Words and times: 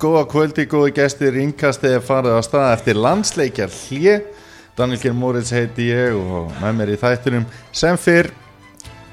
góða 0.00 0.24
kvöldi, 0.30 0.66
góði 0.70 0.94
gestir, 0.96 1.36
innkastið 1.42 1.98
er 1.98 2.04
farið 2.04 2.36
á 2.36 2.42
stað 2.46 2.68
eftir 2.74 3.00
landsleikjar 3.00 3.72
hlje. 3.86 4.18
Daniel 4.78 5.00
Geir 5.02 5.16
Moritz 5.16 5.52
heiti 5.52 5.90
ég 5.90 6.16
og 6.16 6.52
með 6.60 6.76
mér 6.78 6.92
í 6.94 7.00
þættunum 7.00 7.48
sem 7.76 7.98
fyrr, 8.00 8.30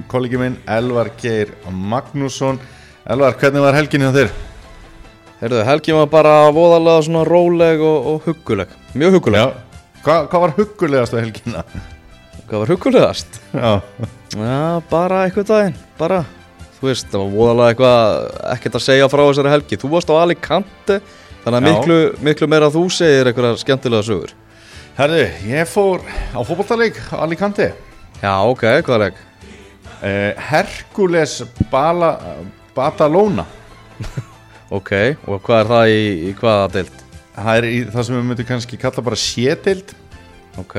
kollegi 0.08 0.40
minn 0.40 0.60
Elvar 0.70 1.10
Geir 1.20 1.52
Magnússon. 1.68 2.62
Elvar, 3.08 3.36
hvernig 3.40 3.64
var 3.66 3.76
helginni 3.76 4.08
á 4.08 4.16
þér? 4.16 4.32
Heyrðu, 5.38 5.60
helgin 5.68 6.00
var 6.00 6.08
bara 6.10 6.32
voðalega 6.50 7.04
svona 7.06 7.22
róleg 7.28 7.82
og, 7.86 8.08
og 8.10 8.24
hugguleg 8.26 8.72
Mjög 8.98 9.20
hugguleg 9.20 9.52
Hva, 10.02 10.16
hvað 10.32 10.42
var 10.44 10.54
huggulegast 10.58 11.14
á 11.14 11.22
helginna? 11.22 11.62
Hvað 12.48 12.64
var 12.64 12.72
huggulegast? 12.74 13.38
Já, 13.54 13.76
Já, 14.34 14.58
bara 14.90 15.20
eitthvað 15.28 15.52
daginn 15.52 15.78
Bara, 16.00 16.24
þú 16.80 16.90
veist, 16.90 17.08
það 17.12 17.24
var 17.24 17.32
voðalega 17.36 17.70
eitthvað 17.74 18.52
ekkert 18.56 18.80
að 18.80 18.86
segja 18.88 19.12
frá 19.12 19.24
þessari 19.24 19.54
helgi 19.56 19.80
Þú 19.82 19.94
varst 19.96 20.12
á 20.14 20.16
Alicante 20.22 21.00
Þannig 21.46 21.58
að 21.58 21.66
miklu, 21.70 22.02
miklu 22.28 22.52
meira 22.52 22.70
þú 22.74 22.84
segir 22.94 23.30
eitthvað 23.32 23.58
skemmtilega 23.64 24.06
sögur 24.08 24.36
herðu, 24.98 25.26
ég 25.46 25.68
fór 25.70 26.02
á 26.34 26.42
fótballtaleik 26.42 26.98
á 27.14 27.22
Alicante. 27.22 27.70
Já, 28.18 28.34
ok, 28.50 28.64
hvað 28.82 28.96
er 28.96 29.04
ekki? 29.12 29.26
Uh, 29.98 30.40
Hercules 30.50 31.36
Bala, 31.72 32.16
Badalona. 32.76 33.46
Ok, 34.68 34.90
og 35.32 35.40
hvað 35.46 35.62
er 35.62 35.70
það 35.70 35.90
í, 35.94 36.00
í 36.28 36.32
hvaða 36.36 36.64
deild? 36.74 37.04
Það 37.38 37.60
er 37.60 37.66
í, 37.70 37.76
það 37.88 38.04
sem 38.04 38.16
við 38.18 38.26
myndum 38.28 38.48
kannski 38.50 38.80
kalla 38.82 39.04
bara 39.06 39.20
sétild. 39.22 39.94
Ok, 40.60 40.76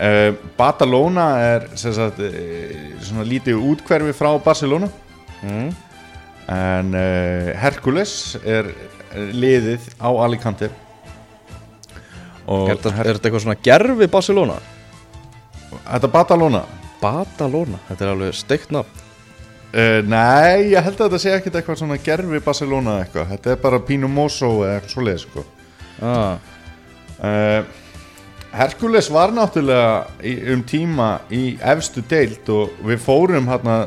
Uh, 0.00 0.30
Badalona 0.56 1.26
er 1.44 1.66
sagt, 1.76 2.22
uh, 2.24 2.70
svona 3.04 3.26
lítið 3.28 3.60
útkverfi 3.60 4.14
frá 4.16 4.30
Barcelona 4.40 4.88
mm. 5.42 5.66
en 6.48 6.94
uh, 6.96 7.50
Hercules 7.60 8.14
er 8.40 8.70
er 9.10 9.30
liðið 9.34 9.90
á 9.98 10.10
Alicante 10.22 10.70
og 12.50 12.70
er, 12.70 12.78
þetta, 12.78 12.92
er 13.02 13.18
eitthvað 13.18 13.44
svona 13.44 13.58
gerfi 13.62 14.08
Barcelona? 14.10 14.56
þetta 15.70 16.10
Badalona 16.14 16.64
Badalona, 17.00 17.80
þetta 17.88 18.06
er 18.06 18.12
alveg 18.14 18.38
steikt 18.38 18.74
nafn 18.74 19.02
uh, 19.74 20.00
nei, 20.06 20.70
ég 20.72 20.84
held 20.84 20.96
að 20.96 21.06
þetta 21.08 21.22
sé 21.22 21.34
ekkert 21.36 21.60
eitthvað 21.60 21.80
svona 21.82 22.00
gerfi 22.02 22.42
Barcelona 22.44 23.00
eitthvað, 23.02 23.34
þetta 23.34 23.54
er 23.54 23.62
bara 23.64 23.82
Pino 23.86 24.10
Mosso 24.10 24.52
eða 24.64 24.78
eitthvað 24.78 24.94
svo 24.94 25.06
leið 25.08 25.22
sko. 25.24 25.46
ah. 26.00 26.38
uh, 27.18 27.78
Hercules 28.50 29.06
var 29.12 29.30
náttúrulega 29.30 30.06
í, 30.26 30.32
um 30.50 30.62
tíma 30.66 31.10
í 31.30 31.54
efstu 31.72 32.02
deild 32.10 32.48
og 32.50 32.72
við 32.82 33.02
fórum 33.04 33.46
hérna 33.50 33.84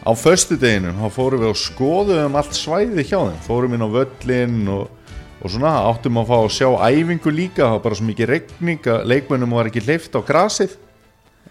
á 0.00 0.10
föstu 0.16 0.56
deginum, 0.56 0.96
þá 0.96 1.12
fórum 1.12 1.42
við 1.42 1.50
og 1.50 1.58
skoðum 1.60 2.38
allt 2.38 2.56
svæði 2.56 3.04
hjá 3.04 3.18
þeim, 3.18 3.40
fórum 3.44 3.74
inn 3.76 3.84
á 3.84 3.90
völlin 3.92 4.62
og, 4.72 5.10
og 5.42 5.52
svona 5.52 5.74
áttum 5.90 6.20
að 6.22 6.30
fá 6.30 6.36
að 6.38 6.54
sjá 6.56 6.68
æfingu 6.88 7.34
líka, 7.34 7.66
það 7.66 7.74
var 7.74 7.82
bara 7.84 7.98
svo 7.98 8.06
mikið 8.08 8.30
regning 8.32 8.88
að 8.94 9.04
leikmönnum 9.12 9.56
var 9.58 9.68
ekki 9.68 9.84
hleyft 9.84 10.16
á 10.16 10.20
grasið. 10.24 10.78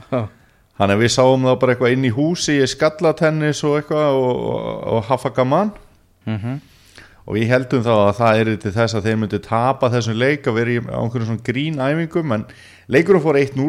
Ha. 0.08 0.28
þannig 0.78 0.94
að 0.94 1.02
við 1.02 1.12
sáum 1.12 1.46
það 1.48 1.56
bara 1.62 1.74
eitthvað 1.74 1.94
inn 1.94 2.06
í 2.08 2.14
húsi 2.14 2.54
í 2.62 2.68
skallatennis 2.70 3.64
og 3.68 3.80
eitthvað 3.80 4.18
og, 4.18 4.42
og, 4.54 4.82
og 4.96 5.06
hafa 5.12 5.34
gaman. 5.36 5.74
Mm 6.26 6.58
og 7.28 7.36
við 7.36 7.50
heldum 7.52 7.83
þá 7.83 7.92
að 7.94 8.16
það 8.22 8.39
er 8.42 8.50
til 8.64 8.72
þess 8.78 8.95
að 8.97 9.08
þeir 9.09 9.17
myndu 9.22 9.39
tapa 9.44 9.89
þessum 9.92 10.16
leik 10.22 10.47
að 10.47 10.58
vera 10.61 10.72
í 10.72 10.80
á 10.88 10.97
einhverjum 11.03 11.28
svona 11.33 11.45
grín 11.50 11.81
æfingum 11.83 12.36
en 12.38 12.45
leikurum 12.95 13.23
fór 13.25 13.39
1-0 13.42 13.67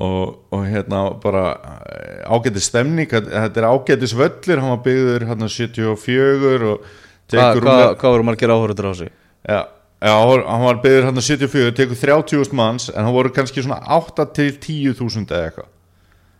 og, 0.00 0.30
og 0.50 0.62
hérna 0.66 1.02
bara 1.22 1.42
eh, 1.84 2.24
ágætis 2.26 2.66
stemning, 2.72 3.06
þetta 3.12 3.60
er 3.60 3.68
ágætis 3.68 4.14
völlir 4.18 4.58
hann 4.62 4.72
var 4.72 4.80
byggður 4.88 5.26
hérna 5.28 5.50
74 5.52 6.72
og 6.72 6.88
Hvað 7.24 7.30
tekur 7.30 7.62
hva, 7.64 7.74
rúmlega- 7.76 8.00
hva 8.00 8.10
voru 8.16 8.26
margir 8.28 8.50
áhörður 8.52 8.88
á 8.90 8.92
sig? 8.98 9.12
já, 9.48 9.60
já, 10.02 10.14
hann 10.48 10.64
var 10.64 10.80
byggður 10.82 11.06
hérna 11.10 11.22
74 11.28 11.76
tekur 11.78 12.00
30.000 12.00 12.56
manns 12.58 12.88
en 12.90 13.04
hann 13.04 13.14
voru 13.14 13.30
kannski 13.32 13.62
svona 13.64 13.78
8 14.00 14.26
til 14.36 14.50
10.000 14.58 15.28
eða 15.30 15.46
eitthvað. 15.52 15.70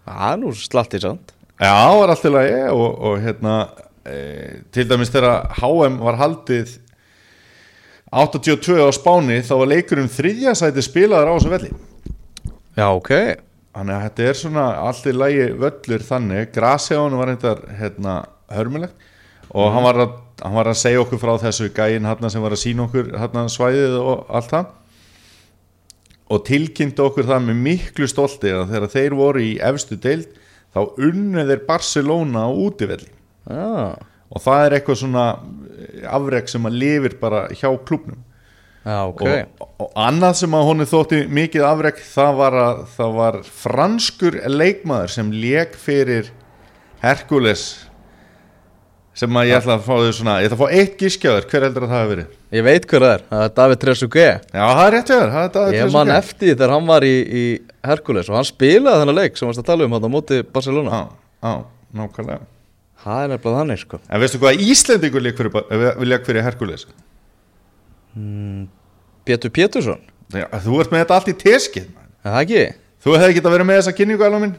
Það 0.05 0.33
er 0.33 0.41
nú 0.43 0.51
slatti 0.53 1.01
samt. 1.01 1.31
Já, 1.63 1.71
það 1.73 1.99
var 2.03 2.13
allt 2.13 2.27
í 2.29 2.33
lagi 2.35 2.59
og, 2.75 2.91
og 3.09 3.21
hérna 3.25 3.55
til 4.05 4.85
dæmis 4.89 5.13
þegar 5.13 5.49
HM 5.57 6.01
var 6.05 6.19
haldið 6.21 6.75
82 8.15 8.79
á 8.79 8.91
Spáni 8.95 9.41
þá 9.43 9.55
var 9.59 9.71
leikurinn 9.73 10.13
þriðja 10.13 10.53
sæti 10.59 10.85
spilaður 10.85 11.33
á 11.33 11.35
þessu 11.35 11.51
velli. 11.51 11.71
Já, 12.77 12.87
ok. 12.93 13.11
Þannig 13.75 13.95
að 13.97 14.05
þetta 14.05 14.29
er 14.29 14.39
svona 14.39 14.67
allt 14.85 15.09
í 15.11 15.15
lagi 15.15 15.49
völlur 15.59 16.05
þannig, 16.07 16.55
hann 16.55 17.19
var 17.19 17.33
þetta 17.33 17.55
hérna 17.81 18.15
hörmulegt. 18.55 19.11
Og 19.55 19.71
hann, 19.71 19.85
var 19.87 19.99
að, 20.03 20.15
hann 20.43 20.55
var 20.55 20.71
að 20.71 20.79
segja 20.79 21.03
okkur 21.03 21.21
frá 21.23 21.35
þessu 21.43 21.69
gæin 21.75 22.07
hérna 22.07 22.31
sem 22.31 22.43
var 22.43 22.55
að 22.55 22.63
sína 22.63 22.87
okkur 22.87 23.11
hérna 23.19 23.45
svæðið 23.51 23.99
og 23.99 24.31
allt 24.31 24.51
það. 24.53 24.71
Og 26.35 26.47
tilkynnti 26.47 27.03
okkur 27.05 27.29
það 27.29 27.45
með 27.49 27.61
miklu 27.67 28.09
stolti 28.11 28.55
að 28.55 28.73
þegar 28.73 28.95
þeir 28.95 29.19
voru 29.19 29.43
í 29.45 29.53
efstu 29.63 29.99
deild 30.01 30.31
þá 30.75 30.81
unnu 31.03 31.45
þeir 31.51 31.67
Barcelona 31.67 32.47
á 32.47 32.51
útivelli 32.51 33.14
ah. 33.51 33.97
og 34.31 34.45
það 34.45 34.67
er 34.67 34.77
eitthvað 34.79 35.01
svona 35.03 35.27
afreg 36.11 36.49
sem 36.53 36.69
að 36.69 36.79
lifir 36.85 37.19
bara 37.21 37.49
hjá 37.53 37.69
klubnum 37.87 38.23
Já, 38.85 38.99
ok. 39.09 39.23
Og, 39.25 39.69
og 39.81 39.93
annað 39.97 40.35
sem 40.43 40.55
að 40.59 40.67
honi 40.69 40.85
þótti 40.89 41.23
mikið 41.33 41.63
afreg 41.65 42.03
það 42.05 42.35
var 42.37 42.57
að 42.61 42.83
það 42.99 43.17
var 43.17 43.39
franskur 43.63 44.37
leikmaður 44.53 45.15
sem 45.15 45.33
leik 45.33 45.79
fyrir 45.81 46.29
Herkules 47.01 47.65
sem 49.17 49.39
að 49.39 49.49
ég 49.49 49.61
ætla 49.61 49.79
að 49.79 49.87
fá 49.87 49.95
þau 49.95 50.13
svona 50.19 50.37
ég 50.43 50.51
ætla 50.51 50.59
að 50.59 50.63
fá 50.65 50.79
eitt 50.83 50.95
gískjaður, 51.01 51.49
hver 51.49 51.67
heldur 51.69 51.87
að 51.87 51.93
það 51.93 52.01
hafi 52.03 52.13
verið? 52.13 52.39
Ég 52.59 52.67
veit 52.67 52.89
hver 52.91 53.05
það 53.07 53.15
er, 53.15 53.27
það 53.31 53.45
er 53.45 53.53
David 53.59 53.83
Trezeguet. 53.85 54.49
Já 54.51 54.65
það 54.65 54.85
er 54.85 54.95
rétt 54.95 55.13
hjá 55.13 55.17
þér. 55.17 55.35
Það 55.35 55.45
er 55.45 55.53
David 55.57 55.77
Ég 55.77 55.85
Trezeguet. 55.85 55.99
man 56.01 56.17
eftir 56.19 56.57
þegar 56.57 56.75
hann 56.75 56.91
var 56.91 57.07
í, 57.07 57.15
í 57.15 57.45
Hercules 57.89 58.33
og 58.33 58.41
hann 58.41 58.49
spilaði 58.51 59.05
þennan 59.05 59.21
leik 59.23 59.39
sem 59.39 59.49
varst 59.49 59.63
að 59.63 59.71
tala 59.71 59.87
um 59.87 59.97
hann 59.97 60.09
á 60.11 60.11
móti 60.13 60.43
Barcelona. 60.45 60.99
Já, 60.99 61.07
já, 61.47 61.55
nákvæmlega 62.03 62.54
Það 63.05 63.23
er 63.23 63.33
nefnilega 63.35 63.61
þannig 63.61 63.81
sko. 63.83 64.01
En 64.09 64.23
veistu 64.23 64.41
hvað 64.41 64.61
fyrir, 65.39 65.57
eh, 65.69 66.05
leik 66.09 66.25
fyrir 66.29 66.47
Herkules 66.47 66.87
Pétur 69.25 69.51
Pétursson, 69.51 70.01
Já, 70.33 70.47
þú 70.65 70.79
ert 70.81 70.93
með 70.93 71.03
þetta 71.03 71.17
allt 71.19 71.29
í 71.33 71.35
teskið 71.41 71.89
það 72.25 72.39
ekki? 72.45 72.63
þú 73.05 73.17
hefði 73.21 73.37
getað 73.39 73.55
verið 73.57 73.69
með 73.69 73.81
þessa 73.81 73.95
kynningu 73.99 74.25
alveg 74.25 74.45
minn. 74.45 74.55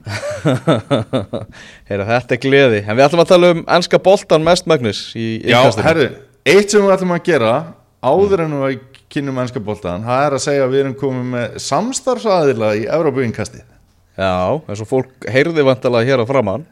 Heyra, 1.90 2.06
þetta 2.08 2.36
er 2.36 2.40
gleði. 2.40 2.78
En 2.86 2.96
við 2.96 3.04
ætlum 3.04 3.22
að 3.24 3.32
tala 3.34 3.50
um 3.52 3.60
ennska 3.76 4.00
boltan 4.00 4.46
mest 4.46 4.70
Magnus 4.70 5.02
í 5.18 5.26
Já, 5.44 5.60
herru, 5.84 6.06
eitt 6.48 6.72
sem 6.72 6.80
við 6.80 6.94
ætlum 6.94 7.12
að 7.12 7.26
gera 7.28 7.52
áður 8.00 8.46
en 8.46 8.56
við 8.62 8.78
kynum 9.12 9.36
mennska 9.36 9.60
boltan 9.62 10.04
það 10.06 10.24
er 10.24 10.36
að 10.36 10.44
segja 10.46 10.64
að 10.64 10.74
við 10.74 10.82
erum 10.84 10.96
komið 11.00 11.30
með 11.34 11.56
samstarfsaðila 11.66 12.70
í 12.78 12.84
Európa 12.88 13.24
innkasti 13.26 13.60
Já, 13.60 14.60
eins 14.70 14.82
og 14.84 14.88
fólk 14.88 15.26
heyrði 15.32 15.64
vantalega 15.66 16.08
hér 16.08 16.22
á 16.22 16.26
framann 16.30 16.64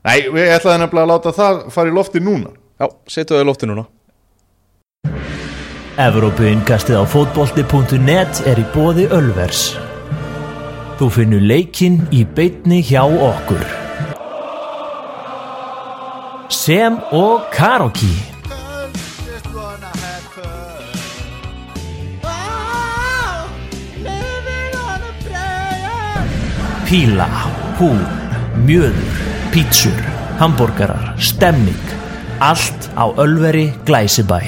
Nei, 0.00 0.18
við 0.32 0.52
ætlaðum 0.56 0.86
nefnilega 0.86 1.06
að 1.06 1.10
láta 1.14 1.32
það 1.36 1.64
fara 1.74 1.90
í 1.90 1.96
lofti 1.96 2.22
núna 2.24 2.54
Já, 2.80 2.86
setju 3.04 3.36
það 3.36 3.42
í 3.42 3.48
lofti 3.50 3.68
núna 3.68 3.86
Evrópuinkastið 6.00 6.96
á 6.96 7.04
fótbolti.net 7.04 8.38
er 8.48 8.60
í 8.62 8.64
bóði 8.72 9.04
Ölvers. 9.12 9.74
Þú 10.96 11.08
finnur 11.12 11.42
leikinn 11.44 11.98
í 12.08 12.22
beitni 12.24 12.78
hjá 12.80 13.02
okkur. 13.04 13.60
Sem 16.48 16.96
og 17.12 17.50
Karoki. 17.52 18.14
Píla, 26.88 27.28
hú, 27.76 27.92
mjöður, 28.64 29.29
pítsur, 29.50 29.98
hambúrgarar, 30.38 31.14
stemning. 31.18 31.86
Allt 32.40 32.86
á 32.94 33.04
Ölveri 33.18 33.72
Glæsibæ. 33.84 34.38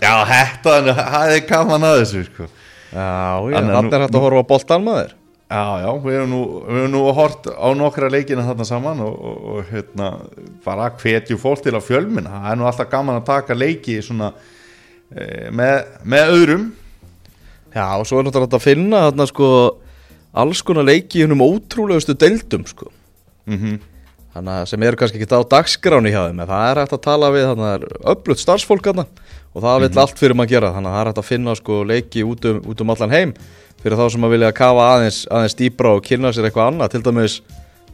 Já, 0.00 0.14
þetta, 0.28 0.74
það 0.94 1.32
er 1.34 1.42
gaman 1.48 1.86
að 1.88 1.98
þessu 2.02 2.22
sko. 2.28 2.46
Já, 2.94 3.42
já, 3.50 3.56
Þannig 3.56 3.70
að 3.70 3.74
þannig 3.74 3.90
nú- 3.90 3.94
er 3.98 4.04
hægt 4.04 4.14
að 4.14 4.24
horfa 4.24 4.42
á 4.44 4.50
boltan 4.52 4.84
maður 4.86 5.12
Já, 5.54 5.64
já, 5.82 5.88
við 6.04 6.14
hefum 6.14 6.30
nú, 6.30 6.42
við 6.66 6.78
hefum 6.78 6.92
nú 6.94 7.00
hort 7.14 7.46
á 7.50 7.68
nokkra 7.74 8.10
leikina 8.10 8.44
þarna 8.46 8.64
saman 8.68 9.00
og, 9.04 9.14
og, 9.18 9.40
og 9.50 9.64
hérna, 9.70 10.08
bara 10.64 10.86
hvetju 10.90 11.36
fólk 11.38 11.62
til 11.62 11.74
að 11.74 11.84
fjölmina, 11.88 12.30
það 12.44 12.52
er 12.52 12.60
nú 12.60 12.68
alltaf 12.70 12.90
gaman 12.90 13.18
að 13.20 13.26
taka 13.28 13.54
leiki 13.58 13.98
svona 14.02 14.30
e, 15.10 15.50
með, 15.50 15.84
með 16.04 16.32
öðrum 16.36 16.64
Já, 17.74 17.86
og 17.98 18.06
svo 18.06 18.20
er 18.20 18.28
náttúrulega 18.28 18.56
að 18.60 18.64
finna 18.64 19.02
þarna 19.08 19.26
sko 19.30 19.48
alls 20.32 20.62
konar 20.62 20.86
leiki 20.86 21.18
í 21.20 21.26
hennum 21.26 21.42
ótrúlegustu 21.44 22.14
deildum 22.18 22.64
sko 22.70 22.90
mm 23.50 23.78
Þannig 24.34 24.66
sem 24.66 24.82
eru 24.82 24.98
kannski 24.98 25.20
ekki 25.22 25.30
á 25.38 25.42
dagskráni 25.46 26.10
hjá 26.10 26.24
þeim 26.26 26.40
en 26.42 26.48
það 26.50 26.64
er 26.70 26.80
hægt 26.82 26.94
að 26.96 27.02
tala 27.04 27.28
við 27.30 27.44
þannig 27.50 27.64
að 27.64 27.74
það 27.74 27.84
er 27.84 28.14
öflugt 28.14 28.42
starfsfólk 28.42 28.88
og 29.54 29.62
það 29.62 29.84
vill 29.84 29.98
allt 30.02 30.18
fyrir 30.18 30.34
maður 30.34 30.50
gera 30.50 30.70
þannig 30.74 30.90
að 30.90 30.96
það 30.96 31.02
er 31.04 31.10
hægt 31.12 31.20
að 31.22 31.28
finna 31.28 31.54
sko 31.54 31.76
leiki 31.86 32.24
út 32.26 32.48
um, 32.50 32.56
út 32.72 32.80
um 32.82 32.90
allan 32.90 33.14
heim 33.14 33.34
fyrir 33.84 34.00
þá 34.00 34.06
sem 34.10 34.26
að 34.26 34.32
vilja 34.34 34.48
kafa 34.58 34.88
aðeins, 34.96 35.20
aðeins 35.30 35.54
dýbra 35.60 35.92
og 35.94 36.02
kynna 36.08 36.32
sér 36.34 36.48
eitthvað 36.48 36.72
annað 36.72 36.90
til 36.96 37.02
dæmis 37.06 37.36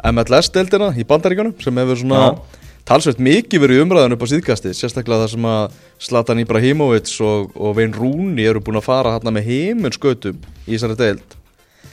MLS-deildina 0.08 0.88
í 0.96 1.04
bandaríkjunum 1.04 1.58
sem 1.60 1.81
hefur 1.82 1.98
svona 2.00 2.20
Já. 2.22 2.38
talsveit 2.88 3.20
mikið 3.20 3.64
verið 3.66 3.82
umræðan 3.84 4.16
upp 4.16 4.25
á 4.25 4.32
síðkastið 4.32 4.76
sérstaklega 4.78 5.26
það 5.26 5.32
sem 5.34 5.48
að 5.50 5.76
Zlatan 6.06 6.40
Ibrahimovic 6.40 7.12
og, 7.26 7.50
og 7.52 7.76
Vein 7.76 7.92
Rúni 7.92 8.46
eru 8.48 8.62
búin 8.64 8.81
að 8.81 8.87
fara 8.88 9.12
hérna 9.19 9.34
með 9.37 9.50
heiminskautum 9.50 10.40
í 10.64 10.72
þessari 10.78 10.96
deild. 11.02 11.37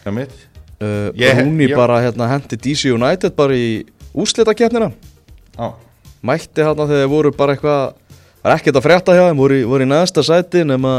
Uh, 0.07 1.11
Ég- 1.17 1.41
Rúni 1.41 1.67
ég- 1.67 1.75
bara 1.75 1.99
hérna 2.05 2.29
hendi 2.31 2.55
DC 2.55 2.94
United 2.95 3.35
bara 3.35 3.57
í 3.57 3.83
úslitakeppnina 4.23 4.91
Já, 5.57 5.67
mætti 6.25 6.65
hérna 6.65 6.85
þegar 6.89 7.03
þeir 7.03 7.13
voru 7.13 7.33
bara 7.37 7.55
eitthvað 7.55 7.81
það 8.41 8.51
er 8.51 8.57
ekkert 8.57 8.79
að 8.79 8.85
frétta 8.85 9.15
hjá 9.17 9.23
þeim, 9.27 9.41
voru, 9.41 9.63
voru 9.71 9.87
í 9.87 9.89
neðsta 9.91 10.25
sæti 10.25 10.65
nema 10.67 10.93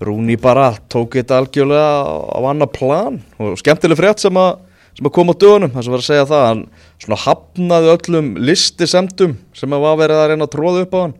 Rúni 0.00 0.36
bara 0.36 0.74
tók 0.92 1.16
þetta 1.16 1.38
algjörlega 1.40 1.92
á 2.28 2.38
annar 2.50 2.68
plan. 2.68 3.16
Og 3.40 3.56
skemmtileg 3.56 3.96
frétt 3.96 4.20
sem 4.20 4.36
að 4.36 4.58
sem 4.96 5.08
að 5.08 5.12
koma 5.12 5.32
á 5.36 5.40
dögunum, 5.40 5.72
það 5.72 5.84
sem 5.84 5.92
var 5.92 6.02
að 6.02 6.06
segja 6.06 6.26
það 6.28 6.44
hann 6.46 6.60
svona 7.04 7.16
hafnaði 7.20 7.88
öllum 7.92 8.28
listisemdum 8.40 9.34
sem 9.56 9.74
að 9.76 9.82
var 9.84 9.98
verið 10.00 10.20
að 10.20 10.28
reyna 10.30 10.46
að 10.46 10.52
tróða 10.54 10.84
upp 10.86 10.94
á 10.96 11.00
hann. 11.00 11.14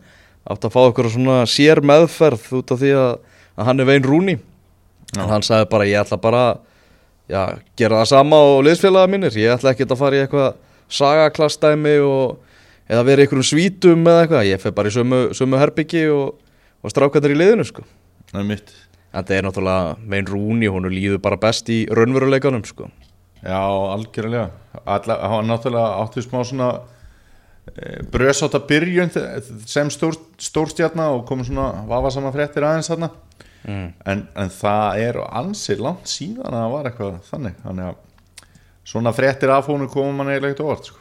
Átt 0.47 0.65
að 0.65 0.73
fá 0.73 0.79
okkur 0.81 1.09
svona 1.13 1.35
sér 1.49 1.81
meðferð 1.85 2.47
út 2.57 2.73
af 2.73 2.81
því 2.81 2.93
að, 2.97 3.11
að 3.53 3.69
hann 3.69 3.83
er 3.83 3.89
veginn 3.89 4.07
Rúni. 4.07 4.37
En 5.17 5.29
hann 5.29 5.45
sagði 5.45 5.69
bara 5.73 5.89
ég 5.89 6.01
ætla 6.01 6.17
bara 6.21 6.43
já, 7.29 7.41
gera 7.77 8.01
það 8.01 8.09
sama 8.13 8.41
á 8.41 8.45
liðsfélaga 8.65 9.13
mínir. 9.13 9.37
Ég 9.37 9.53
ætla 9.57 9.73
ekki 9.75 9.85
að 9.85 10.01
fara 10.01 10.17
í 10.17 10.23
eitthvað 10.25 10.57
sagaklastæmi 10.89 11.95
og 12.03 12.43
eða 12.87 13.05
vera 13.07 13.23
í 13.23 13.27
einhverjum 13.27 13.47
svítum 13.47 14.05
eða 14.07 14.25
eitthvað, 14.25 14.49
ég 14.49 14.61
fer 14.63 14.75
bara 14.75 14.91
í 14.91 14.95
sömu, 14.95 15.21
sömu 15.37 15.59
herbyggi 15.59 16.05
og, 16.13 16.37
og 16.83 16.93
strákvættar 16.93 17.33
í 17.33 17.39
liðinu 17.39 17.67
sko. 17.67 17.83
það 18.31 18.43
er 18.43 18.47
mitt 18.51 18.73
en 19.11 19.25
það 19.25 19.37
er 19.37 19.47
náttúrulega 19.47 19.95
megin 20.03 20.31
Rúni, 20.31 20.69
hún 20.71 20.89
líður 20.91 21.21
bara 21.23 21.39
best 21.41 21.69
í 21.73 21.85
raunveruleikanum 21.91 22.63
sko. 22.67 22.89
Já, 23.41 23.59
algjörlega 23.59 24.49
hann 24.85 25.49
náttúrulega 25.49 26.01
átti 26.03 26.23
smá 26.25 26.41
svona 26.45 26.71
e, 27.75 28.03
brösáta 28.11 28.59
byrjun 28.67 29.11
sem 29.65 29.91
stór, 29.93 30.17
stórstjarna 30.41 31.11
og 31.15 31.25
kom 31.27 31.43
svona 31.45 31.85
vafasama 31.89 32.33
fréttir 32.35 32.65
aðeins 32.65 32.89
þarna 32.91 33.11
mm. 33.67 33.87
en, 34.05 34.25
en 34.35 34.51
það 34.53 35.03
er 35.05 35.21
ansi 35.27 35.77
langt 35.79 36.09
síðan 36.11 36.49
að 36.49 36.59
það 36.59 36.75
var 36.75 36.89
eitthvað 36.91 37.17
þannig 37.29 37.61
þannig 37.63 37.89
að 37.91 38.03
svona 38.87 39.13
fréttir 39.15 39.51
af 39.53 39.67
húnu 39.67 39.89
komum 39.91 40.15
mann 40.17 40.31
eiginlega 40.31 40.55
ekkert 40.55 40.65
óvart 40.65 40.89
sko. 40.89 40.99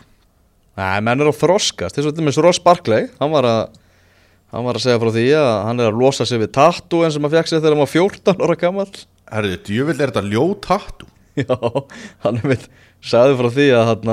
Nei, 0.76 1.00
menn 1.06 1.22
er 1.22 1.30
að 1.30 1.38
þroskast, 1.40 1.96
þess 1.96 2.04
að 2.04 2.12
þetta 2.12 2.26
með 2.26 2.40
Ross 2.44 2.62
Barkley 2.62 3.10
hann 3.20 3.32
var 3.32 3.48
að 3.48 3.60
hann 4.54 4.66
var 4.66 4.78
að 4.78 4.86
segja 4.86 5.02
frá 5.02 5.10
því 5.14 5.26
að 5.36 5.52
hann 5.66 5.82
er 5.82 5.90
að 5.90 6.00
losa 6.00 6.26
sig 6.28 6.40
við 6.40 6.52
tattoo 6.56 7.04
en 7.06 7.14
sem 7.14 7.26
að 7.26 7.36
fekk 7.36 7.50
sig 7.50 7.60
þegar 7.60 7.74
hann 7.74 7.82
var 7.82 7.92
14 7.92 8.42
ára 8.46 8.58
gammal 8.60 8.88
Herðu, 9.26 9.56
djövill 9.66 9.96
er 9.98 10.12
þetta 10.12 10.26
ljótattu 10.30 11.08
Já, 11.42 11.56
hann 12.24 12.38
er 12.40 12.52
mitt 12.52 12.68
sagði 13.04 13.36
frá 13.40 13.48
því 13.52 13.66
að 13.76 13.88
hann, 13.90 14.12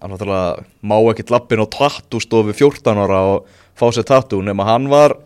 hann 0.00 0.14
náttúrulega 0.14 0.64
má 0.88 0.96
ekkert 1.12 1.32
lappin 1.34 1.62
á 1.62 1.66
tattoo 1.74 2.22
stofu 2.22 2.54
14 2.56 3.02
ára 3.04 3.20
og 3.34 3.50
fá 3.78 3.86
sér 3.92 4.06
tattoo 4.08 4.42
nema 4.44 4.66
hann 4.68 4.88
var 4.92 5.16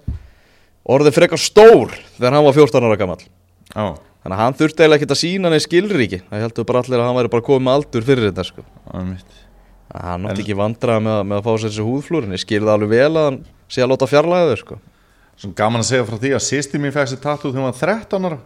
orðið 0.87 1.19
frekar 1.19 1.43
stór 1.43 1.95
þegar 2.17 2.39
hann 2.39 2.47
var 2.49 2.57
14 2.57 2.89
ára 2.89 2.99
gammal 3.01 3.21
Já, 3.23 3.87
þannig 4.27 4.41
að 4.41 4.43
hann 4.43 4.57
þurfti 4.59 4.83
eiginlega 4.83 4.99
ekkert 4.99 5.13
að 5.15 5.21
sína 5.21 5.47
hann 5.47 5.57
í 5.57 5.63
skilríki 5.63 6.19
það 6.27 6.41
heldur 6.43 6.67
bara 6.67 6.81
allir 6.83 6.99
að 6.99 7.07
hann 7.07 7.19
væri 7.21 7.31
bara 7.31 7.45
komið 7.47 7.67
með 7.67 7.77
aldur 7.79 8.07
fyrir 8.07 8.27
þetta 8.27 8.45
sko. 8.49 8.65
hann 8.91 10.25
nátti 10.25 10.43
ekki 10.43 10.57
vandrað 10.59 11.05
með, 11.07 11.21
með 11.31 11.39
að 11.39 11.47
fá 11.47 11.53
sér 11.53 11.71
þessi 11.71 11.87
húðflúrin 11.87 12.35
ég 12.35 12.43
skilði 12.43 12.73
alveg 12.73 12.91
vel 12.91 13.13
að 13.13 13.29
hann 13.29 13.39
sé 13.71 13.85
að 13.85 13.93
láta 13.93 14.09
fjarlæða 14.11 14.49
þau 14.51 14.61
sko. 14.63 14.79
Svona 15.37 15.59
gaman 15.61 15.85
að 15.85 15.89
segja 15.93 16.09
frá 16.09 16.19
því 16.25 16.33
að 16.35 16.45
sýsti 16.47 16.81
mín 16.83 16.95
fekk 16.97 17.13
sér 17.13 17.23
tattu 17.23 17.53
þegar 17.53 17.63
hún 17.63 17.71
var 17.71 17.79
13 17.79 18.27
ára 18.27 18.41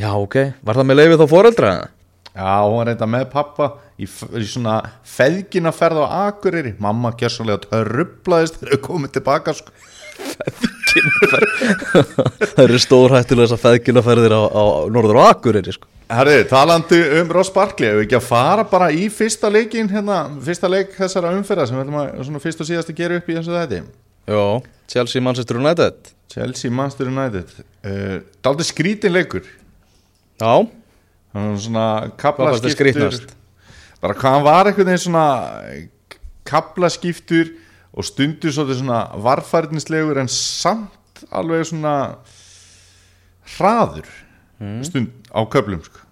Já, 0.00 0.10
ok, 0.14 0.36
var 0.66 0.78
það 0.78 0.88
með 0.90 1.00
leifið 1.00 1.20
þá 1.22 1.26
foreldra? 1.30 1.72
Já, 2.30 2.50
hún 2.66 2.76
var 2.76 2.90
reynda 2.90 3.08
með 3.10 3.24
pappa 3.32 3.70
í, 3.96 4.06
í 4.06 4.44
svona 4.46 4.76
feðgina 5.16 5.72
ferð 5.74 6.04
á 6.04 6.28
Akureyri 6.28 6.76
Mamma 6.82 7.14
gjörsanlega 7.18 7.64
törrublaðist 7.64 8.60
þegar 8.60 8.76
þau 8.76 8.84
komið 8.86 9.16
tilbaka 9.16 9.56
sko. 9.58 9.74
það 11.60 12.62
eru 12.64 12.80
stórhættilega 12.82 13.46
þess 13.46 13.56
að 13.56 13.64
feðgjunaferðir 13.64 14.34
á, 14.36 14.42
á 14.50 14.64
Norður 14.92 15.20
og 15.20 15.30
Akureyri 15.30 15.74
sko. 15.76 15.88
Herri, 16.10 16.40
talandi 16.50 16.98
um 17.20 17.28
Ross 17.30 17.52
Barkley 17.54 17.86
Ef 17.86 18.00
við 18.00 18.06
ekki 18.08 18.16
að 18.18 18.24
fara 18.26 18.64
bara 18.66 18.88
í 18.90 19.04
fyrsta 19.14 19.50
leikin 19.52 19.90
hérna, 19.92 20.24
fyrsta 20.42 20.70
leik 20.70 20.96
þessara 20.96 21.30
umferða 21.36 21.68
sem 21.70 21.78
við 21.78 21.84
ætlum 21.84 22.00
að 22.00 22.24
svona 22.26 22.42
fyrst 22.42 22.64
og 22.64 22.70
síðast 22.70 22.90
að 22.90 22.98
gera 22.98 23.20
upp 23.20 23.30
í 23.30 23.36
þessu 23.38 23.54
þetta 23.54 23.82
Jó, 24.30 24.42
Chelsea 24.90 25.22
Manchester 25.22 25.58
United. 25.58 26.10
Chelsea 26.30 26.70
Master 26.70 27.08
United. 27.10 27.54
Uh, 27.82 28.20
Daldi 28.44 28.66
skrítin 28.66 29.14
leikur. 29.14 29.46
Já, 30.38 30.66
svona 31.58 31.86
skrýtnast? 32.74 33.34
bara 34.00 34.16
hvað 34.16 34.36
hann 34.36 34.46
var 34.46 34.70
veginn 34.72 35.00
svona 35.00 35.24
kaplaskiptur 36.48 37.52
og 37.92 38.06
stundur 38.06 38.54
svona 38.54 39.02
varfærdinslegur 39.20 40.20
en 40.22 40.30
samt 40.32 40.94
alveg 41.30 41.66
svona 41.68 41.94
hraður 43.56 44.08
stund 44.86 45.30
á 45.32 45.40
köflum 45.50 45.82
sko. 45.84 46.02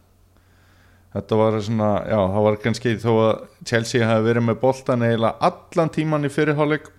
þetta 1.14 1.38
var 1.40 1.58
svona 1.64 1.90
já, 2.08 2.19
það 2.19 2.46
var 2.46 2.60
kannski 2.64 2.94
þó 3.02 3.10
að 3.14 3.34
Chelsea 3.69 4.08
hafi 4.08 4.26
verið 4.28 4.49
með 4.49 4.60
boltan 4.62 5.05
eiginlega 5.06 5.50
allan 5.50 5.93
tíman 5.94 6.28
í 6.28 6.32
fyrirháleik 6.32 6.90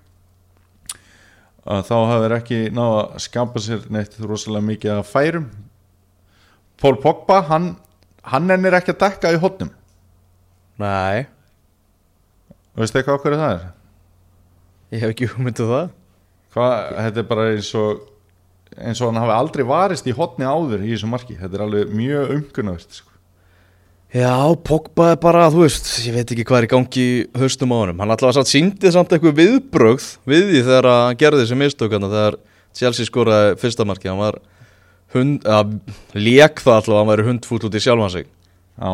að 1.69 1.83
þá 1.89 1.95
hafi 1.97 2.23
þeir 2.23 2.37
ekki 2.39 2.61
náða 2.73 3.01
að 3.03 3.25
skapa 3.25 3.61
sér 3.61 3.85
neitt 3.93 4.15
rosalega 4.23 4.65
mikið 4.65 4.93
að 4.95 5.09
færum. 5.09 5.49
Pól 6.79 6.95
Pogba, 7.03 7.41
hann 7.49 7.73
hann 8.29 8.51
ennir 8.53 8.75
ekki 8.77 8.93
að 8.95 9.01
dekka 9.03 9.33
í 9.33 9.39
hotnum 9.41 9.71
nei, 10.79 11.27
veistu 12.77 12.99
eitthvað 12.99 13.17
okkur 13.19 13.37
það 13.39 13.53
er? 13.55 13.65
ég 14.93 15.03
hef 15.03 15.13
ekki 15.13 15.29
hugmynduð 15.33 15.73
það 15.73 15.89
Hvað, 16.55 16.73
þetta 17.05 17.21
er 17.23 17.27
bara 17.29 17.49
eins 17.53 17.69
og 17.77 18.05
eins 18.79 19.01
og 19.01 19.09
hann 19.11 19.19
hafi 19.21 19.33
aldrei 19.35 19.65
varist 19.67 20.07
í 20.09 20.13
hotni 20.15 20.45
áður 20.47 20.81
í 20.85 20.91
þessu 20.93 21.09
marki, 21.11 21.35
þetta 21.37 21.57
er 21.59 21.63
alveg 21.65 21.93
mjög 21.93 22.33
umkunnavert 22.37 22.97
sko. 22.99 23.07
Já, 24.09 24.33
Pogba 24.65 25.11
er 25.13 25.19
bara, 25.21 25.43
þú 25.53 25.61
veist, 25.67 25.89
ég 26.07 26.15
veit 26.15 26.31
ekki 26.33 26.45
hvað 26.49 26.63
er 26.63 26.65
í 26.65 26.69
gangi 26.71 27.03
í 27.05 27.17
haustum 27.37 27.73
á 27.73 27.77
honum. 27.77 27.99
Hann 28.01 28.09
allavega 28.15 28.39
satt 28.39 28.49
síndið 28.49 28.95
samt 28.95 29.11
eitthvað 29.13 29.35
viðbrögð 29.37 30.07
við 30.31 30.47
því 30.49 30.61
þegar 30.65 30.87
hann 30.89 31.19
gerði 31.21 31.43
þessi 31.43 31.57
mistökana 31.61 32.09
þegar 32.09 32.39
Chelsea 32.79 33.05
skoraði 33.09 33.51
fyrsta 33.61 33.85
marki 33.85 34.09
Hann 34.09 34.21
var 34.23 34.39
hund, 35.13 35.45
að 35.45 35.75
lék 36.17 36.61
það 36.65 36.79
allavega, 36.79 36.99
hann 37.03 37.11
væri 37.13 37.27
hundfúll 37.29 37.61
út 37.69 37.77
í 37.77 37.83
sjálfan 37.85 38.13
sig. 38.17 38.29
Já, 38.81 38.91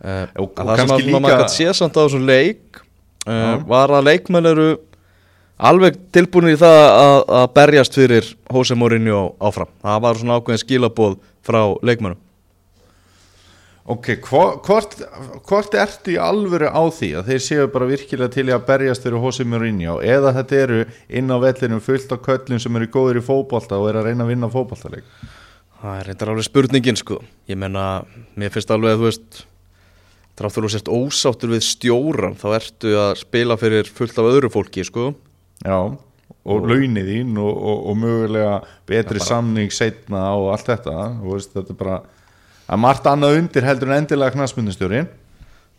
Uh, 0.00 0.24
Og- 0.40 0.54
og 0.56 0.64
það 0.64 0.78
sem 0.78 0.86
kannski 0.88 0.94
að 0.94 1.02
líka... 1.10 1.18
maður 1.20 1.34
líka- 1.34 1.40
gæti 1.44 1.56
sé 1.58 1.72
samt 1.76 1.92
á 1.92 2.00
þessum 2.00 2.22
leik 2.24 2.78
uh, 3.28 3.56
var 3.68 3.90
að 3.92 4.06
leikmenn 4.06 4.46
eru 4.48 4.68
alveg 5.68 5.98
tilbúinir 6.14 6.56
í 6.56 6.60
það 6.60 6.80
að, 6.88 7.18
að 7.40 7.46
berjast 7.58 7.98
fyrir 8.00 8.32
Jose 8.50 8.76
Mourinho 8.78 9.22
áfram. 9.44 9.70
Það 9.84 10.02
var 10.06 10.20
svona 10.20 10.40
ákveðin 10.40 10.62
skilabóð 10.64 11.16
frá 11.46 11.60
leikmennum 11.84 12.18
ok, 13.90 14.06
hvo- 14.22 14.60
hvort 14.62 14.92
hvort 15.48 15.74
ertu 15.74 16.12
í 16.14 16.18
alvöru 16.20 16.68
á 16.70 16.82
því 16.94 17.08
að 17.18 17.30
þeir 17.32 17.42
séu 17.42 17.66
bara 17.72 17.88
virkilega 17.90 18.30
til 18.36 18.46
í 18.46 18.54
að 18.54 18.66
berjast 18.68 19.02
fyrir 19.06 19.24
Jose 19.24 19.46
Mourinho 19.48 19.96
eða 20.04 20.34
þetta 20.36 20.58
eru 20.64 20.80
inn 21.08 21.32
á 21.32 21.36
vellinum 21.42 21.82
fullt 21.82 22.12
af 22.14 22.20
köllum 22.22 22.60
sem 22.62 22.76
eru 22.78 22.90
góður 22.92 23.18
í 23.18 23.24
fótbolta 23.24 23.80
og 23.80 23.88
eru 23.90 24.02
að 24.02 24.10
reyna 24.10 24.26
að 24.26 24.32
vinna 24.34 24.50
fótboltaleik? 24.52 25.08
Það 25.80 25.96
er 25.96 26.10
reyndar 26.10 26.30
alveg 26.34 26.44
spurningin 26.46 26.98
sko. 27.00 27.18
Ég 27.48 27.56
menna, 27.58 27.86
mér 28.38 28.52
finnst 28.52 28.70
alveg 28.70 28.94
að 28.94 29.00
þú 29.00 29.08
veist 29.08 29.40
þráttur 30.38 30.66
þú 30.68 30.72
sért 30.76 30.92
ósáttur 30.92 31.54
við 31.56 31.64
stjóran 31.66 32.36
þá 32.38 32.46
ertu 32.60 32.94
að 33.00 33.14
spila 33.24 33.56
fyrir 33.60 33.88
fullt 33.90 34.20
af 34.20 34.28
öðru 34.30 34.52
fólki 34.52 34.84
sko 34.86 35.10
Já, 35.60 35.78
og 36.40 36.68
launið 36.70 37.10
þín 37.12 37.34
og, 37.40 37.50
og, 37.52 37.82
og 37.90 37.98
mögulega 38.00 38.54
betri 38.88 39.20
samning 39.20 39.72
setna 39.74 40.30
og 40.38 40.54
allt 40.54 40.70
þetta 40.72 40.96
og 41.20 41.34
veist, 41.34 41.52
þetta 41.52 41.74
er 41.74 41.80
bara 41.82 41.98
að 42.70 42.80
margt 42.80 43.08
annað 43.10 43.40
undir 43.42 43.66
heldur 43.66 43.90
en 43.90 44.00
endilega 44.00 44.36
knastmyndistjórin 44.36 45.10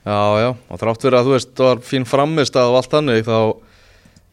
Já, 0.02 0.18
já, 0.42 0.48
og 0.66 0.80
þrátt 0.82 1.04
fyrir 1.04 1.20
að 1.20 1.28
þú 1.28 1.34
veist 1.36 1.52
það 1.54 1.68
var 1.68 1.82
fín 1.86 2.08
framist 2.10 2.56
og 2.58 2.78
allt 2.80 2.94
þannig 2.96 3.28
þá 3.28 3.38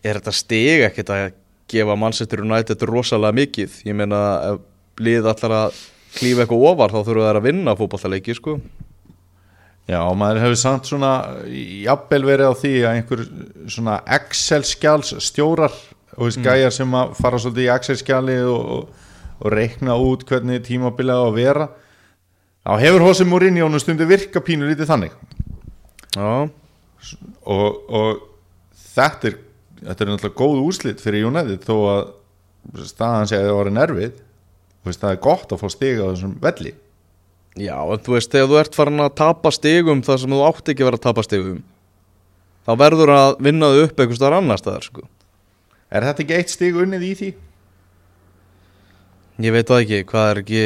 er 0.08 0.16
þetta 0.16 0.32
stig 0.32 0.84
ekkert 0.86 1.12
að 1.12 1.24
gefa 1.68 1.96
Manchester 2.00 2.40
United 2.40 2.84
rosalega 2.88 3.36
mikið. 3.36 3.74
Ég 3.84 3.98
meina 3.98 4.20
lið 4.96 5.28
allar 5.28 5.54
að 5.58 5.82
klífa 6.16 6.46
eitthvað 6.46 6.64
ofar 6.70 6.94
þá 6.94 7.00
þurfa 7.02 7.26
þær 7.26 7.40
að 7.40 7.48
vinna 7.50 7.74
fótballtaleiki 7.76 8.36
sko 8.38 8.56
Já, 9.88 10.02
og 10.04 10.18
maður 10.20 10.42
hefur 10.44 10.58
samt 10.60 10.88
svona 10.90 11.12
jafnvel 11.48 12.24
verið 12.28 12.52
á 12.52 12.54
því 12.60 12.72
að 12.82 12.96
einhver 12.98 13.22
svona 13.72 13.94
Excel-skjáls 14.18 15.14
stjórar 15.24 15.72
og 16.18 16.26
veist 16.26 16.42
gæjar 16.44 16.74
sem 16.74 16.96
að 16.98 17.14
fara 17.16 17.40
svolítið 17.40 17.64
í 17.64 17.72
Excel-skjali 17.72 18.38
og, 18.44 18.70
og, 18.76 19.08
og 19.40 19.54
reikna 19.54 19.96
út 19.96 20.26
hvernig 20.28 20.60
tímabilið 20.66 21.22
á 21.22 21.24
að 21.24 21.38
vera 21.38 21.68
þá 22.68 22.72
hefur 22.84 23.06
Hossi 23.06 23.24
Mourinho 23.28 23.70
nú 23.72 23.80
stundu 23.80 24.04
virka 24.10 24.44
pínu 24.44 24.68
lítið 24.68 24.92
þannig. 24.92 25.18
Já, 26.12 26.48
og, 27.48 27.68
og 27.88 28.24
þetta 28.92 29.30
er 29.30 29.38
þetta 29.82 30.04
er 30.04 30.10
náttúrulega 30.12 30.38
góð 30.38 30.62
úrslit 30.64 31.02
fyrir 31.02 31.28
United 31.28 31.64
þó 31.66 31.76
að 31.92 32.84
staðan 32.88 33.30
sé 33.30 33.38
að 33.38 33.48
það 33.48 33.58
var 33.58 33.72
nervið 33.74 34.12
veist, 34.86 35.00
það 35.02 35.12
er 35.12 35.22
gott 35.28 35.54
að 35.54 35.62
fá 35.62 35.68
stiga 35.72 36.06
á 36.06 36.10
þessum 36.10 36.34
velli 36.42 36.74
já, 37.58 37.76
en 37.78 38.02
þú 38.04 38.14
veist 38.16 38.32
þegar 38.32 38.48
þú 38.50 38.60
ert 38.62 38.78
farin 38.78 39.04
að 39.04 39.14
tapa 39.18 39.52
stigum 39.54 40.02
þar 40.06 40.22
sem 40.22 40.34
þú 40.34 40.40
átt 40.46 40.72
ekki 40.72 40.84
að 40.84 40.90
vera 40.90 41.00
að 41.00 41.06
tapa 41.08 41.24
stigum 41.26 41.60
þá 42.68 42.72
verður 42.82 43.12
að 43.14 43.30
vinna 43.48 43.70
þau 43.72 43.82
upp 43.86 44.02
einhvers 44.02 44.20
staðar 44.20 44.38
annar 44.38 44.60
staðar 44.60 44.84
sko. 44.84 45.04
Er 45.88 46.04
þetta 46.04 46.24
ekki 46.24 46.36
eitt 46.36 46.52
stig 46.52 46.76
unnið 46.76 47.04
í 47.08 47.12
því? 47.18 47.28
Ég 49.38 49.54
veit 49.54 49.70
það 49.70 49.84
ekki, 49.84 50.00
hvað 50.10 50.28
er 50.32 50.40
ekki 50.42 50.62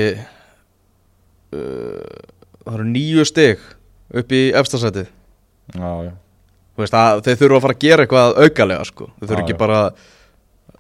uh, 1.53 2.23
Það 2.63 2.77
eru 2.79 2.87
nýju 2.89 3.27
stig 3.29 3.63
upp 4.23 4.33
í 4.33 4.43
efstasætið 4.57 5.07
Já, 5.77 5.91
já 6.09 6.13
Þú 6.73 6.81
veist, 6.83 6.97
að, 6.97 7.21
Þeir 7.27 7.39
þurfa 7.43 7.59
að 7.59 7.65
fara 7.67 7.77
að 7.77 7.83
gera 7.85 8.05
eitthvað 8.07 8.39
aukalega 8.41 8.85
sko. 8.89 9.09
Þeir 9.19 9.29
þurfa 9.29 9.43
Já, 9.43 9.45
ekki 9.45 9.55
já. 9.55 9.61
bara 9.61 9.81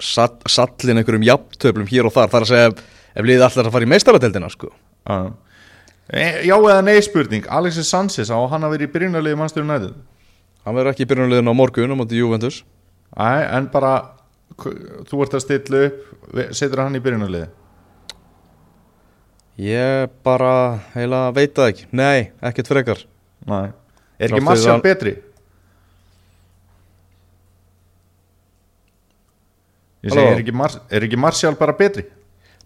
sall, 0.02 0.37
sallin 0.49 1.02
einhverjum 1.02 1.26
jafntöflum 1.28 1.90
hér 1.90 2.09
og 2.09 2.14
þar 2.16 2.33
Það 2.33 2.38
er 2.38 2.47
að 2.47 2.52
segja 2.52 2.71
ef, 2.73 3.26
liðið 3.28 3.45
allar 3.47 3.69
að 3.69 3.76
fara 3.76 3.87
í 3.87 3.90
meistaradeldina 3.92 4.50
sko. 4.54 4.73
Já, 6.12 6.19
E, 6.19 6.45
já 6.47 6.57
eða 6.61 6.83
nei 6.85 7.00
spurning. 7.00 7.47
Alexis 7.49 7.88
Sanchez 7.88 8.28
á 8.28 8.37
hann 8.50 8.62
að 8.66 8.75
vera 8.76 8.85
í 8.85 8.92
byrjunarliði 8.92 9.38
mannstur 9.40 9.64
United? 9.64 9.95
Hann 10.64 10.75
verður 10.76 10.92
ekki 10.92 11.07
í 11.07 11.09
byrjunarliðin 11.09 11.49
á 11.49 11.54
morgun 11.57 11.95
á 11.95 11.97
móti 11.97 12.19
Juventus. 12.21 12.62
Æ, 13.16 13.57
en 13.57 13.66
bara 13.73 13.95
þú 15.09 15.23
ert 15.25 15.35
að 15.38 15.45
stilla 15.47 15.81
upp 15.88 16.54
setur 16.54 16.83
hann 16.85 16.97
í 16.97 17.00
byrjunarliði 17.00 17.49
Ég 19.62 20.09
bara 20.25 20.81
heila 20.95 21.26
veit 21.37 21.52
það 21.54 21.69
ekki. 21.73 21.85
Nei, 21.92 22.31
ekkert 22.40 22.69
frekar. 22.73 23.02
Nei. 23.47 23.66
Er 24.19 24.28
ekki 24.33 24.40
Martial 24.45 24.76
að- 24.78 24.83
betri? 24.87 25.12
Ég 30.02 30.11
segi, 30.11 30.25
er 30.33 30.40
ekki, 30.42 30.52
Mar 30.57 30.73
er 30.90 31.04
ekki 31.07 31.19
Martial 31.21 31.54
bara 31.61 31.73
betri? 31.78 32.04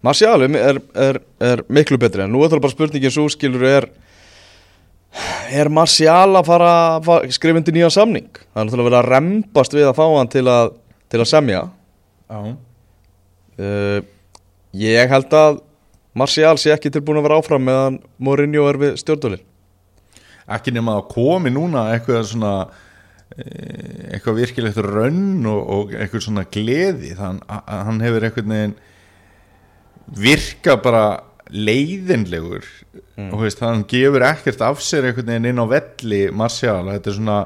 Martial 0.05 0.45
er, 0.45 0.79
er, 0.93 1.19
er, 1.41 1.63
miklu 1.73 1.97
betri 2.01 2.25
en 2.25 2.33
nú 2.33 2.43
er 2.43 2.51
það 2.51 2.63
bara 2.65 2.75
spurningin 2.75 3.13
svo 3.13 3.25
skilur 3.33 3.65
er 3.67 3.87
er 5.49 5.71
Martial 5.73 6.37
að 6.37 6.49
fara 6.49 6.71
að 6.97 7.31
skrifa 7.33 7.61
undir 7.61 7.75
nýja 7.75 7.89
samning? 7.93 8.27
Það 8.29 8.61
er 8.61 8.67
náttúrulega 8.67 8.89
verið 8.89 8.99
að 8.99 9.11
rembast 9.13 9.77
við 9.77 9.87
að 9.89 9.97
fá 9.97 10.05
hann 10.05 10.31
til 10.33 10.43
að, 10.51 10.73
til 11.09 11.21
að 11.23 11.29
semja. 11.31 11.61
Já. 12.27 12.39
Uh, 13.57 13.99
ég 14.77 15.09
held 15.09 15.33
að 15.33 15.61
Martial 16.17 16.57
sé 16.61 16.73
ekki 16.73 16.91
tilbúin 16.93 17.19
að 17.21 17.27
vera 17.27 17.37
áfram 17.41 17.63
meðan 17.65 18.01
Mourinho 18.21 18.65
er 18.69 18.77
við 18.81 18.99
stjórnvölin 19.01 19.43
Ekki 20.47 20.71
nema 20.73 20.95
að 20.97 21.09
komi 21.11 21.51
núna 21.51 21.89
eitthvað 21.91 22.29
svona 22.29 22.51
eh, 23.35 24.13
eitthvað 24.15 24.37
virkilegt 24.39 24.77
rönn 24.85 25.43
og, 25.49 25.59
og 25.59 25.91
eitthvað 25.91 26.23
svona 26.23 26.45
gleði. 26.47 27.11
Þannig 27.17 27.49
að 27.51 27.81
hann 27.89 28.05
hefur 28.05 28.27
einhvern 28.27 28.53
veginn 28.55 28.75
virka 30.15 30.77
bara 30.81 31.05
leiðinlegur. 31.51 32.65
Mm. 33.17 33.31
og 33.33 33.41
veist, 33.41 33.61
hann 33.65 33.81
gefur 33.89 34.21
ekkert 34.27 34.61
af 34.61 34.81
sér 34.85 35.07
einhvern 35.09 35.25
veginn 35.31 35.47
inn 35.49 35.61
á 35.61 35.65
velli 35.69 36.19
Martial, 36.33 36.85
þetta 36.93 37.09
er 37.09 37.15
svona 37.17 37.37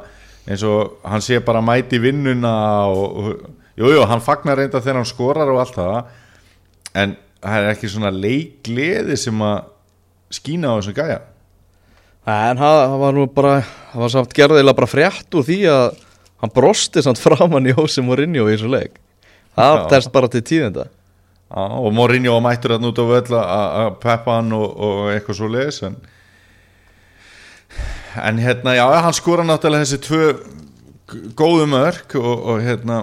eins 0.47 0.63
og 0.67 0.97
hann 1.07 1.23
sé 1.23 1.39
bara 1.43 1.61
mæti 1.63 1.99
vinnuna 2.01 2.53
og, 2.91 3.17
og 3.17 3.79
jújú, 3.79 3.95
jú, 3.95 4.05
hann 4.09 4.23
fagnar 4.23 4.59
reynda 4.59 4.81
þegar 4.81 4.99
hann 4.99 5.09
skorar 5.09 5.51
og 5.51 5.61
allt 5.63 5.77
það. 5.77 5.99
En 6.91 7.15
það 7.41 7.57
er 7.57 7.69
ekki 7.71 7.91
svona 7.91 8.11
leikgleði 8.13 9.17
sem 9.19 9.43
að 9.45 9.59
skína 10.31 10.73
á 10.73 10.77
þessum 10.79 10.97
gæja. 10.97 11.19
En 12.31 12.59
það 12.61 12.97
var 13.01 13.17
nú 13.17 13.27
bara 13.33 13.53
það 13.63 14.03
var 14.03 14.13
samt 14.13 14.35
gerðilega 14.37 14.77
bara 14.77 14.91
frétt 14.91 15.37
úr 15.37 15.45
því 15.47 15.59
að 15.71 15.85
hann 16.43 16.53
brosti 16.53 17.03
samt 17.05 17.21
framann 17.21 17.69
í 17.69 17.73
Jose 17.75 18.03
Mourinho 18.05 18.47
í 18.47 18.55
þessu 18.55 18.71
leik. 18.71 18.99
Það 19.55 19.85
test 19.91 20.11
bara 20.13 20.29
til 20.31 20.43
tíðinda. 20.47 20.87
Já, 20.87 21.00
og 21.51 21.93
Mourinho 21.93 22.37
var 22.37 22.43
mættur 22.45 22.75
að 22.77 22.87
út 22.89 22.99
á 23.01 23.05
völl 23.11 23.37
að- 23.37 23.95
peppa 24.03 24.37
hann 24.39 24.53
og, 24.55 24.67
og 24.77 24.99
eitthvað 25.11 25.37
svo 25.39 25.49
leiðis 25.51 25.81
en, 25.87 25.95
en 28.23 28.39
hérna, 28.39 28.75
já, 28.77 28.85
hann 29.03 29.13
skora 29.17 29.43
náttúrulega 29.47 29.83
þessi 29.85 29.99
tvö 30.05 30.29
góðu 31.35 31.65
mörk 31.67 32.15
og, 32.19 32.45
og 32.53 32.61
hérna 32.63 33.01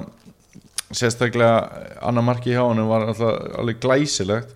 sérstaklega 0.96 1.98
annar 2.00 2.24
marki 2.24 2.54
hjá 2.54 2.62
hann 2.64 2.80
var 2.88 3.04
alltaf 3.10 3.58
alveg 3.60 3.80
glæsilegt. 3.84 4.54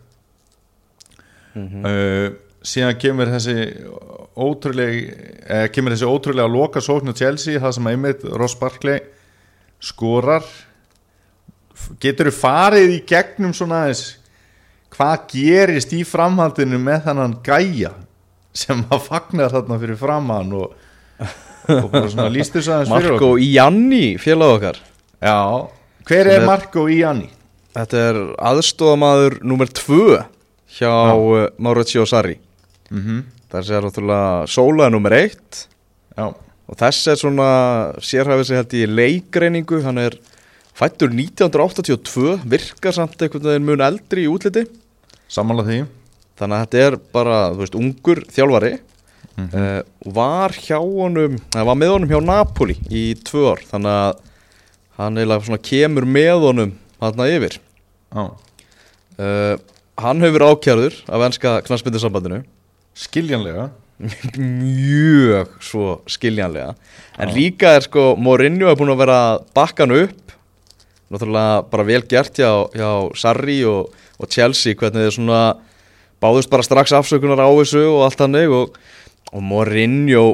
Uh, 1.52 2.32
síðan 2.64 2.96
kemur 2.96 3.28
þessi 3.28 3.56
ótrúlega 4.40 5.12
eða 5.52 5.68
kemur 5.74 5.92
þessi 5.92 6.08
ótrúlega 6.08 6.48
loka 6.48 6.80
sóknu 6.80 7.12
Chelsea, 7.12 7.60
það 7.60 7.74
sem 7.76 7.90
einmitt 7.90 8.24
Ross 8.24 8.56
Barkley 8.56 9.02
skorar 9.84 10.46
getur 12.00 12.30
þú 12.30 12.34
farið 12.38 12.94
í 12.96 13.00
gegnum 13.08 13.52
svona 13.56 13.82
aðeins 13.84 14.04
hvað 14.92 15.26
gerist 15.32 15.92
í 15.96 16.02
framhaldinu 16.04 16.78
með 16.80 17.04
þannan 17.08 17.36
gæja 17.44 17.92
sem 18.52 18.82
að 18.92 19.06
fagnar 19.06 19.52
þarna 19.52 19.78
fyrir 19.80 19.96
framann 20.00 20.52
og, 20.56 20.74
og 21.72 21.86
bara 21.92 22.08
svona 22.12 22.28
líst 22.32 22.52
þess 22.56 22.68
aðeins 22.74 22.92
fyrir 22.92 23.14
Marko 23.14 23.30
Ianni 23.40 24.04
félag 24.20 24.56
okkar. 24.58 24.80
Já, 25.22 25.38
hver 26.08 26.26
Sem 26.28 26.34
er 26.34 26.40
er- 26.42 26.46
Marko 26.48 26.86
Ianni? 26.92 27.30
Þetta 27.72 28.00
er 28.10 28.16
aðstofamaður 28.50 29.38
nummer 29.48 29.70
tvö 29.72 30.18
hjá 30.76 30.90
uh, 30.92 31.46
Mauricio 31.58 32.04
Sarri. 32.08 32.38
Mm 32.90 33.22
Það 33.52 33.58
er 33.60 33.66
sér 33.68 33.84
náttúrulega 33.84 34.44
Sóla 34.48 34.86
er 34.88 34.92
nummer 34.94 35.12
eitt. 35.12 35.66
Já, 36.16 36.24
og 36.32 36.76
þess 36.80 37.08
er 37.12 37.18
svona 37.20 37.48
sérhæfið 38.00 38.46
sig 38.48 38.56
held 38.56 38.76
ég 38.78 38.84
í 38.86 38.92
leikreiningu 38.96 39.80
hann 39.84 39.98
er 40.00 40.14
fættur 40.78 41.12
1982 41.12 42.38
virkar 42.48 42.96
samt 42.96 43.20
einhvern 43.20 43.48
veginn 43.50 43.66
mun 43.68 43.84
eldri 43.84 44.26
í 44.26 44.30
útliti. 44.30 44.64
Sammála 45.32 45.66
því. 45.66 45.82
Þannig 46.40 46.56
að 46.56 46.64
þetta 46.64 46.86
er 46.86 46.96
bara, 47.14 47.38
þú 47.52 47.62
veist, 47.62 47.78
ungur 47.78 48.22
þjálfari. 48.32 48.72
Uh, 49.32 49.80
og 50.04 50.12
var 50.12 50.52
hjá 50.60 50.76
honum, 50.76 51.38
það 51.54 51.68
var 51.70 51.76
með 51.80 51.92
honum 51.94 52.10
hjá 52.10 52.18
Napoli 52.20 52.74
í 52.92 53.04
tvö 53.24 53.46
ár, 53.54 53.62
þannig 53.64 53.94
að 53.96 54.18
hann 54.98 55.16
eiginlega 55.16 55.46
svona 55.46 55.62
kemur 55.64 56.06
með 56.18 56.44
honum 56.44 56.74
þarna 57.00 57.28
yfir. 57.32 57.56
Já. 58.12 58.24
uh, 59.16 59.54
hann 60.02 60.24
hefur 60.26 60.44
ákjærður 60.50 60.98
af 61.08 61.24
enska 61.30 61.54
knarsmyndisambandinu 61.64 62.42
skiljanlega. 62.98 63.70
Mjög 64.36 65.56
svo 65.62 65.86
skiljanlega. 66.10 66.74
En 67.16 67.32
líka 67.32 67.76
er 67.78 67.86
sko 67.86 68.12
Mourinho 68.18 68.68
er 68.70 68.78
búin 68.78 68.92
að 68.92 69.02
vera 69.04 69.18
að 69.30 69.44
bakka 69.56 69.86
hann 69.86 69.96
upp 69.96 70.36
náttúrulega 71.12 71.64
bara 71.72 71.88
vel 71.88 72.02
gert 72.08 72.38
hjá, 72.40 72.50
hjá 72.74 72.90
Sarri 73.18 73.60
og, 73.68 73.92
og 74.18 74.32
Chelsea 74.32 74.78
hvernig 74.78 75.08
þeir 75.08 75.16
svona 75.18 75.42
báðust 76.22 76.52
bara 76.52 76.66
strax 76.66 76.94
afsökunar 76.96 77.42
á 77.42 77.50
þessu 77.50 77.84
og 77.90 78.06
allt 78.06 78.24
hannig 78.24 78.48
og, 78.52 78.78
og 79.32 79.44
Mourinho 79.44 80.24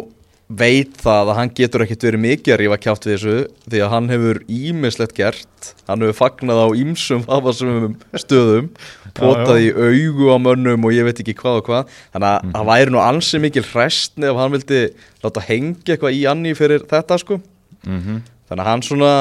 veit 0.49 0.95
það 0.97 1.29
að 1.29 1.37
hann 1.37 1.51
getur 1.53 1.83
ekkert 1.85 2.07
verið 2.07 2.23
mikið 2.23 2.55
að 2.55 2.61
rífa 2.63 2.79
kjátt 2.81 3.05
við 3.05 3.15
þessu 3.15 3.35
því 3.69 3.83
að 3.85 3.91
hann 3.93 4.07
hefur 4.09 4.39
ímislegt 4.49 5.13
gert. 5.19 5.73
Hann 5.91 6.05
hefur 6.07 6.17
fagnað 6.23 6.63
á 6.65 6.69
ímsum 6.81 7.27
stöðum 8.23 8.71
potað 9.19 9.61
í 9.67 9.69
augu 9.75 10.31
á 10.33 10.37
mönnum 10.41 10.89
og 10.89 10.97
ég 10.97 11.05
veit 11.05 11.21
ekki 11.21 11.37
hvað 11.37 11.61
og 11.61 11.69
hvað. 11.69 11.93
Þannig 12.17 12.31
að 12.31 12.57
það 12.57 12.71
væri 12.71 12.95
nú 12.95 13.03
ansi 13.05 13.43
mikil 13.45 13.67
hræstni 13.75 14.31
ef 14.31 14.41
hann 14.41 14.57
vildi 14.57 14.83
láta 15.27 15.45
hengja 15.45 15.97
eitthvað 15.97 16.17
í 16.17 16.25
Anni 16.33 16.57
fyrir 16.57 16.89
þetta 16.89 17.21
sko. 17.21 17.43
Mm 17.85 18.01
þannig 18.49 18.65
að 18.65 18.71
hann 18.71 18.85
svona 18.85 19.13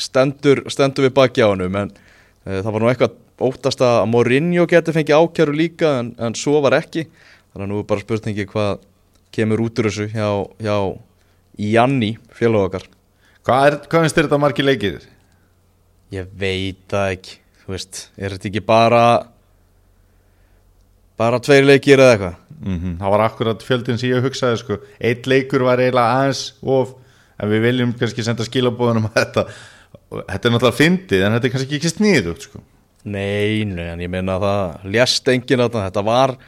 stendur, 0.00 0.64
stendur 0.72 1.08
við 1.08 1.14
baki 1.16 1.44
á 1.44 1.48
honum 1.50 1.76
en 1.82 1.92
e, 1.92 2.60
það 2.60 2.72
var 2.72 2.82
nú 2.82 2.90
eitthvað 2.90 3.20
óttast 3.44 3.82
að 3.84 4.00
Mourinho 4.10 4.66
geti 4.70 4.94
fengið 4.94 5.20
ákjæru 5.20 5.56
líka 5.58 5.96
en, 6.00 6.12
en 6.18 6.36
svo 6.38 6.60
var 6.64 6.78
ekki 6.78 7.06
þannig 7.08 7.64
að 7.64 7.72
nú 7.72 7.80
er 7.82 7.88
bara 7.90 8.04
spurningi 8.04 8.46
hvað 8.50 8.84
kemur 9.34 9.64
út 9.64 9.82
úr 9.82 9.90
þessu 9.90 10.08
hjá, 10.12 10.28
hjá 10.62 10.76
Janni 11.58 12.14
félag 12.34 12.68
okkar 12.68 12.88
hvað, 13.46 13.66
er, 13.68 13.78
hvað 13.86 14.06
finnst 14.06 14.18
þér 14.18 14.28
þetta 14.28 14.42
margir 14.42 14.68
leikir? 14.68 14.98
ég 16.14 16.30
veit 16.38 16.82
það 16.90 17.14
ekki 17.16 17.38
þú 17.64 17.74
veist, 17.74 18.00
er 18.18 18.34
þetta 18.34 18.50
ekki 18.50 18.64
bara 18.66 19.04
bara 21.18 21.38
tveir 21.42 21.66
leikir 21.66 22.02
eða 22.02 22.16
eitthvað 22.16 22.40
Mm 22.64 22.96
það 23.00 23.10
var 23.12 23.22
akkurat 23.24 23.62
fjöldin 23.62 23.98
sem 23.98 24.10
ég 24.10 24.22
hugsaði 24.24 24.56
sko. 24.56 24.76
eitt 25.00 25.26
leikur 25.26 25.64
var 25.66 25.78
eiginlega 25.82 26.20
aðeins 26.20 26.54
of 26.62 26.94
en 27.38 27.50
við 27.50 27.60
viljum 27.66 27.92
kannski 27.98 28.24
senda 28.24 28.46
skilabóðunum 28.46 29.08
að 29.10 29.18
þetta 29.18 29.44
þetta 30.22 30.48
er 30.48 30.54
náttúrulega 30.54 30.80
fyndið 30.80 31.24
en 31.26 31.36
þetta 31.36 31.48
er 31.48 31.54
kannski 31.54 31.78
ekki 31.78 31.92
sniðugt 31.92 32.48
sko. 32.48 32.62
Nei, 33.04 33.64
nei, 33.68 33.88
en 33.92 34.00
ég 34.00 34.08
meina 34.12 34.38
að 34.38 34.46
það 34.46 34.92
lést 34.94 35.26
enginn 35.34 35.64
að 35.66 35.80
þetta 35.82 36.04
var 36.06 36.38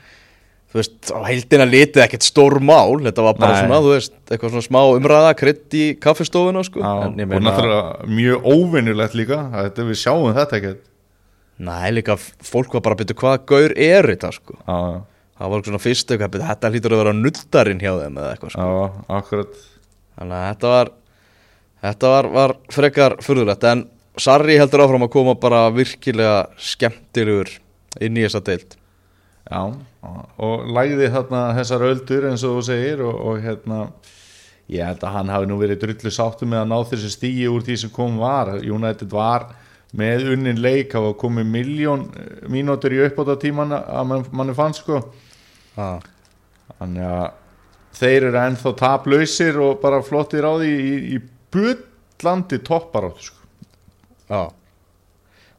þú 0.76 0.80
veist, 0.80 1.10
á 1.14 1.20
heildina 1.26 1.66
litið 1.68 2.02
ekkert 2.04 2.26
stór 2.26 2.58
mál, 2.64 2.98
þetta 3.04 3.24
var 3.24 3.38
bara 3.38 3.54
Nei. 3.54 3.60
svona, 3.64 3.80
þú 3.84 3.92
veist 3.94 4.14
eitthvað 4.26 4.52
svona 4.54 4.66
smá 4.66 4.80
umræða, 4.96 5.32
krydd 5.40 5.76
í 5.78 5.84
kaffestofuna 6.02 6.64
sko, 6.66 6.82
Já, 6.82 6.92
en 7.06 7.20
ég 7.20 7.28
og 7.28 7.32
meina 7.32 7.44
náttúrulega 7.48 8.10
mjög 8.18 8.48
óvinnulegt 8.52 9.16
líka 9.18 9.40
þetta, 9.54 9.86
við 9.90 10.00
sjáum 10.02 10.36
þetta 10.36 10.58
ekkert. 10.60 10.82
Nei, 11.66 11.86
líka 11.96 12.18
fólk 12.20 12.76
var 12.76 12.84
bara 12.84 12.98
að 12.98 13.04
byrja 13.04 13.20
hvað 13.22 13.46
gaur 13.52 13.76
er 13.86 14.10
þetta 14.12 14.32
sko, 14.36 14.58
já, 14.60 14.76
það 15.40 15.54
var 15.54 15.66
svona 15.70 15.82
fyrst 15.86 16.12
eitthvað, 16.12 16.38
þetta 16.50 16.72
hlýtur 16.72 16.96
að 16.96 17.02
vera 17.04 17.16
nuddarinn 17.16 17.82
hjá 17.84 17.92
þeim 18.02 18.20
eða 18.20 18.34
eitthvað 18.34 18.56
sko, 18.56 18.68
já, 18.68 19.06
akkurat. 19.20 19.64
Þannig 20.16 20.40
að 20.40 20.48
þetta 20.50 20.74
var 20.74 20.92
þetta 21.84 22.14
var, 22.14 22.30
var 22.32 22.56
frekar 22.72 23.18
furðulegt, 23.24 23.64
en 23.68 23.86
Sarri 24.16 24.56
heldur 24.56 24.86
áfram 24.86 25.04
að 25.04 25.12
koma 25.12 25.34
bara 25.36 25.66
virkilega 25.74 26.46
skemmtilegur 26.56 27.50
inn 28.00 28.16
í 28.16 28.24
þessa 28.24 28.40
deild. 28.46 28.76
Já, 29.46 29.60
og 30.42 30.64
læði 30.72 31.10
þarna 31.12 31.42
þessar 31.58 31.84
öldur 31.90 32.24
eins 32.30 32.44
og 32.46 32.56
þú 32.56 32.62
segir 32.66 33.02
og, 33.04 33.18
og 33.28 33.44
hérna 33.44 33.82
ég 34.72 34.88
held 34.88 35.04
að 35.04 35.14
hann 35.14 35.30
hafi 35.30 35.50
nú 35.50 35.60
verið 35.60 35.84
drullu 35.84 36.10
sáttu 36.10 36.48
með 36.48 36.64
að 36.64 36.72
ná 36.72 36.76
þessu 36.90 37.12
stíi 37.12 37.46
úr 37.50 37.62
því 37.66 37.76
sem 37.84 37.92
kom 37.94 38.16
var. 38.18 38.56
United 38.64 39.12
var 39.12 39.50
með 39.96 40.32
unnin 40.34 40.58
leik 40.64 40.96
hafa 40.96 41.12
komið 41.20 41.52
miljón 41.52 42.08
mínútur 42.50 42.96
í 42.96 43.04
uppbóta 43.04 43.36
tíman 43.40 43.76
að 43.76 44.10
mann, 44.10 44.26
manni 44.32 44.56
fann 44.56 44.74
sko. 44.74 45.04
Þannig 45.76 47.06
að 47.06 47.26
þeir 47.96 48.28
eru 48.30 48.42
ennþá 48.42 48.74
taplausir 48.80 49.60
og 49.62 49.78
bara 49.84 50.02
flottir 50.04 50.44
á 50.44 50.52
því 50.58 50.72
í, 50.74 50.96
í 51.16 51.22
bullandi 51.54 52.58
toppar 52.66 53.10
sko. 53.20 53.36
já. 54.30 54.42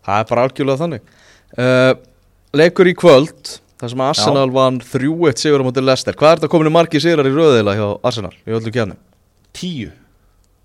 Það 0.07 0.19
er 0.21 0.27
bara 0.29 0.43
algjörlega 0.47 0.79
þannig. 0.83 1.09
Uh, 1.57 1.93
Leikur 2.55 2.87
í 2.87 2.93
kvöld 2.95 3.57
þar 3.77 3.91
sem 3.91 4.01
Arsenal 4.05 4.47
vann 4.55 4.79
3-1 4.79 5.41
sigur 5.41 5.61
á 5.61 5.67
móti 5.67 5.83
Leicester. 5.83 6.15
Hvað 6.15 6.31
er 6.31 6.39
þetta 6.39 6.51
komin 6.53 6.69
í 6.71 6.73
margi 6.73 7.01
sigrar 7.03 7.27
í 7.27 7.33
röðila 7.35 7.75
hjá 7.75 7.87
Arsenal 8.07 8.33
í 8.47 8.55
öllu 8.55 8.71
kjærnum? 8.71 8.99
tíu. 9.57 9.91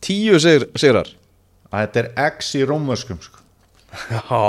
Tíu 0.03 0.39
sig, 0.43 0.67
sigrar. 0.77 1.09
Þetta 1.73 2.03
er 2.03 2.09
X 2.35 2.53
í 2.59 2.65
rómöskum 2.69 3.21
sko. 3.23 3.41
Já, 4.13 4.43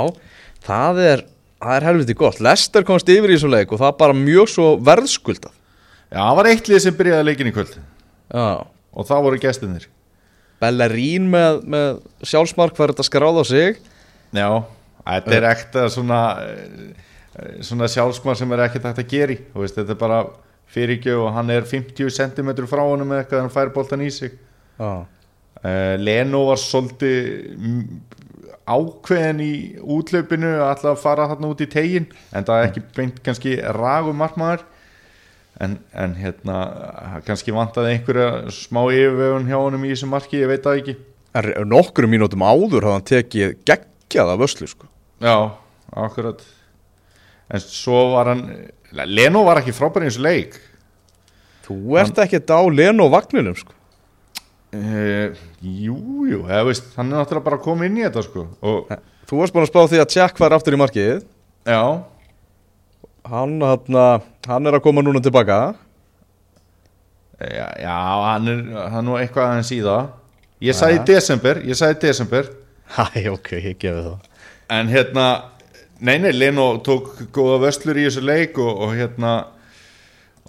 það 0.66 1.02
er, 1.04 1.26
það 1.62 1.76
er 1.78 1.88
helviti 1.88 2.16
gott. 2.20 2.42
Leicester 2.44 2.86
komst 2.88 3.10
yfir 3.12 3.32
í 3.32 3.38
þessu 3.38 3.52
leik 3.52 3.72
og 3.72 3.82
það 3.82 3.98
bara 4.02 4.18
mjög 4.18 4.52
svo 4.52 4.70
verðskuldað. 4.84 5.54
Já, 6.14 6.20
það 6.20 6.38
var 6.40 6.50
eitt 6.52 6.70
lið 6.70 6.84
sem 6.86 6.98
byrjaði 6.98 7.28
leikin 7.30 7.50
í 7.50 7.56
kvöld. 7.56 7.78
Já. 8.34 8.48
Og 8.94 9.08
það 9.10 9.24
voru 9.28 9.42
gestinir 9.42 9.88
Bellerín 10.64 11.28
með, 11.34 11.60
með 11.76 11.90
sjálfsmark 12.32 12.78
var 12.80 12.94
þetta 12.94 13.08
skráð 13.08 13.42
á 13.42 13.46
sig. 13.50 13.82
Já, 14.34 14.48
þetta 15.04 15.36
er 15.38 15.50
ekta 15.52 15.86
svona, 15.94 16.22
eh, 16.44 17.60
svona 17.66 17.92
sjálfsmar 17.92 18.40
sem 18.40 18.56
er 18.56 18.66
ekkert 18.68 18.90
hægt 18.90 19.04
að 19.04 19.14
gera 19.14 19.36
í. 19.36 19.42
Veist, 19.58 19.78
þetta 19.78 19.96
er 19.96 20.02
bara 20.02 20.24
fyrirgjöf 20.74 21.28
og 21.28 21.34
hann 21.36 21.52
er 21.54 21.68
50 21.70 22.10
cm 22.10 22.54
frá 22.70 22.82
honum 22.82 23.12
með 23.12 23.24
eitthvað 23.24 23.42
en 23.42 23.48
hann 23.48 23.58
fær 23.58 23.74
boltan 23.76 24.06
í 24.06 24.10
sig. 24.14 24.40
Já. 24.80 25.06
Uh, 25.64 25.96
Leno 26.02 26.42
var 26.50 26.60
svolítið 26.60 27.54
ákveðin 28.64 29.42
í 29.44 29.54
útlaupinu 29.80 30.50
að 30.58 30.70
alltaf 30.70 31.02
fara 31.04 31.28
þarna 31.32 31.52
út 31.52 31.64
í 31.64 31.68
tegin 31.72 32.08
en 32.32 32.46
það 32.48 32.60
er 32.60 32.70
ekki 32.70 32.84
beint 32.96 33.20
kannski 33.24 33.56
ragum 33.76 34.20
markmaður 34.20 34.64
en, 35.64 35.78
en 35.98 36.14
hérna 36.20 36.58
kannski 37.28 37.54
vantaði 37.56 37.96
einhverja 37.96 38.52
smá 38.54 38.82
yfirvegun 38.92 39.48
hjá 39.50 39.58
honum 39.60 39.86
í 39.88 39.94
þessu 39.94 40.10
marki, 40.12 40.42
ég 40.44 40.52
veit 40.52 40.66
það 40.66 40.80
ekki. 40.82 40.96
En 41.40 41.50
nokkrum 41.70 42.12
mínútum 42.14 42.44
áður 42.46 42.86
hafði 42.88 42.94
hann 42.98 43.08
tekið 43.10 43.56
geggjað 43.70 44.34
af 44.34 44.42
vöslu 44.44 44.70
sko. 44.70 44.90
Já, 45.24 45.36
akkurat. 46.06 46.44
En 47.54 47.64
svo 47.64 48.10
var 48.14 48.34
hann 48.34 48.46
Leno 48.94 49.42
var 49.48 49.62
ekki 49.62 49.74
frábær 49.74 50.06
í 50.06 50.12
þessu 50.12 50.22
leik. 50.26 50.60
Þú 51.66 51.98
ert 52.02 52.20
ekkert 52.22 52.52
á 52.54 52.62
Leno 52.70 53.08
vagninum 53.14 53.56
sko. 53.58 53.74
Uh, 54.74 55.34
Jú, 55.62 55.96
jú, 56.26 56.40
eða 56.48 56.64
veist 56.66 56.96
Hann 56.98 57.12
er 57.12 57.20
náttúrulega 57.20 57.46
bara 57.46 57.60
að 57.60 57.66
koma 57.68 57.86
inn 57.86 58.00
í 58.00 58.02
þetta 58.02 58.24
sko 58.26 58.48
Og 58.66 58.88
Þú 59.30 59.38
varst 59.38 59.54
búin 59.54 59.68
að 59.68 59.70
spá 59.70 59.84
því 59.92 60.00
að 60.02 60.16
Jack 60.18 60.42
var 60.42 60.56
aftur 60.58 60.74
í 60.74 60.80
markið. 60.82 61.20
Já, 61.70 61.84
Hann, 63.30 63.54
hann, 63.62 64.24
hann 64.48 64.68
er 64.70 64.78
að 64.78 64.84
koma 64.86 65.04
núna 65.06 65.22
tilbaka. 65.24 65.60
Já, 67.44 67.68
já 67.82 67.96
hann 68.34 68.48
er 68.48 68.60
hann 68.90 69.00
er 69.02 69.08
nú 69.08 69.16
eitthvað 69.20 69.50
aðeins 69.52 69.72
í 69.76 69.80
það. 69.84 70.12
Ég 70.64 70.78
sagði 70.78 71.00
Ja. 71.00 71.04
desember, 71.10 71.56
ég 71.68 71.76
sagði 71.80 72.00
desember. 72.08 72.50
Hæ, 72.98 73.28
ok, 73.34 73.50
ég 73.60 73.78
gefi 73.82 74.04
það. 74.10 74.30
En 74.70 74.88
hérna 74.92 75.26
Nei, 76.04 76.18
nei, 76.20 76.32
Leno 76.36 76.82
tók 76.84 77.14
góða 77.32 77.62
vöslur 77.64 77.96
í 77.96 78.04
þessu 78.10 78.22
leik 78.26 78.58
og, 78.60 78.80
og 78.84 78.90
hérna 78.98 79.46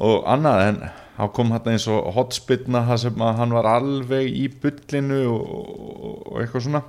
og 0.02 0.24
annað 0.26 0.62
en 0.64 0.78
hann 1.18 1.28
kom 1.36 1.52
hérna 1.54 1.74
eins 1.76 1.84
og 1.86 2.08
hotspillna 2.16 2.80
það 2.88 2.98
sem 3.04 3.22
að 3.22 3.36
hann 3.38 3.52
var 3.54 3.68
alveg 3.70 4.32
í 4.34 4.48
bullinu 4.48 5.20
og, 5.30 5.44
og, 5.44 6.16
og 6.32 6.40
eitthvað 6.42 6.64
svona. 6.64 6.80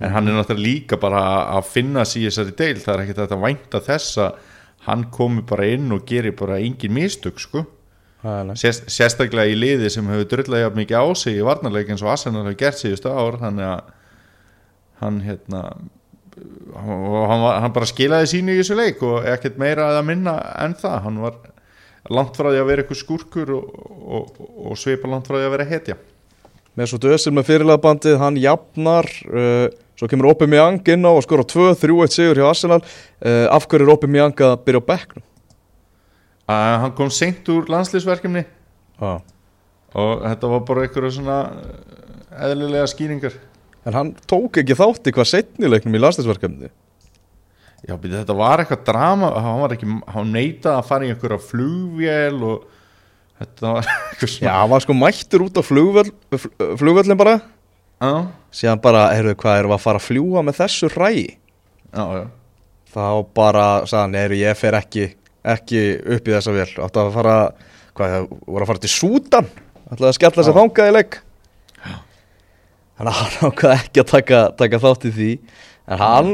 En 0.00 0.10
hann 0.10 0.26
er 0.26 0.34
náttúrulega 0.40 0.64
líka 0.64 0.98
bara 0.98 1.20
að 1.54 1.68
finna 1.70 2.02
sér 2.08 2.24
í 2.24 2.26
þessari 2.32 2.56
deil, 2.58 2.80
það 2.82 2.94
er 2.96 3.04
ekkert 3.04 3.36
að 3.36 3.44
vænta 3.44 3.82
þess 3.86 4.18
að 4.24 4.42
hann 4.84 5.08
komi 5.12 5.44
bara 5.46 5.66
inn 5.72 5.92
og 5.94 6.04
geri 6.08 6.32
bara 6.36 6.60
engin 6.60 6.94
mistök 6.94 7.40
sko. 7.42 7.64
Sérst, 8.56 8.86
sérstaklega 8.88 9.52
í 9.52 9.56
liði 9.58 9.90
sem 9.92 10.06
hefur 10.08 10.30
drullega 10.30 10.68
jafn 10.68 10.80
mikið 10.80 10.96
á 10.96 11.04
sig 11.20 11.36
í 11.36 11.44
varnarleik 11.44 11.90
eins 11.92 12.04
og 12.04 12.14
Arsenal 12.14 12.46
hefur 12.46 12.60
gert 12.62 12.80
síðustu 12.80 13.12
ár 13.12 13.36
þannig 13.42 13.66
að 13.68 13.90
hann 15.02 15.18
hérna 15.26 15.60
hann, 16.74 17.42
var, 17.42 17.60
hann 17.62 17.74
bara 17.74 17.88
skilaði 17.88 18.30
sínu 18.32 18.54
í 18.54 18.62
þessu 18.62 18.78
leik 18.78 19.02
og 19.04 19.28
ekkert 19.28 19.60
meira 19.60 19.90
að 19.98 20.08
minna 20.08 20.38
en 20.62 20.76
það. 20.78 20.96
Hann 21.06 21.20
var 21.24 21.38
langt 22.14 22.36
frá 22.38 22.50
því 22.50 22.62
að 22.62 22.70
vera 22.70 22.84
eitthvað 22.84 23.00
skúrkur 23.02 23.54
og, 23.58 23.78
og, 24.18 24.42
og 24.70 24.80
svipa 24.80 25.10
langt 25.10 25.28
frá 25.28 25.38
því 25.38 25.48
að 25.48 25.56
vera 25.58 25.70
hetja. 25.70 25.98
Með 26.74 26.90
svo 26.90 26.98
döðsil 27.04 27.32
með 27.36 27.48
fyrirlagbandið, 27.52 28.16
hann 28.18 28.40
jafnar 28.40 29.08
uh, 29.30 29.68
Svo 30.04 30.10
kemur 30.12 30.26
Ópi 30.34 30.44
Mjang 30.52 30.82
inn 30.92 31.06
á 31.08 31.16
og 31.16 31.22
skora 31.24 31.46
2-3-1 31.48 32.12
sigur 32.12 32.36
hjá 32.36 32.44
Arsenal. 32.50 32.82
Uh, 33.24 33.46
Af 33.48 33.64
hverju 33.64 33.86
er 33.86 33.92
Ópi 33.94 34.10
Mjang 34.12 34.36
að 34.44 34.58
byrja 34.66 34.82
á 34.84 34.88
bekknum? 34.92 35.24
að 36.44 36.74
hann 36.82 36.92
kom 36.92 37.08
seint 37.08 37.46
úr 37.48 37.70
landslýsverkefni 37.72 38.42
Já. 38.44 39.12
Og 39.96 40.10
þetta 40.26 40.50
var 40.52 40.60
bara 40.68 40.82
eitthvað 40.84 41.06
svona 41.16 41.36
eh, 41.56 42.50
eðlilega 42.50 42.90
skýringar. 42.92 43.38
En 43.88 43.96
hann 43.96 44.10
tók 44.28 44.58
ekki 44.60 44.76
þátt 44.76 45.08
í 45.08 45.14
hvað 45.16 45.30
setnileiknum 45.30 45.96
í 45.96 46.02
landslæsverkefni 46.04 46.68
Já, 47.88 47.96
byrju, 47.96 48.18
þetta 48.18 48.36
var 48.36 48.60
eitthvað 48.60 48.84
drama. 48.90 49.32
Hann 49.40 49.62
var 49.64 49.72
ekki, 49.78 49.88
hann 50.12 50.30
neitaði 50.36 50.74
að 50.82 50.86
fara 50.90 51.08
í 51.08 51.14
einhverja 51.14 51.40
flugvél 51.48 52.44
og 52.50 52.68
þetta 53.40 53.72
var 53.78 53.88
eitthvað 54.12 54.28
Já, 54.28 54.36
svona 54.36 54.54
hann 54.60 54.72
var 54.76 54.84
sko 54.84 54.98
mættur 55.00 55.46
út 55.48 55.56
á 55.56 55.62
flugvöll, 55.64 56.12
fl- 56.36 56.54
flugvöllin 56.82 57.20
bara 57.24 57.38
já, 58.04 58.24
Síðan 58.54 58.80
bara, 58.84 59.04
heyrðu, 59.16 59.34
hvað 59.42 59.58
erum 59.60 59.72
við 59.72 59.76
að 59.80 59.84
fara 59.84 60.00
að 60.00 60.06
fljúa 60.08 60.42
með 60.46 60.58
þessu 60.60 60.90
ræi? 60.94 61.24
já, 61.94 62.04
já. 62.20 62.24
Þá 62.94 63.06
bara, 63.34 63.66
sagðan, 63.90 64.16
heyrðu, 64.20 64.36
ég 64.44 64.58
fer 64.60 64.76
ekki, 64.78 65.04
ekki 65.54 65.80
upp 66.14 66.28
í 66.30 66.34
þessa 66.36 66.52
vél. 66.54 66.68
Áttu 66.84 67.00
að 67.02 67.08
fara, 67.16 67.36
hvað, 67.98 68.16
voru 68.46 68.62
að 68.62 68.70
fara 68.70 68.82
til 68.84 68.92
Súdan? 68.94 69.48
Ætlaði 69.90 70.10
að 70.12 70.18
skella 70.20 70.44
sér 70.46 70.54
þangað 70.60 70.90
í 70.90 70.94
leik? 70.94 71.18
Þannig 72.94 73.10
að 73.10 73.18
hann 73.18 73.36
ákvað 73.50 73.76
ekki 73.80 74.02
að 74.04 74.10
taka, 74.12 74.42
taka 74.62 74.82
þátt 74.84 75.06
í 75.08 75.14
því. 75.16 75.30
En 75.90 75.98
hann, 76.04 76.30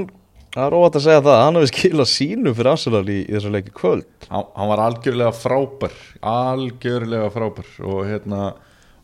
það 0.52 0.66
er 0.66 0.76
óvægt 0.76 0.98
að 1.00 1.04
segja 1.06 1.22
það 1.24 1.40
Hann 1.40 1.58
hefði 1.58 1.70
skilað 1.72 2.10
sínu 2.12 2.52
fyrir 2.58 2.72
Arsenal 2.74 3.02
í, 3.08 3.18
í 3.24 3.32
þessu 3.32 3.52
leiki 3.54 3.72
kvöld. 3.80 4.10
Hann, 4.28 4.44
hann 4.58 4.70
var 4.74 4.82
algjörlega 4.84 5.32
frábær 5.40 5.96
algjörlega 6.34 7.30
frábær 7.34 7.72
og 7.88 8.02
hérna 8.10 8.42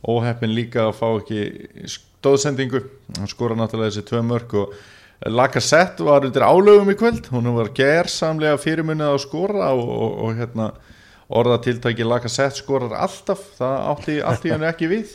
óheppin 0.07 0.53
líka 0.55 0.85
að 0.91 0.99
fá 1.01 1.07
ekki 1.17 1.41
stóðsendingu. 2.27 2.83
Hann 3.17 3.31
skora 3.31 3.57
náttúrulega 3.59 3.93
þessi 3.93 4.07
tvö 4.09 4.23
mörg 4.27 4.55
og 4.59 4.75
Lacazette 5.33 6.05
var 6.05 6.27
undir 6.27 6.45
álögum 6.45 6.91
í 6.93 6.97
kvöld. 6.99 7.31
Hún 7.33 7.49
var 7.57 7.71
gersamlega 7.77 8.59
fyrirmunnið 8.61 9.15
að 9.15 9.23
skora 9.23 9.71
og, 9.77 9.87
og, 9.87 10.19
og 10.27 10.35
hérna 10.41 10.67
orðatiltæki 11.33 12.07
Lacazette 12.07 12.59
skorar 12.59 12.97
alltaf. 13.07 13.47
Það 13.57 13.79
átti, 13.93 14.19
átti 14.33 14.53
hann 14.53 14.67
ekki 14.67 14.91
við. 14.91 15.15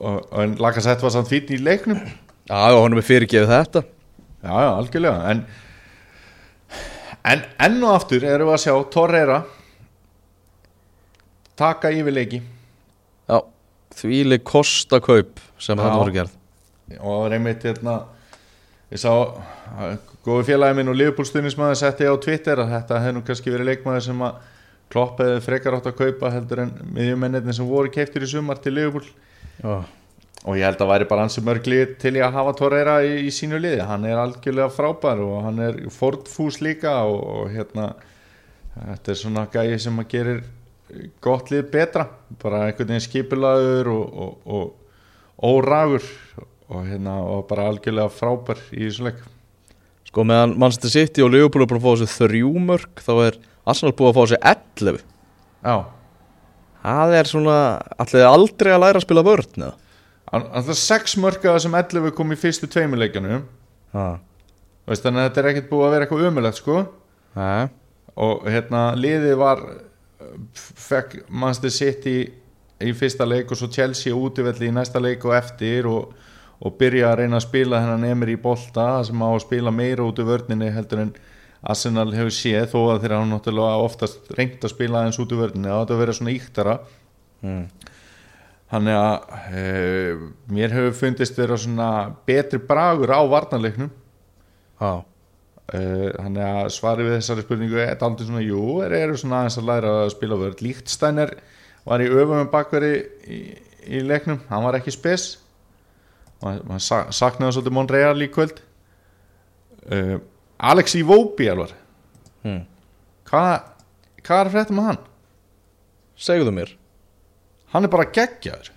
Og, 0.00 0.20
en 0.42 0.58
Lacazette 0.60 1.06
var 1.06 1.14
samt 1.14 1.30
fínn 1.30 1.54
í 1.56 1.62
leiknum. 1.62 2.02
Já, 2.50 2.60
og 2.74 2.84
hann 2.84 2.98
er 2.98 3.06
fyrirgefið 3.06 3.54
þetta. 3.54 3.86
Já, 4.42 4.52
já, 4.52 4.70
algjörlega. 4.74 5.32
En, 5.32 5.42
en 7.30 7.48
enn 7.66 7.82
og 7.84 7.94
aftur 7.94 8.26
erum 8.26 8.50
við 8.50 8.58
að 8.58 8.64
sjá 8.66 8.74
Torreira 8.92 9.42
taka 11.60 11.90
yfir 11.92 12.14
leiki 12.16 12.38
Já, 12.40 12.59
þvíli 13.96 14.40
kostakaup 14.46 15.40
sem 15.60 15.78
þetta 15.78 15.98
voru 15.98 16.14
gerð. 16.14 16.36
Og 17.00 17.28
reymit 17.30 17.64
hérna 17.66 18.00
ég 18.90 19.00
sá 19.00 19.10
að 19.14 19.98
góði 20.24 20.48
félagi 20.50 20.76
minn 20.78 20.90
og 20.90 20.98
Liverpool-stunismæður 20.98 21.78
setti 21.78 22.08
á 22.08 22.14
Twitter 22.20 22.62
að 22.62 22.74
þetta 22.74 23.00
hefði 23.04 23.16
nú 23.16 23.22
kannski 23.26 23.54
verið 23.54 23.70
leikmaður 23.70 24.06
sem 24.08 24.26
að 24.26 24.40
Klopp 24.90 25.20
hefði 25.22 25.38
frekar 25.44 25.76
átt 25.76 25.86
að 25.86 26.00
kaupa 26.00 26.32
heldur 26.34 26.64
en 26.64 26.70
miðjumennirni 26.96 27.54
sem 27.54 27.68
voru 27.68 27.92
keiftir 27.94 28.24
í 28.26 28.30
sumar 28.32 28.58
til 28.58 28.74
Liverpool. 28.74 29.06
Já, 29.62 29.84
og 30.40 30.56
ég 30.58 30.66
held 30.66 30.80
að 30.82 30.90
væri 30.90 31.06
bara 31.10 31.26
ansi 31.28 31.42
mörgli 31.46 31.84
til 32.00 32.16
í 32.16 32.22
að 32.24 32.34
hafa 32.34 32.54
Torreira 32.58 32.96
í, 33.06 33.12
í 33.28 33.30
sínu 33.34 33.60
liði. 33.60 33.84
Hann 33.86 34.06
er 34.08 34.18
algjörlega 34.18 34.72
frábær 34.74 35.22
og 35.22 35.44
hann 35.46 35.62
er 35.62 35.78
fordfús 35.94 36.58
líka 36.64 36.96
og, 37.06 37.20
og 37.20 37.52
hérna 37.54 37.92
þetta 38.74 39.12
er 39.12 39.20
svona 39.20 39.46
gæi 39.52 39.78
sem 39.82 40.02
að 40.02 40.10
gerir 40.10 40.42
gott 41.24 41.50
lið 41.52 41.68
betra 41.72 42.06
bara 42.42 42.64
einhvern 42.68 42.92
veginn 42.92 43.04
skipulaður 43.04 43.92
og, 43.92 44.22
og, 44.24 44.32
og 44.46 45.50
óragur 45.50 46.06
og 46.70 46.86
hérna 46.86 47.18
og 47.26 47.46
bara 47.50 47.68
algjörlega 47.70 48.12
frábær 48.14 48.60
í 48.70 48.86
þessu 48.86 49.08
leik. 49.08 49.22
Sko 50.10 50.24
meðan 50.26 50.56
Manchester 50.58 50.92
City 50.92 51.22
og 51.24 51.32
Liverpool 51.34 51.64
er 51.64 51.70
búin 51.70 51.80
að 51.80 51.86
fá 51.86 52.02
þessu 52.02 52.24
þrjú 52.24 52.52
mörg 52.66 53.02
þá 53.04 53.12
er 53.28 53.40
Arsenal 53.68 53.94
búin 53.94 54.10
að 54.10 54.16
fá 54.18 54.22
þessu 54.24 54.40
11 54.52 55.00
Já, 55.60 55.76
Það 56.80 57.14
er 57.18 57.28
svona, 57.28 57.56
allir 58.00 58.24
aldrei 58.24 58.72
að 58.72 58.82
læra 58.86 59.00
að 59.00 59.04
spila 59.04 59.24
vörn 59.26 59.64
eða? 59.66 59.74
alltaf 60.30 60.78
sex 60.78 61.16
mörkaða 61.18 61.58
sem 61.64 61.74
11 61.74 62.12
kom 62.14 62.30
í 62.30 62.38
fyrstu 62.38 62.68
tveimuleikjanum 62.70 63.42
þannig 63.90 65.18
að 65.18 65.24
þetta 65.26 65.40
er 65.42 65.48
ekkert 65.50 65.70
búið 65.70 65.86
að 65.86 65.94
vera 65.94 66.06
eitthvað 66.06 66.26
ömulegt 66.28 66.60
sko. 66.60 66.76
Nei. 67.34 67.68
og 68.18 68.46
hérna 68.50 68.82
liðið 68.98 69.36
var 69.38 69.60
fekk 70.54 71.24
Manchester 71.28 71.72
City 71.74 72.16
í 72.80 72.92
fyrsta 72.96 73.26
leik 73.28 73.50
og 73.52 73.60
svo 73.60 73.68
Chelsea 73.72 74.16
útivelli 74.16 74.70
í 74.70 74.74
næsta 74.74 75.02
leik 75.02 75.24
og 75.28 75.36
eftir 75.36 75.88
og, 75.90 76.14
og 76.60 76.76
byrja 76.80 77.10
að 77.10 77.18
reyna 77.22 77.40
að 77.40 77.46
spila 77.48 77.82
hennan 77.82 78.06
Emir 78.08 78.34
í 78.34 78.40
bolta 78.40 78.88
sem 79.06 79.20
á 79.20 79.28
að 79.28 79.42
spila 79.44 79.74
meira 79.74 80.06
út 80.06 80.20
í 80.20 80.26
vörninni 80.26 80.70
heldur 80.72 81.04
en 81.04 81.14
Arsenal 81.60 82.08
hefur 82.14 82.32
séð 82.32 82.70
þó 82.72 82.78
að 82.86 83.02
þeirra 83.02 83.20
hann 83.20 83.34
náttúrulega 83.34 83.84
oftast 83.84 84.30
reynt 84.36 84.64
að 84.64 84.72
spila 84.72 85.02
aðeins 85.02 85.20
út 85.20 85.34
í 85.34 85.40
vörninni 85.40 85.72
átt 85.74 85.92
að 85.92 86.00
vera 86.00 86.16
svona 86.16 86.32
íktara 86.32 86.78
mm. 87.44 87.64
Þannig 88.70 88.96
að 88.96 89.54
e, 89.58 89.62
mér 90.54 90.74
hefur 90.76 90.92
fundist 91.00 91.38
vera 91.38 91.56
svona 91.58 91.88
betri 92.26 92.60
bragur 92.62 93.10
á 93.10 93.18
varnarleiknum. 93.26 93.90
Já, 94.78 95.02
Þannig 95.70 96.42
að 96.42 96.70
svari 96.74 97.06
við 97.06 97.16
þessari 97.18 97.44
spurningu 97.44 97.78
er 97.78 98.00
aldrei 98.02 98.26
svona, 98.26 98.42
jú, 98.42 98.62
er, 98.82 98.94
eru 98.98 99.18
svona 99.20 99.42
aðeins 99.42 99.58
að 99.60 99.68
læra 99.68 99.92
að 100.00 100.14
spila 100.16 100.38
vörð. 100.40 100.64
Líktsteiner 100.66 101.34
var 101.86 102.02
í 102.02 102.08
öfum 102.10 102.50
bakveri 102.50 102.94
í, 103.30 103.38
í 103.86 104.02
leiknum, 104.02 104.40
hann 104.50 104.66
var 104.66 104.80
ekki 104.80 104.94
spes. 104.94 105.28
Og 106.40 106.58
hann 106.72 106.82
sa 106.82 107.04
saknaði 107.14 107.58
svolítið 107.58 107.76
Monreal 107.76 108.24
í 108.24 108.30
kvöld. 108.32 108.58
E, 109.86 110.18
Alex 110.60 110.96
Iwobi 110.98 111.46
alvar 111.48 111.70
mm. 112.44 112.58
hvað, 113.30 113.54
hvað 114.20 114.42
er 114.42 114.50
fréttum 114.52 114.76
með 114.76 114.90
hann? 114.90 115.00
segðu 116.20 116.52
mér. 116.52 116.74
Hann 117.72 117.86
er 117.86 117.92
bara 117.92 118.08
geggjaður. 118.12 118.72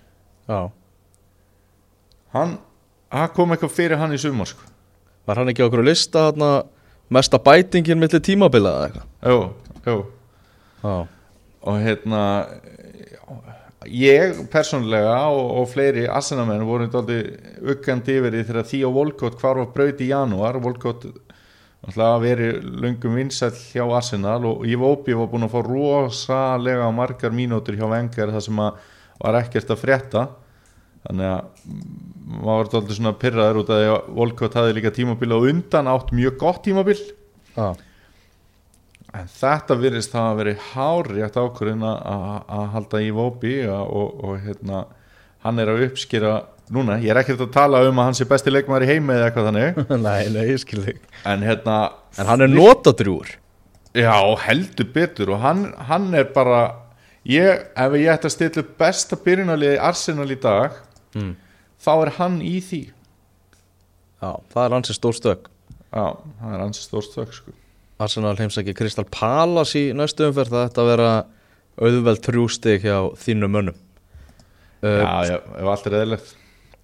Já, 0.48 0.60
hann, 2.34 2.56
hann 3.12 3.34
kom 3.36 3.52
eitthvað 3.54 3.74
fyrir 3.74 4.00
hann 4.00 4.14
í 4.14 4.20
sumar 4.20 4.48
sko. 4.48 4.70
var 5.24 5.40
hann 5.40 5.48
ekki 5.48 5.64
á 5.64 5.68
okkur 5.68 5.84
lista 5.86 6.26
þarna 6.28 6.48
mesta 7.12 7.38
bætingin 7.38 8.00
milli 8.00 8.20
tímabila 8.20 8.74
eða 8.74 8.86
eitthvað? 8.88 9.08
Jú, 9.28 9.40
jú. 9.84 9.98
Já, 10.84 10.94
og 11.64 11.80
hérna 11.80 12.22
ég 13.88 14.40
persónulega 14.52 15.16
og, 15.32 15.44
og 15.60 15.68
fleiri 15.72 16.06
assenamenn 16.08 16.64
voru 16.68 16.88
þetta 16.88 17.18
uggandi 17.74 18.18
yfir 18.18 18.36
því 18.36 18.44
þegar 18.48 18.68
því 18.70 18.80
og 18.88 18.96
Volkot 18.98 19.38
hvar 19.40 19.60
var 19.60 19.70
braut 19.74 20.00
í 20.00 20.10
janúar. 20.10 20.60
Volkot 20.62 21.06
að 21.84 22.22
veri 22.22 22.48
löngum 22.64 23.18
vinsæll 23.18 23.52
hjá 23.52 23.84
Arsenal 23.84 24.40
og 24.48 24.64
Iwobi 24.64 25.16
var 25.16 25.28
búin 25.28 25.44
að 25.44 25.52
fá 25.52 25.60
rosalega 25.66 26.88
margar 26.96 27.34
mínútur 27.34 27.76
hjá 27.76 27.84
Vengar 27.90 28.32
þar 28.32 28.46
sem 28.46 28.62
að 28.64 28.80
var 29.20 29.38
ekkert 29.42 29.70
að 29.70 29.82
frétta 29.82 30.22
þannig 31.04 31.28
að 31.30 31.40
mm, 31.68 31.82
maður 32.34 32.46
var 32.48 32.62
alltaf 32.64 32.94
svona 32.98 33.12
pyrraður 33.20 33.60
út 33.62 33.72
af 33.74 33.80
því 33.82 33.88
að 33.94 34.12
Volkot 34.18 34.56
hafði 34.58 34.76
líka 34.78 34.92
tímabil 34.96 35.34
og 35.36 35.48
undan 35.50 35.90
átt 35.94 36.12
mjög 36.16 36.38
gott 36.40 36.62
tímabil. 36.66 36.98
Já, 37.56 37.68
En 39.14 39.28
þetta 39.30 39.76
virðist 39.78 40.10
það 40.10 40.24
að 40.32 40.38
veri 40.40 40.52
hárétt 40.72 41.36
ákvörðin 41.38 41.84
að- 41.86 42.70
halda 42.72 42.98
í 43.04 43.12
Vóbi 43.14 43.52
og, 43.70 44.24
og 44.26 44.40
hérna, 44.42 44.80
hann 45.44 45.60
er 45.62 45.70
að 45.70 45.84
uppskýra 45.86 46.32
núna, 46.74 46.96
ég 46.98 47.12
er 47.12 47.20
ekkert 47.20 47.44
að 47.44 47.52
tala 47.54 47.84
um 47.86 48.00
að 48.00 48.08
hann 48.08 48.16
sé 48.18 48.26
besti 48.26 48.50
leikmaður 48.50 48.86
í 48.86 48.90
heimi 48.90 49.14
eða 49.14 49.28
eitthvað 49.28 49.46
þannig. 49.52 49.78
Nei, 50.08 50.24
nei, 50.34 50.42
ég 50.50 50.58
skil 50.64 50.82
þig. 50.88 50.98
En 51.30 51.44
hérna, 51.46 51.76
En 52.18 52.26
hann 52.26 52.42
er 52.42 52.50
notadrjúr 52.50 53.36
já, 53.94 54.16
heldur 54.48 54.88
betur 54.90 55.30
og 55.36 55.44
hann, 55.44 55.68
hann 55.86 56.08
er 56.18 56.26
bara 56.34 56.64
ég, 57.22 57.68
ef 57.78 57.94
ég 57.94 58.10
ætti 58.16 58.26
að 58.26 58.34
stilla 58.34 58.64
besta 58.82 59.14
byrjunarliði 59.22 59.78
Arsenal 59.78 60.26
í 60.34 60.40
dag 60.42 60.74
mm. 61.16 61.34
þá 61.84 61.92
er 61.94 62.12
hann 62.18 62.38
í 62.44 62.58
því. 62.64 62.82
Já, 64.24 64.30
það 64.54 64.62
er 64.64 64.76
hans 64.78 64.94
stór 64.96 65.16
stök. 65.16 65.50
Já, 65.94 66.06
það 66.40 66.54
er 66.54 66.62
hans 66.64 66.80
stórstökk 66.82 67.34
sko. 67.36 67.52
Arsenal 68.02 68.34
heimsæki 68.34 68.74
Kristal 68.74 69.06
Palace 69.06 69.78
í 69.78 69.90
næstu 69.94 70.26
umferð 70.26 70.56
það 70.56 70.64
ætti 70.68 70.80
að 70.82 70.88
vera 70.90 71.10
auðveld 71.78 72.22
þrjústig 72.24 72.86
hjá 72.86 72.96
þínu 73.22 73.50
mönnum. 73.50 73.76
Uh, 74.82 74.98
já, 74.98 75.12
já, 75.30 75.36
ef 75.60 75.68
allt 75.70 75.86
eðlilegt. 75.90 76.32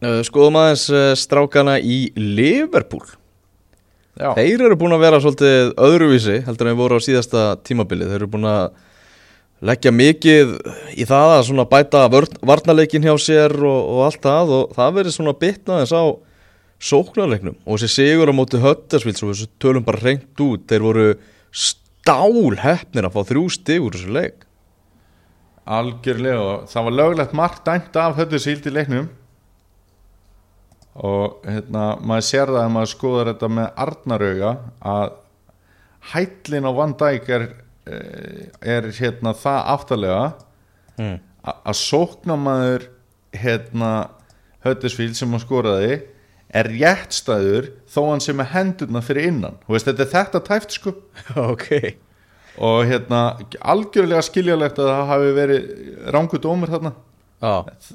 uh, 0.07 0.21
Skoðum 0.27 0.61
aðeins 0.61 0.85
uh, 0.95 1.09
strákana 1.19 1.75
í 1.83 1.99
Liverpool. 2.15 3.03
Já, 4.21 4.31
Þeir 4.37 4.67
eru 4.69 4.79
búin 4.79 4.95
að 4.95 5.05
vera 5.07 5.21
svolítið 5.23 5.75
öðruvísi 5.81 6.39
heldur 6.47 6.69
en 6.69 6.75
þeir 6.75 6.81
voru 6.81 6.99
á 6.99 7.07
síðasta 7.07 7.43
tímabili 7.65 8.09
Þeir 8.09 8.19
eru 8.21 8.31
búin 8.31 8.49
að 8.51 8.65
leggja 9.61 9.93
mikið 9.93 10.55
í 10.97 11.07
það 11.09 11.35
að 11.37 11.63
bæta 11.69 12.07
varnarleikin 12.11 13.05
hjá 13.05 13.15
sér 13.21 13.55
og, 13.61 13.81
og 13.93 14.03
allt 14.07 14.23
það 14.25 14.53
og 14.57 14.75
það 14.77 14.95
verið 14.99 15.17
svona 15.17 15.37
bitnaðins 15.37 15.93
á 15.93 16.05
sóknarleiknum. 16.81 17.59
Og 17.69 17.81
þessi 17.81 18.07
sigur 18.09 18.33
á 18.33 18.35
móti 18.35 18.61
höttasvíl 18.61 19.17
svo 19.19 19.33
þessu 19.35 19.51
tölum 19.61 19.85
bara 19.85 20.01
reynd 20.01 20.41
út 20.41 20.65
þeir 20.71 20.87
voru 20.87 21.07
stál 21.53 22.57
hefnir 22.63 23.09
að 23.09 23.17
fá 23.17 23.21
þrjú 23.29 23.47
stig 23.53 23.85
úr 23.85 23.97
þessu 23.97 24.15
leik. 24.17 24.47
Algjörlega 25.71 26.41
og 26.43 26.69
það 26.73 26.87
var 26.87 26.97
löglegt 26.97 27.35
margt 27.37 27.67
dæmt 27.69 27.99
af 28.01 28.17
höfðu 28.19 28.41
síld 28.43 28.67
í 28.67 28.75
leiknum. 28.75 29.11
Og 31.01 31.45
hérna 31.47 31.95
maður 32.01 32.27
sér 32.27 32.51
það 32.51 32.65
að 32.65 32.73
maður 32.75 32.93
skoðar 32.95 33.31
þetta 33.31 33.51
með 33.57 33.69
arnarauga 33.85 34.55
að 34.81 35.13
hællin 36.11 36.67
á 36.67 36.73
Van 36.75 36.97
Dijk 36.99 37.29
er, 37.31 37.45
er 38.61 38.89
hérna 38.97 39.35
það 39.37 39.61
aftalega 39.75 40.23
mm. 41.01 41.19
að 41.49 41.77
sókna 41.81 42.37
maður 42.41 42.89
hérna 43.37 43.93
Höttisvíl 44.65 45.13
sem 45.17 45.31
hann 45.33 45.41
skoraði 45.41 46.01
er 46.51 46.69
réttstæður 46.69 47.71
þó 47.89 48.01
hann 48.11 48.23
sem 48.25 48.41
er 48.43 48.51
hendurna 48.53 49.03
fyrir 49.05 49.31
innan. 49.31 49.59
Veist, 49.71 49.87
þetta 49.89 50.05
er 50.05 50.15
þetta 50.15 50.41
tæft 50.49 50.77
sko. 50.77 50.95
Ok. 51.51 51.69
Og 52.61 52.83
hérna 52.91 53.39
algjörlega 53.73 54.21
skiljalegt 54.27 54.81
að 54.83 54.91
það 54.91 55.07
hafi 55.13 55.31
verið 55.37 55.69
rángu 56.13 56.41
dómur 56.43 56.73
þarna. 56.73 56.93
Já, 57.41 57.55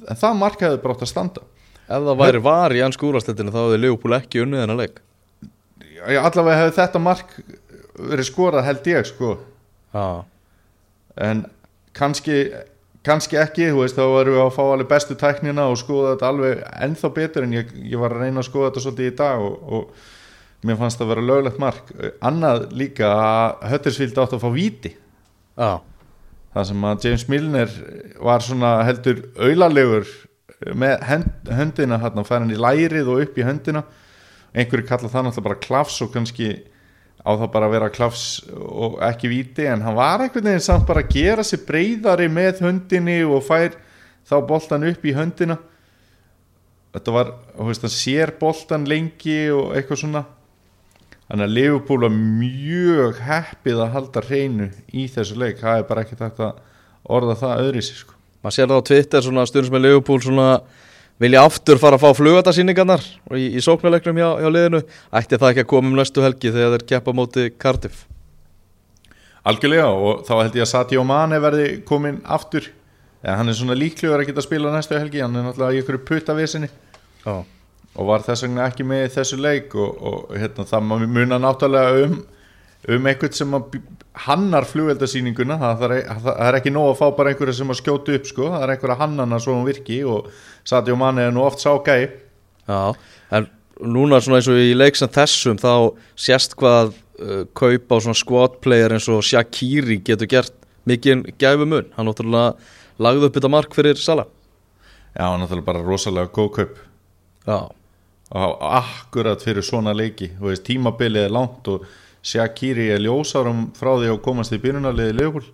en 0.10 0.20
það 0.22 0.40
mark 0.40 0.64
hefði 0.64 0.80
brátt 0.82 1.04
að 1.06 1.12
standa. 1.12 1.44
Ef 1.86 2.06
það 2.08 2.22
væri 2.24 2.42
var 2.48 2.74
í 2.74 2.82
hans 2.82 2.98
skúrastættinu 2.98 3.54
þá 3.54 3.60
hefði 3.60 3.82
Leopold 3.84 4.18
ekki 4.18 4.42
unnið 4.42 4.64
þennan 4.64 4.80
leik. 4.80 5.04
Allavega 6.06 6.64
hefði 6.64 6.78
þetta 6.80 7.02
mark 7.04 7.36
verið 8.00 8.30
skorað 8.32 8.66
held 8.72 8.90
ég 8.90 9.12
sko 9.12 9.36
Já, 9.96 10.26
en 11.24 11.46
kannski, 11.96 12.42
kannski 13.08 13.40
ekki 13.40 13.70
þú 13.70 13.80
veist 13.86 13.96
þá 13.96 14.04
varum 14.12 14.36
við 14.36 14.44
að 14.44 14.52
fá 14.58 14.62
alveg 14.66 14.90
bestu 14.92 15.16
tæknina 15.20 15.70
og 15.72 15.80
skoða 15.80 16.16
þetta 16.16 16.32
alveg 16.34 16.66
ennþá 16.90 17.12
betur 17.16 17.48
en 17.48 17.56
ég, 17.56 17.72
ég 17.80 18.02
var 18.02 18.16
að 18.16 18.26
reyna 18.26 18.44
að 18.44 18.50
skoða 18.50 18.74
þetta 18.74 18.84
svolítið 18.84 19.12
í 19.12 19.16
dag 19.22 19.46
og, 19.46 19.56
og 19.80 20.68
mér 20.68 20.80
fannst 20.82 21.00
það 21.00 21.12
vera 21.14 21.26
löglegt 21.30 21.62
mark. 21.62 21.96
Annað 22.26 22.68
líka 22.76 23.14
að 23.16 23.66
Höttersvíld 23.72 24.20
átt 24.20 24.36
að 24.36 24.44
fá 24.44 24.50
víti. 24.52 24.92
Já, 25.56 25.72
það 26.56 26.70
sem 26.72 26.88
að 26.90 27.08
James 27.08 27.28
Milner 27.32 27.76
var 28.20 28.44
svona 28.44 28.76
heldur 28.88 29.22
auðlarlegur 29.40 30.10
með 30.76 31.04
höndina 31.52 32.00
hann 32.02 32.20
og 32.20 32.28
færa 32.28 32.44
hann 32.44 32.56
í 32.56 32.60
lærið 32.60 33.12
og 33.14 33.24
upp 33.24 33.40
í 33.40 33.46
höndina. 33.48 33.86
Einhverju 34.56 34.88
kalla 34.88 35.12
það 35.12 35.30
náttúrulega 35.30 35.50
bara 35.50 35.64
klafs 35.64 36.02
og 36.04 36.12
kannski 36.16 36.56
á 37.26 37.32
það 37.34 37.48
bara 37.56 37.68
að 37.68 37.74
vera 37.74 37.94
klafs 37.94 38.26
og 38.54 39.00
ekki 39.04 39.32
víti 39.32 39.66
en 39.66 39.82
hann 39.82 39.98
var 39.98 40.22
einhvern 40.22 40.46
veginn 40.46 40.64
samt 40.64 40.86
bara 40.86 41.02
að 41.02 41.16
gera 41.16 41.44
sig 41.44 41.64
breyðari 41.66 42.30
með 42.30 42.62
höndinni 42.68 43.24
og 43.26 43.42
fær 43.48 43.74
þá 44.26 44.36
boltan 44.46 44.86
upp 44.86 45.06
í 45.06 45.14
höndina. 45.16 45.58
Þetta 46.96 47.12
var, 47.12 47.34
þú 47.58 47.68
veist, 47.68 47.84
hann 47.84 47.94
sér 47.94 48.32
boltan 48.40 48.86
lengi 48.88 49.40
og 49.52 49.74
eitthvað 49.76 50.02
svona. 50.04 50.24
Þannig 51.26 51.48
að 51.48 51.56
Liverpool 51.58 52.06
var 52.06 52.14
mjög 52.16 53.22
heppið 53.26 53.82
að 53.82 53.94
halda 53.98 54.24
hreinu 54.28 54.70
í 54.94 55.08
þessu 55.10 55.40
leik, 55.42 55.58
það 55.60 55.82
er 55.82 55.88
bara 55.90 56.06
ekki 56.06 56.20
þetta 56.20 56.52
orða 57.10 57.36
það 57.42 57.64
öðri 57.64 57.84
sér 57.86 58.02
sko. 58.04 58.18
Maður 58.46 58.56
sér 58.60 58.70
það 58.70 58.78
á 58.78 58.88
Twitter 58.90 59.26
svona 59.26 59.46
stundum 59.50 59.72
sem 59.72 59.78
er 59.80 59.84
Leopold 59.88 60.26
svona 60.28 60.50
vilja 61.22 61.46
aftur 61.48 61.80
fara 61.82 62.00
að 62.00 62.04
fá 62.04 62.18
flugatasýningarnar 62.20 63.04
í, 63.38 63.56
í 63.56 63.64
sóknarleiknum 63.64 64.20
hjá, 64.20 64.28
hjá 64.44 64.50
liðinu? 64.52 64.82
Ætti 65.16 65.40
það 65.40 65.52
ekki 65.54 65.64
að 65.66 65.72
koma 65.72 65.92
um 65.92 65.98
næstu 66.00 66.26
helgi 66.26 66.52
þegar 66.52 66.76
þeir 66.76 66.86
keppa 66.92 67.16
móti 67.16 67.48
Cardiff? 67.62 68.06
Algjörlega 69.46 69.90
og 69.94 70.24
þá 70.28 70.34
held 70.42 70.58
ég 70.58 70.66
að 70.66 70.72
Sadio 70.72 71.04
Mane 71.06 71.40
verði 71.42 71.68
komin 71.86 72.22
aftur. 72.26 72.68
Eða 73.22 73.40
hann 73.40 73.52
er 73.52 73.58
svona 73.58 73.78
líklegur 73.78 74.22
að 74.22 74.30
geta 74.30 74.42
að 74.42 74.48
spila 74.48 74.74
næstu 74.74 74.98
helgi 74.98 75.22
hann 75.24 75.38
er 75.38 75.46
náttúrulega 75.48 75.78
í 75.78 75.84
ykkur 75.84 76.02
puttavesinni 76.06 76.70
og 77.26 78.08
var 78.10 78.26
þess 78.26 78.44
vegna 78.46 78.66
ekki 78.70 78.86
með 78.86 79.06
þessu 79.16 79.38
leik 79.40 79.76
og, 79.80 80.02
og 80.06 80.34
hérna, 80.36 80.66
það 80.68 80.90
muna 81.06 81.40
náttúrulega 81.42 82.06
um 82.06 82.18
um 82.88 83.08
einhvern 83.10 83.34
sem 83.34 83.56
að 83.58 83.78
hannar 84.26 84.68
flugveldasýninguna 84.70 85.58
það, 85.60 85.82
það, 85.82 85.96
er, 85.98 86.28
er 86.48 86.58
ekki 86.60 86.74
nóg 86.74 86.92
að 86.92 87.00
fá 87.02 87.06
bara 87.18 87.34
einhverja 87.34 87.58
sem 87.60 87.74
að 87.74 87.80
skjóta 87.82 88.16
upp 88.16 88.30
sko, 88.30 88.50
það 88.54 88.66
er 88.66 88.74
einhverja 88.76 89.00
hannana 89.02 89.40
svo 89.44 89.58
hún 89.58 89.68
virki 89.68 90.00
og 90.08 90.30
Sadio 90.68 90.96
Mane 91.00 91.28
er 91.28 91.36
nú 91.36 91.44
oft 91.46 91.64
sá 91.64 91.72
gæi. 91.86 92.08
Já, 92.66 92.94
en 93.36 93.50
núna 93.82 94.22
svona 94.24 94.40
eins 94.40 94.52
og 94.52 94.62
í 94.62 94.72
leik 94.78 94.98
sem 94.98 95.12
þessum 95.12 95.60
þá 95.62 95.74
sést 96.28 96.56
hvað 96.60 96.94
uh, 96.94 97.44
kaup 97.58 97.92
á 97.92 97.96
svona 98.00 98.18
squad 98.18 98.62
player 98.64 98.96
eins 98.96 99.10
og 99.12 99.26
Shaqiri 99.26 100.00
getur 100.06 100.32
gert 100.32 100.56
mikið 100.90 101.28
gæfumun, 101.42 101.92
hann 101.98 102.10
náttúrulega 102.10 102.56
lagði 103.02 103.28
upp 103.28 103.38
þetta 103.38 103.52
mark 103.52 103.76
fyrir 103.76 104.00
Sala 104.00 104.28
Já, 105.16 105.32
náttúrulega 105.40 105.66
bara 105.66 105.84
rosalega 105.84 106.28
góð 106.28 106.50
kaup. 106.58 106.80
Já, 107.48 107.60
og 108.36 108.64
akkurat 108.68 109.44
fyrir 109.44 109.64
svona 109.64 109.94
leiki. 109.96 110.34
Þú 110.36 110.50
veist, 110.50 110.66
tímabilið 110.68 111.30
er 111.30 111.32
langt 111.32 111.70
og 111.72 111.86
Shaqiri 112.26 112.90
er 112.96 113.04
ljósárum 113.04 113.68
frá 113.78 113.92
því 113.94 114.12
að 114.12 114.22
komast 114.26 114.56
í 114.56 114.60
byrjunarliði 114.64 115.16
Leopold 115.20 115.50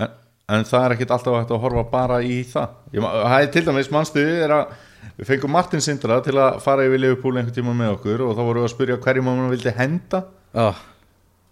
en, 0.00 0.14
en 0.56 0.68
það 0.68 0.84
er 0.86 0.94
ekkit 0.96 1.16
alltaf 1.16 1.36
hægt 1.36 1.52
að 1.52 1.64
horfa 1.66 1.84
bara 1.90 2.20
í 2.24 2.38
það. 2.48 2.78
Ég, 2.96 3.08
er 3.38 3.50
til 3.52 3.64
dæmis 3.66 3.90
mannstuði 3.92 4.38
er 4.46 4.54
að 4.56 4.76
við 5.18 5.32
fengum 5.32 5.52
Martin 5.52 5.84
Sindra 5.84 6.20
til 6.24 6.36
að 6.40 6.62
fara 6.64 6.86
yfir 6.88 7.02
Liverpool 7.02 7.36
einhvern 7.36 7.56
tíma 7.58 7.76
með 7.76 7.98
okkur 7.98 8.24
og 8.24 8.32
þá 8.38 8.42
vorum 8.46 8.64
við 8.64 8.70
að 8.70 8.74
spyrja 8.76 9.02
hverjum 9.04 9.28
hann 9.32 9.52
vildi 9.52 9.74
henda. 9.76 10.24
Já, 10.56 10.70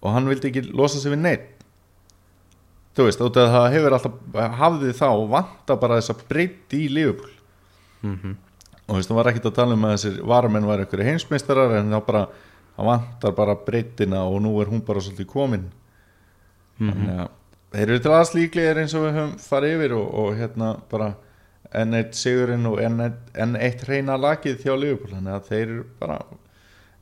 og 0.00 0.16
hann 0.16 0.30
vildi 0.30 0.50
ekki 0.50 0.64
losa 0.70 1.02
sig 1.02 1.12
við 1.12 1.22
neitt 1.26 1.52
þú 2.96 3.06
veist, 3.10 3.22
það 3.36 3.68
hefur 3.74 3.96
alltaf 3.96 4.42
hafði 4.56 4.92
þá 4.96 5.08
vanta 5.28 5.76
bara 5.80 5.98
þessa 6.00 6.16
breytt 6.28 6.76
í 6.76 6.86
Liverpool. 6.88 7.32
Og 8.86 8.92
þú 8.94 8.98
veist, 9.00 9.10
það 9.10 9.18
var 9.18 9.30
ekkit 9.32 9.48
að 9.50 9.56
tala 9.58 9.76
um 9.76 9.84
að 9.84 9.94
þessir 9.96 10.20
varamenn 10.32 10.68
var 10.68 10.82
einhverju 10.82 11.08
heimsmeistarar 11.10 11.74
en 11.80 11.92
þá 11.92 11.98
bara, 12.06 12.22
það 12.76 12.90
vantar 12.90 13.34
bara 13.36 13.56
breyttina 13.66 14.22
og 14.28 14.40
nú 14.44 14.54
er 14.62 14.70
hún 14.70 14.84
bara 14.86 15.02
svolítið 15.04 15.28
komin. 15.32 15.66
Þannig 16.78 17.22
að 17.24 17.30
þeir 17.76 17.86
eru 17.88 18.02
til 18.04 18.14
aðs 18.16 18.34
líklegir 18.36 18.80
eins 18.82 18.96
og 18.96 19.06
við 19.06 19.18
höfum 19.18 19.36
farið 19.42 19.76
yfir 19.76 19.96
og, 19.96 20.06
og 20.22 20.40
hérna 20.40 20.72
bara 20.90 21.10
enn 21.76 21.98
eitt 21.98 22.14
sigurinn 22.16 22.68
og 22.68 22.80
enn 22.80 23.02
eitt, 23.08 23.20
enn 23.34 23.56
eitt 23.58 23.84
reyna 23.88 24.16
lagið 24.20 24.62
þjá 24.62 24.72
Liverpool. 24.76 25.16
Þannig 25.16 25.36
að 25.36 25.50
þeir 25.50 25.66
eru 25.66 25.84
bara 26.00 26.20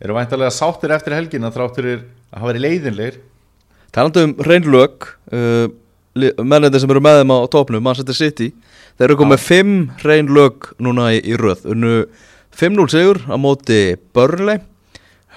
eru 0.01 0.17
væntalega 0.17 0.55
sáttir 0.55 0.95
eftir 0.95 1.15
helgina 1.17 1.53
þráttur 1.55 1.91
að 1.95 2.05
hafa 2.35 2.51
verið 2.51 2.65
leiðinleir 2.65 3.23
talandi 3.95 4.27
um 4.27 4.35
reynlög 4.43 5.09
uh, 5.33 5.67
mennandi 6.43 6.81
sem 6.83 6.91
eru 6.91 7.03
með 7.03 7.21
þeim 7.21 7.35
á 7.35 7.39
topnum 7.51 7.85
Manchester 7.85 8.17
City, 8.17 8.51
þeir 8.99 9.09
eru 9.09 9.19
komið 9.23 9.43
fimm 9.43 9.75
reynlög 10.03 10.71
núna 10.83 11.11
í, 11.15 11.21
í 11.23 11.39
röð. 11.39 11.65
Unnu 11.75 11.95
5-0 12.55 12.87
sigur 12.93 13.23
á 13.27 13.37
móti 13.39 13.97
Burnley 14.15 14.63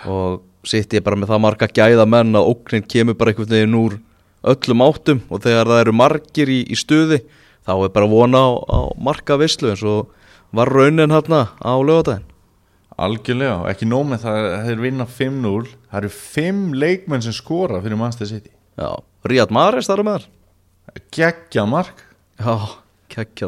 og 0.06 0.44
City 0.68 1.00
er 1.00 1.06
bara 1.06 1.18
með 1.20 1.32
það 1.32 1.44
marga 1.46 1.72
gæða 1.72 2.06
menn 2.10 2.36
að 2.36 2.52
óknin 2.52 2.88
kemur 2.88 3.18
bara 3.18 3.32
einhvern 3.32 3.54
veginn 3.54 3.78
úr 3.80 3.98
öllum 4.48 4.84
áttum. 4.86 5.22
Og 5.32 5.42
þegar 5.44 5.72
það 5.72 5.84
eru 5.86 5.94
margir 5.96 6.52
í, 6.52 6.62
í 6.68 6.78
stuði 6.78 7.22
þá 7.68 7.74
er 7.78 7.94
bara 7.96 8.10
vona 8.12 8.42
á, 8.44 8.50
á 8.62 8.80
marga 9.00 9.40
vislu 9.40 9.72
eins 9.72 9.84
og 9.88 10.12
var 10.56 10.72
raunin 10.72 11.12
hérna 11.12 11.48
á 11.60 11.74
lögadaginn 11.80 12.28
algjörlega, 12.98 13.60
ekki 13.70 13.88
nóg 13.90 14.08
með 14.10 14.24
það 14.26 14.48
þeir 14.68 14.82
vinna 14.82 15.06
5-0 15.18 15.68
það 15.70 16.00
eru 16.00 16.12
5 16.16 16.62
leikmenn 16.82 17.24
sem 17.26 17.36
skora 17.36 17.82
fyrir 17.84 18.00
Manchester 18.00 18.30
City. 18.32 18.52
Já, 18.78 18.90
Ríad 19.30 19.54
Mares 19.54 19.90
þar 19.90 20.02
er 20.02 20.08
með 20.08 20.26
þar 20.26 21.04
geggja 21.14 21.66
mark, 21.70 22.04
Já, 22.38 22.54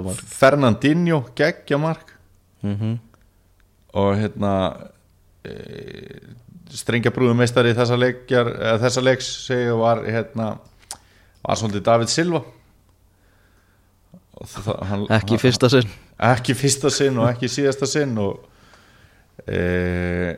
maður 0.05 0.21
Fernandinho 0.29 1.23
geggja 1.37 1.79
mark. 1.81 2.15
Mm 2.61 2.99
og 3.89 4.19
hérna 4.19 4.51
strengjabrúðumeistari 6.79 7.73
þessa 7.77 7.97
eða 7.99 8.77
þessa 8.83 9.03
leiks 9.03 9.29
segja 9.47 9.77
var 9.79 10.03
hérna 10.05 10.51
var 11.43 11.59
svolítið 11.59 11.85
David 11.87 12.11
Silva. 12.11 12.43
Það, 14.39 14.75
hann, 14.87 15.05
Ekki 15.17 15.39
fyrsta 15.41 15.69
sinn. 15.71 15.89
Ekki 16.29 16.55
fyrsta 16.55 16.91
sinn 16.93 17.17
og 17.19 17.27
ekki 17.31 17.49
síðasta 17.51 17.87
sinn 17.89 18.15
og 18.21 18.45
e, 19.47 20.37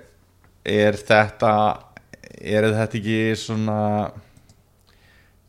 er 0.66 0.98
þetta 0.98 1.52
er 2.42 2.70
þetta 2.74 2.98
ekki 2.98 3.20
svona 3.38 3.78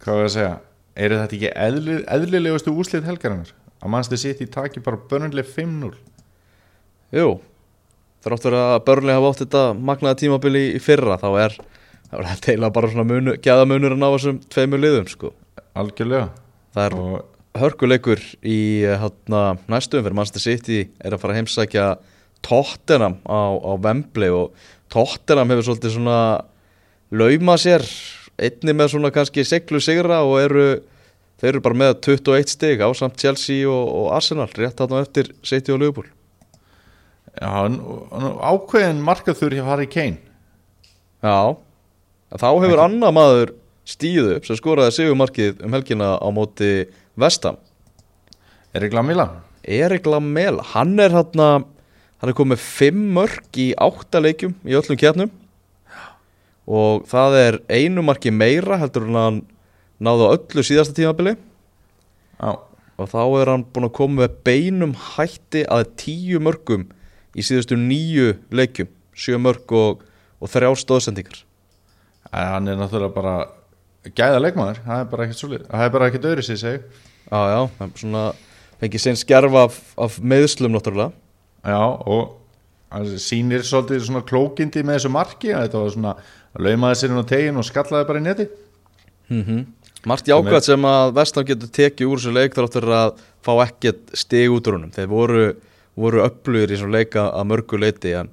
hvað 0.02 0.18
var 0.18 0.28
að 0.28 0.34
segja 0.34 0.52
er 0.92 1.14
þetta 1.16 1.38
ekki 1.38 1.52
eðli, 1.52 1.98
eðlilegustu 2.16 2.74
úslið 2.76 3.08
helgarinnar? 3.08 3.52
Að 3.82 3.92
mannstu 3.94 4.18
sitt 4.20 4.42
í 4.44 4.48
taki 4.52 4.82
bara 4.84 5.00
börnlega 5.10 5.48
5-0 5.48 5.94
Jú, 7.12 7.28
þráttur 8.22 8.56
að 8.58 8.78
börnlega 8.86 9.18
hafa 9.18 9.32
átt 9.32 9.42
þetta 9.44 9.64
magnaða 9.90 10.20
tímabili 10.22 10.64
í 10.76 10.80
fyrra 10.82 11.18
þá 11.20 11.28
er 11.44 11.58
það 12.12 12.30
þetta 12.30 12.52
eiginlega 12.52 12.76
bara 12.76 12.92
svona 12.92 13.08
munu, 13.08 13.34
gæða 13.42 13.68
munur 13.68 13.96
að 13.96 14.00
ná 14.02 14.08
þessum 14.12 14.40
tveimur 14.52 14.82
liðum 14.82 15.10
sko. 15.10 15.32
algjörlega 15.78 16.28
Það 16.72 16.86
er 16.86 16.96
og 17.02 17.60
hörkuleikur 17.62 18.22
í 18.48 18.60
hátna, 19.00 19.42
næstum 19.68 20.04
fyrir 20.04 20.16
Manchester 20.16 20.44
City 20.44 20.78
er 21.02 21.12
að 21.12 21.22
fara 21.22 21.34
að 21.34 21.42
heimsækja 21.42 21.88
Tottenham 22.42 23.18
á, 23.28 23.40
á 23.60 23.72
Wembley 23.76 24.32
og 24.32 24.56
Tottenham 24.92 25.52
hefur 25.52 25.68
svolítið 25.68 25.96
svona 25.96 26.18
lauma 27.12 27.58
sér 27.60 27.84
einni 28.40 28.74
með 28.76 28.94
svona 28.94 29.12
kannski 29.14 29.44
seglu 29.46 29.82
sigra 29.84 30.22
og 30.24 30.38
eru 30.40 30.66
þeir 31.42 31.52
eru 31.52 31.64
bara 31.64 31.80
með 31.84 31.94
21 32.08 32.54
stig 32.54 32.80
á 32.80 32.88
samt 32.96 33.20
Chelsea 33.20 33.68
og, 33.68 33.84
og 33.84 34.10
Arsenal 34.16 34.48
rétt 34.56 34.80
þarna 34.80 35.04
eftir 35.04 35.32
City 35.44 35.74
og 35.74 35.82
Liverpool 35.82 36.08
ákveðin 37.40 39.02
markaður 39.04 39.56
hjá 39.56 39.64
Harry 39.64 39.88
Kane. 39.88 40.18
Já, 41.22 41.56
þá 42.36 42.48
hefur 42.60 42.82
annar 42.84 43.14
maður 43.14 43.54
stíðu 43.88 44.36
upp 44.36 44.46
sem 44.46 44.58
skoraði 44.58 44.96
sigumarkið 44.98 45.62
um 45.64 45.74
helgina 45.74 46.14
á 46.20 46.28
móti 46.34 46.88
Vestam 47.18 47.58
Erik 48.72 48.94
Lamela. 48.94 49.42
Erik 49.62 50.06
Lamela, 50.06 50.62
hann 50.74 50.98
er 51.00 51.12
hann 51.12 51.38
hann 52.22 52.30
er 52.30 52.36
komið 52.38 52.60
fimm 52.62 53.08
mörg 53.16 53.58
í 53.58 53.72
átta 53.74 54.20
leikjum 54.22 54.54
í 54.62 54.76
öllum 54.78 54.98
kjarnum 54.98 55.30
og 56.70 57.02
það 57.10 57.38
er 57.40 57.58
einu 57.66 58.04
marki 58.06 58.30
meira 58.30 58.78
heldur 58.78 59.08
hann 59.10 59.40
náði 60.02 60.28
á 60.30 60.34
öllu 60.36 60.62
síðasta 60.62 60.94
tímabili. 60.94 61.34
Já, 62.38 62.58
og 62.98 63.10
þá 63.10 63.22
er 63.40 63.50
hann 63.50 63.64
búin 63.66 63.88
að 63.88 63.96
koma 63.98 64.22
með 64.22 64.36
beinum 64.46 64.94
hætti 64.94 65.64
að 65.66 65.90
tíu 65.98 66.40
mörgum 66.42 66.86
í 67.36 67.46
síðustu 67.46 67.78
nýju 67.78 68.34
leikjum 68.52 68.90
sjö 69.12 69.38
mörg 69.40 69.72
og, 69.76 70.04
og 70.40 70.52
þrjá 70.52 70.72
stóðsendingar 70.82 71.44
en 72.32 72.52
hann 72.56 72.72
er 72.72 72.78
náttúrulega 72.80 73.14
bara 73.14 73.36
gæða 74.08 74.42
leikmaður, 74.42 74.82
það 74.84 75.00
er 75.00 75.08
bara 75.10 75.26
ekkert 75.26 75.40
svolítið 75.40 75.66
það 75.70 75.86
er 75.86 75.96
bara 75.96 76.10
ekkert 76.10 76.30
öðru 76.32 76.46
sér 76.46 76.62
seg 76.62 77.08
Já, 77.32 77.40
já, 77.48 77.60
það 77.78 77.84
er 77.86 78.00
svona 78.02 78.22
fengið 78.82 79.04
sinn 79.04 79.18
skerfa 79.18 79.66
af, 79.68 79.76
af 80.04 80.16
meðslum 80.20 80.74
náttúrulega. 80.74 81.14
Já, 81.62 81.80
og 81.80 83.12
sýnir 83.22 83.64
svolítið 83.64 84.02
svona 84.08 84.24
klókindi 84.26 84.82
með 84.84 84.98
þessu 84.98 85.12
marki 85.14 85.52
þetta 85.54 85.80
var 85.80 85.94
svona, 85.94 86.16
laumaði 86.60 86.98
sér 87.00 87.14
inn 87.14 87.22
á 87.22 87.30
tegin 87.30 87.60
og 87.62 87.68
skallaði 87.68 88.08
bara 88.10 88.22
í 88.22 88.26
neti. 88.26 88.50
Mm 89.32 89.62
Margt 90.02 90.26
jákvæmt 90.26 90.66
sem 90.66 90.82
að 90.82 91.12
Vestam 91.14 91.44
getur 91.46 91.68
tekið 91.70 92.08
úr 92.10 92.18
þessu 92.18 92.32
leik 92.34 92.56
þáttur 92.56 92.88
að 92.90 93.20
fá 93.46 93.52
ekkert 93.62 94.08
stig 94.18 94.50
út 94.50 94.66
úr 94.66 94.74
honum. 94.74 94.90
Þeir 94.90 95.06
voru, 95.12 95.44
voru 95.98 96.22
upplugir 96.24 96.72
í 96.72 96.78
svona 96.80 97.00
leika 97.00 97.26
að 97.30 97.48
mörgu 97.50 97.80
leiti 97.80 98.14
en 98.16 98.30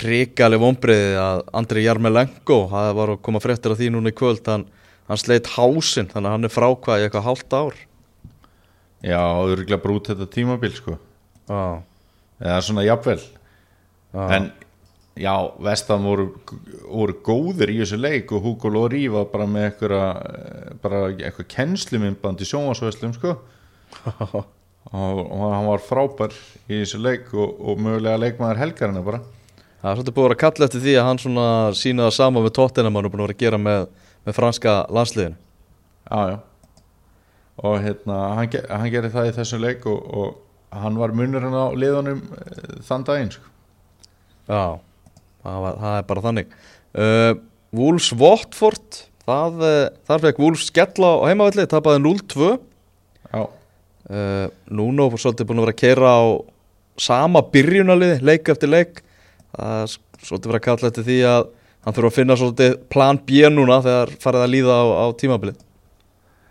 ríkali 0.00 0.58
vonbreiði 0.60 1.16
að 1.18 1.42
Andri 1.60 1.84
Jarmelenko 1.84 2.60
það 2.70 2.92
var 3.00 3.14
að 3.14 3.22
koma 3.26 3.42
fréttir 3.42 3.74
af 3.74 3.80
því 3.80 3.90
núna 3.94 4.12
í 4.12 4.16
kvöld 4.16 4.46
hann, 4.46 4.66
hann 5.10 5.20
sleitt 5.20 5.50
hásinn 5.56 6.10
þannig 6.12 6.28
að 6.28 6.36
hann 6.36 6.48
er 6.48 6.54
frákvað 6.54 7.02
í 7.02 7.06
eitthvað 7.06 7.26
hálft 7.26 7.56
ár. 7.56 7.78
Já, 9.00 9.20
og 9.24 9.54
örgulega 9.56 9.80
brút 9.82 10.10
þetta 10.12 10.28
tímabil 10.30 10.74
sko. 10.76 10.96
Já, 11.48 11.62
eða 12.44 12.60
svona 12.66 12.84
jafnvel. 12.86 13.22
Já, 14.14 14.22
en 14.36 14.50
já, 15.20 15.34
Vestam 15.64 16.06
voru, 16.06 16.28
voru 16.86 17.16
góðir 17.26 17.72
í 17.72 17.80
þessu 17.82 17.98
leik 18.00 18.30
og 18.36 18.44
Hugo 18.46 18.70
Lóri 18.72 19.04
var 19.10 19.26
bara 19.32 19.48
með 19.50 19.68
eitthvað 19.70 20.78
bara 20.84 21.02
eitthvað 21.16 21.50
kennslumimband 21.56 22.42
í 22.42 22.48
sjónvarsvöslum 22.48 23.14
sko 23.16 23.34
og, 24.88 25.20
og 25.20 25.44
hann 25.52 25.68
var 25.68 25.84
frábær 25.84 26.34
í 26.66 26.80
þessu 26.80 27.00
leik 27.02 27.30
og, 27.36 27.58
og 27.60 27.82
mögulega 27.82 28.20
leikmaður 28.20 28.62
helgarina 28.62 29.04
bara. 29.04 29.20
Það 29.80 29.90
er 29.90 29.98
svolítið 29.98 30.16
búið 30.16 30.24
að 30.24 30.28
vera 30.28 30.40
kall 30.42 30.66
eftir 30.66 30.84
því 30.84 30.94
að 31.00 31.06
hann 31.08 31.20
svona 31.22 31.48
sína 31.76 32.06
það 32.08 32.16
sama 32.16 32.44
með 32.44 32.54
tóttina 32.58 32.90
hann 32.90 33.00
er 33.00 33.12
búin 33.12 33.22
að 33.22 33.28
vera 33.28 33.36
að 33.36 33.44
gera 33.44 33.60
með, 33.60 33.84
með 34.26 34.36
franska 34.36 34.76
landsliðinu. 34.92 35.38
Já, 36.10 36.20
já. 36.32 36.38
Og 37.60 37.76
hérna, 37.84 38.18
hann, 38.38 38.56
hann 38.72 38.92
gerir 38.92 39.12
það 39.12 39.28
í 39.30 39.36
þessum 39.36 39.62
leik 39.64 39.86
og, 39.88 40.00
og 40.16 40.80
hann 40.80 40.98
var 41.00 41.14
munurinn 41.16 41.56
á 41.56 41.66
liðunum 41.76 42.24
eh, 42.40 42.74
þann 42.86 43.06
daginn 43.08 43.32
sko. 43.34 43.46
Já, 44.50 44.64
það, 45.44 45.58
var, 45.64 45.78
það 45.84 45.96
er 45.96 46.08
bara 46.08 46.24
þannig. 46.26 46.58
Uh, 46.90 47.32
Wolves 47.76 48.10
Watford 48.18 49.02
það, 49.28 49.60
uh, 49.62 49.84
þar 50.08 50.24
fekk 50.24 50.42
Wolves 50.42 50.66
skella 50.70 51.12
á 51.22 51.24
heimavalli, 51.28 51.66
tapaði 51.70 52.02
0-2 52.02 52.48
Já, 53.30 53.42
uh, 54.10 54.50
Nuno 54.74 55.08
var 55.12 55.22
svolítið 55.22 55.48
búin 55.48 55.62
að 55.62 55.68
vera 55.68 55.76
að 55.76 55.80
keira 55.80 56.12
á 56.12 56.22
sama 57.00 57.42
byrjunalið, 57.52 58.20
leik 58.26 58.50
eftir 58.52 58.70
leik. 58.70 59.02
Það 59.54 59.80
er 59.80 59.96
svolítið 60.26 60.50
verið 60.52 60.60
að 60.60 60.66
kalla 60.66 60.90
eftir 60.90 61.06
því 61.08 61.18
að 61.30 61.42
hann 61.80 61.96
þurfa 61.96 62.10
að 62.10 62.16
finna 62.18 62.38
svolítið 62.38 62.78
plan 62.92 63.20
B 63.26 63.44
núna 63.50 63.80
þegar 63.84 64.14
farið 64.20 64.44
að 64.44 64.52
líða 64.54 64.76
á, 64.76 64.84
á 65.00 65.06
tímabilið. 65.20 65.60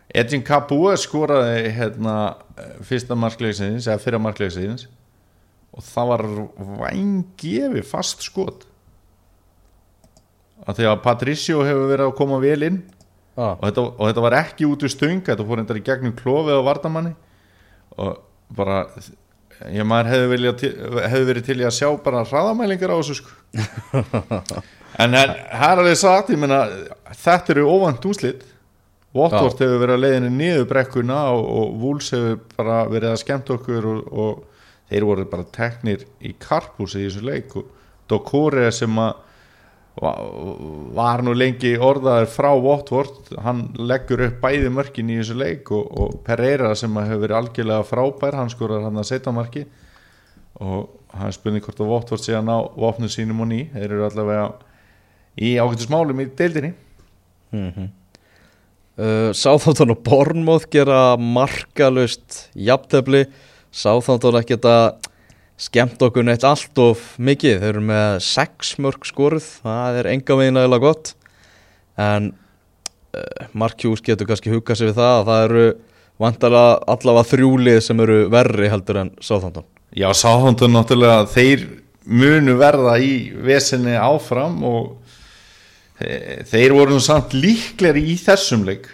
Edgin 0.10 0.42
Kabua 0.42 0.96
skoraði 0.98 1.70
hérna, 1.76 2.16
eh, 2.58 2.80
fyrsta 2.82 3.14
markleiksins 3.14 3.86
eða 3.86 4.02
fyrra 4.02 4.22
markleiksins 4.22 4.88
og 5.70 5.86
það 5.86 6.08
var 6.10 6.24
vængefi 6.80 7.84
fast 7.86 8.26
skot. 8.26 8.66
Að 10.66 10.82
því 10.82 10.88
að 10.90 11.04
Patricio 11.04 11.62
hefur 11.64 11.92
verið 11.92 12.08
að 12.10 12.18
koma 12.18 12.40
vel 12.42 12.64
inn. 12.66 12.82
Ah. 13.40 13.56
og 13.56 13.70
þetta, 13.70 13.84
og 13.96 14.08
þetta 14.10 14.24
var 14.26 14.36
ekki 14.36 14.66
út 14.68 14.82
úr 14.84 14.92
stöng 14.92 15.22
þetta 15.24 15.46
fór 15.48 15.62
endar 15.62 15.78
í 15.80 15.84
gegnum 15.86 16.12
klofið 16.18 16.58
á 16.60 16.64
vardamanni 16.66 17.14
og 18.00 18.56
bara 18.56 18.84
ég 19.70 19.88
maður 19.88 20.14
hefði, 20.14 20.28
vilja, 20.34 20.54
hefði 21.12 21.26
verið 21.28 21.50
til 21.50 21.58
að 21.62 21.76
sjá 21.76 21.90
bara 22.04 22.26
hraðamælingar 22.28 22.94
á 22.96 22.98
þessu 23.00 23.20
sko. 23.20 23.34
en 25.04 25.18
það 25.18 25.36
er 25.36 25.84
alveg 25.84 26.00
sagt 26.00 26.32
ég 26.34 26.40
meina, 26.40 26.64
þetta 27.26 27.56
eru 27.56 27.68
óvænt 27.68 28.08
úslit 28.10 28.48
Watford 29.16 29.58
hefur 29.58 29.80
verið 29.82 29.96
að 29.96 30.04
leiðinni 30.04 30.30
niður 30.36 30.68
brekkuna 30.70 31.18
og, 31.34 31.48
og 31.50 31.78
Wolves 31.82 32.12
hefur 32.14 32.36
bara 32.54 32.84
verið 32.92 33.14
að 33.14 33.22
skemmt 33.24 33.50
okkur 33.56 33.88
og, 33.90 34.12
og 34.14 34.92
þeir 34.92 35.06
voru 35.10 35.26
bara 35.32 35.48
teknir 35.56 36.04
í 36.22 36.36
karpúsi 36.42 37.02
í 37.02 37.08
þessu 37.08 37.24
leik. 37.26 37.56
Og 37.58 37.72
Dokore 38.10 38.70
sem 38.74 39.02
að 39.02 39.26
var 40.00 41.24
nú 41.26 41.34
lengi 41.36 41.74
orðaður 41.76 42.30
frá 42.32 42.50
Watford. 42.56 43.34
Hann 43.44 43.66
leggur 43.76 44.24
upp 44.28 44.40
bæði 44.44 44.72
mörkin 44.72 45.12
í 45.12 45.20
þessu 45.20 45.36
leik 45.40 45.72
og, 45.76 45.90
og 45.92 46.20
Pereira 46.24 46.72
sem 46.78 46.96
hefur 47.02 47.24
verið 47.26 47.40
algjörlega 47.40 47.88
frábær, 47.88 48.38
hann 48.40 48.52
skorar 48.54 48.86
hann 48.88 49.02
að 49.02 49.10
setja 49.12 49.34
marki. 49.36 49.66
Og 50.60 50.88
hann 51.16 51.36
spurning 51.36 51.64
hvort 51.66 51.82
að 51.82 51.92
Watford 51.92 52.24
sé 52.24 52.36
að 52.38 52.48
ná 52.48 52.56
vopnum 52.80 53.12
sínum 53.12 53.44
og 53.44 53.50
ný, 53.52 53.66
þeir 53.74 53.88
eru 53.90 54.08
allavega 54.08 54.48
í 55.40 55.56
ágættismálum 55.60 56.24
í 56.24 56.30
deildinni. 56.40 56.74
Uh, 59.00 59.32
Sáþántón 59.36 59.96
og 59.96 60.02
Bornmoð 60.04 60.68
gera 60.72 61.18
markalust 61.18 62.50
jafntefli. 62.56 63.26
Sáþántón 63.72 64.40
ekki 64.42 64.60
að 64.60 65.09
skemmt 65.60 66.02
okkur 66.06 66.24
neitt 66.24 66.46
allt 66.48 66.80
of 66.82 67.02
mikið. 67.20 67.58
Þeir 67.62 67.74
eru 67.74 67.82
með 67.90 68.20
sex 68.24 68.76
mörg 68.80 69.08
skoruð 69.08 69.48
það 69.64 70.00
er 70.02 70.12
enga 70.14 70.38
veginn 70.40 70.60
aðeins 70.62 70.84
gott. 70.86 71.12
En 72.00 72.30
uh, 72.32 73.48
Markjús 73.60 74.04
getur 74.06 74.30
kannski 74.30 74.54
hugað 74.54 74.80
sér 74.80 74.92
við 74.94 75.00
það 75.02 75.16
að 75.18 75.28
það 75.32 75.44
eru 75.50 75.66
vantarlega 76.20 76.78
allavega 76.96 77.30
þrjúlið 77.34 77.82
sem 77.84 78.02
eru 78.04 78.18
verri 78.32 78.70
heldur 78.72 78.98
en 79.04 79.12
Sáþántón 79.24 79.68
Já, 79.96 80.08
Sáhundun 80.14 80.74
náttúrulega 80.76 81.24
þeir 81.32 81.64
munu 82.06 82.54
verða 82.60 82.98
í 83.02 83.14
vesinni 83.44 83.96
áfram 83.98 84.60
og 84.68 84.92
þe- 86.00 86.44
þeir 86.52 86.76
voru 86.78 86.96
nú 86.96 87.02
samt 87.04 87.34
líkleri 87.34 88.04
í 88.14 88.16
þessum 88.22 88.64
leik. 88.68 88.86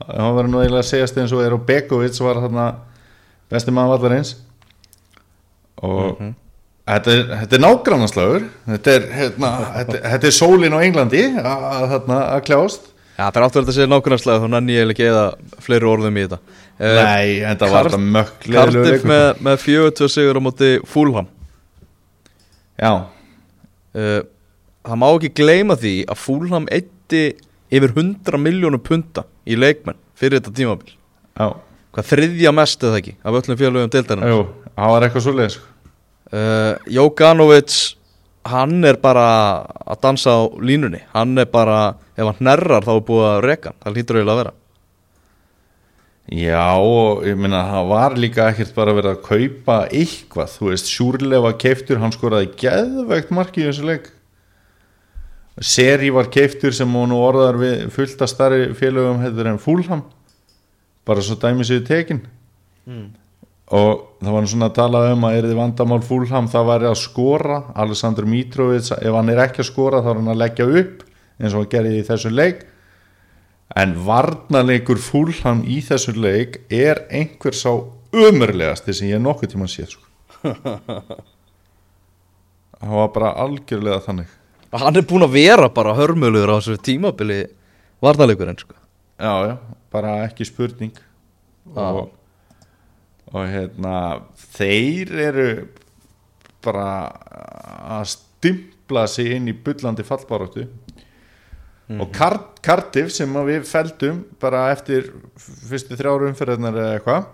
Það 0.00 0.34
var 0.36 0.48
nú 0.50 0.60
eiginlega 0.60 0.84
að 0.84 0.90
segjast 0.90 1.18
eins 1.22 1.32
og 1.36 1.42
er 1.44 1.56
og 1.56 1.64
Begovic 1.68 2.20
var 2.24 2.42
þarna 2.44 2.66
besti 3.50 3.72
maður 3.74 3.94
vallar 3.96 4.16
eins 4.18 4.34
og 5.86 6.20
þetta, 6.20 7.14
er, 7.14 7.26
þetta 7.42 7.56
er 7.56 7.64
nágrannarslagur 7.64 8.46
þetta 8.68 8.94
er, 8.96 9.06
hérna, 9.16 9.50
er 10.16 10.34
sólin 10.34 10.76
á 10.76 10.80
Englandi 10.80 11.26
að, 11.40 11.68
að, 11.70 12.10
að 12.20 12.42
kljást. 12.48 12.90
Já, 13.20 13.26
það 13.28 13.36
er 13.36 13.44
átverðið 13.46 13.70
að 13.70 13.76
segja 13.76 13.90
nákvæmlega 13.90 14.40
þá 14.40 14.48
nenni 14.48 14.74
ég 14.74 14.80
eiginlega 14.80 14.94
ekki 14.94 15.08
eða 15.10 15.64
fleiri 15.66 15.88
orðum 15.90 16.16
í 16.16 16.22
þetta. 16.24 16.38
Uh, 16.80 16.98
Nei, 17.04 17.32
en 17.44 17.58
það 17.60 17.74
var 17.74 17.88
þetta 17.90 18.12
mökk 18.16 18.46
Cardiff 18.46 19.02
með, 19.10 19.24
með 19.44 19.64
4-2 19.66 20.08
sigur 20.14 20.40
á 20.40 20.42
móti 20.46 20.70
Fulham. 20.88 21.28
Já, 22.80 22.92
uh, 24.00 24.20
það 24.88 25.00
má 25.02 25.06
ekki 25.10 25.32
gleyma 25.42 25.76
því 25.82 25.94
að 26.08 26.22
Fulham 26.22 26.68
eitti 26.72 27.24
yfir 27.70 27.92
100 27.92 28.40
miljónum 28.40 28.80
punta 28.82 29.26
í 29.44 29.58
leikmenn 29.58 30.00
fyrir 30.16 30.40
þetta 30.40 30.56
tímabil. 30.56 30.94
Já, 31.36 31.52
hvað 31.92 32.08
þriðja 32.14 32.54
mest 32.56 32.88
eða 32.88 33.02
ekki 33.02 33.14
af 33.20 33.36
öllum 33.42 33.60
félögum 33.60 33.92
deildarinnar. 33.92 34.32
Jú, 34.32 34.72
það 34.72 34.94
var 34.94 35.06
eitthvað 35.06 35.26
svo 35.26 35.36
leið 35.36 35.52
sko. 35.58 35.69
Uh, 36.32 36.76
Jókanovic 36.90 37.96
hann 38.50 38.84
er 38.88 38.96
bara 39.02 39.26
að 39.84 40.00
dansa 40.04 40.32
á 40.32 40.40
línunni. 40.60 41.02
Hann 41.14 41.38
er 41.38 41.48
bara, 41.50 41.96
ef 42.16 42.24
hann 42.24 42.40
hnerrar 42.40 42.86
þá 42.86 42.94
er 42.94 43.04
búið 43.06 43.28
að 43.28 43.42
reka 43.46 43.70
hann. 43.70 43.80
það 43.84 43.96
lítur 43.98 44.20
eiginlega 44.20 44.36
að 44.36 44.42
vera. 44.42 44.54
Já, 46.30 46.78
og 46.78 47.24
ég 47.26 47.38
meina 47.40 47.64
það 47.66 47.88
var 47.90 48.16
líka 48.22 48.46
ekkert 48.52 48.74
bara 48.76 48.94
verið 48.94 49.16
að 49.16 49.22
kaupa 49.26 49.76
eitthvað, 49.90 50.52
þú 50.54 50.68
veist, 50.70 50.90
Sjúrleif 50.92 51.42
var 51.42 51.56
keiftur, 51.58 51.98
hann 51.98 52.14
skoraði 52.14 52.52
geðveikt 52.60 53.32
marki 53.34 53.64
í 53.64 53.66
þessu 53.66 53.88
leik. 53.88 54.06
Seri 55.60 56.12
var 56.14 56.30
keiftur 56.32 56.72
sem 56.72 56.94
hún 56.94 57.12
orðar 57.12 57.58
við 57.60 57.88
fullt 57.92 58.22
að 58.22 58.30
starri 58.30 58.68
félögum 58.78 59.20
hefur 59.24 59.50
en 59.50 59.58
Fúlham 59.60 60.04
bara 61.04 61.24
svo 61.24 61.34
dæmi 61.40 61.66
sér 61.66 61.82
tekin 61.84 62.22
og 63.70 64.18
það 64.18 64.34
var 64.34 64.48
svona 64.50 64.68
að 64.70 64.76
tala 64.80 65.00
um 65.12 65.24
að 65.28 65.36
er 65.38 65.46
þið 65.46 65.60
vandamál 65.60 66.00
Fúlham 66.02 66.48
það 66.50 66.66
væri 66.72 66.88
að 66.90 66.98
skora, 66.98 67.60
Alessandr 67.78 68.26
Mitrovic 68.26 68.90
ef 68.96 69.14
hann 69.14 69.30
er 69.30 69.42
ekki 69.44 69.62
að 69.62 69.68
skora 69.70 70.02
þá 70.02 70.10
er 70.10 70.18
hann 70.18 70.32
að 70.32 70.40
leggja 70.42 70.66
upp 70.80 71.04
eins 71.38 71.54
og 71.54 71.62
hann 71.62 71.70
gerði 71.72 72.00
í 72.00 72.06
þessu 72.08 72.32
leik. 72.34 72.64
En 73.78 73.94
varnarleikur 74.06 74.98
Fúlham 74.98 75.62
í 75.62 75.78
þessu 75.86 76.16
leik 76.18 76.64
er 76.74 77.04
einhver 77.14 77.54
sá 77.54 77.70
umörlegasti 78.10 78.96
sem 78.96 79.12
ég 79.12 79.22
nokkuð 79.22 79.54
tíma 79.54 79.70
séð 79.70 79.94
sko. 79.94 80.06
það 82.80 82.94
var 82.98 83.10
bara 83.14 83.34
algjörlega 83.44 84.02
þannig. 84.08 84.36
Hann 84.82 84.98
er 84.98 85.06
búin 85.06 85.26
að 85.26 85.36
vera 85.38 85.70
bara 85.74 85.94
hörmöluður 85.98 86.54
á 86.54 86.56
þessu 86.58 86.82
tímabili 86.90 87.44
varnarleikurinn 88.02 88.58
sko. 88.58 88.74
já, 89.20 89.34
já, 89.46 89.56
bara 89.92 90.24
ekki 90.26 90.44
spurning. 90.48 90.96
Og, 91.70 92.10
og 93.30 93.46
hérna 93.46 93.96
þeir 94.56 95.12
eru 95.30 95.50
bara 96.64 96.86
að 97.98 98.08
stimpla 98.14 99.06
sig 99.08 99.36
inn 99.36 99.48
í 99.50 99.56
bullandi 99.56 100.04
fallbaróttu 100.06 100.66
og 101.90 102.10
Card 102.14 102.60
Cardiff 102.62 103.10
sem 103.14 103.30
að 103.38 103.48
við 103.50 103.62
feldum 103.66 104.20
bara 104.42 104.68
eftir 104.74 105.08
fyrstu 105.40 105.96
þrjáru 105.98 106.28
umferðarnar 106.30 106.76
eða 106.78 106.98
eitthvað 106.98 107.30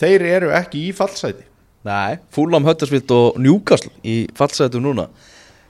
þeir 0.00 0.24
eru 0.32 0.50
ekki 0.56 0.88
í 0.88 0.94
fallsæti. 0.96 1.44
Nei, 1.84 2.18
Fúlam 2.34 2.64
Höttersvilt 2.66 3.10
og 3.14 3.38
Newcastle 3.38 3.92
í 4.02 4.24
fallsætu 4.34 4.80
núna. 4.82 5.06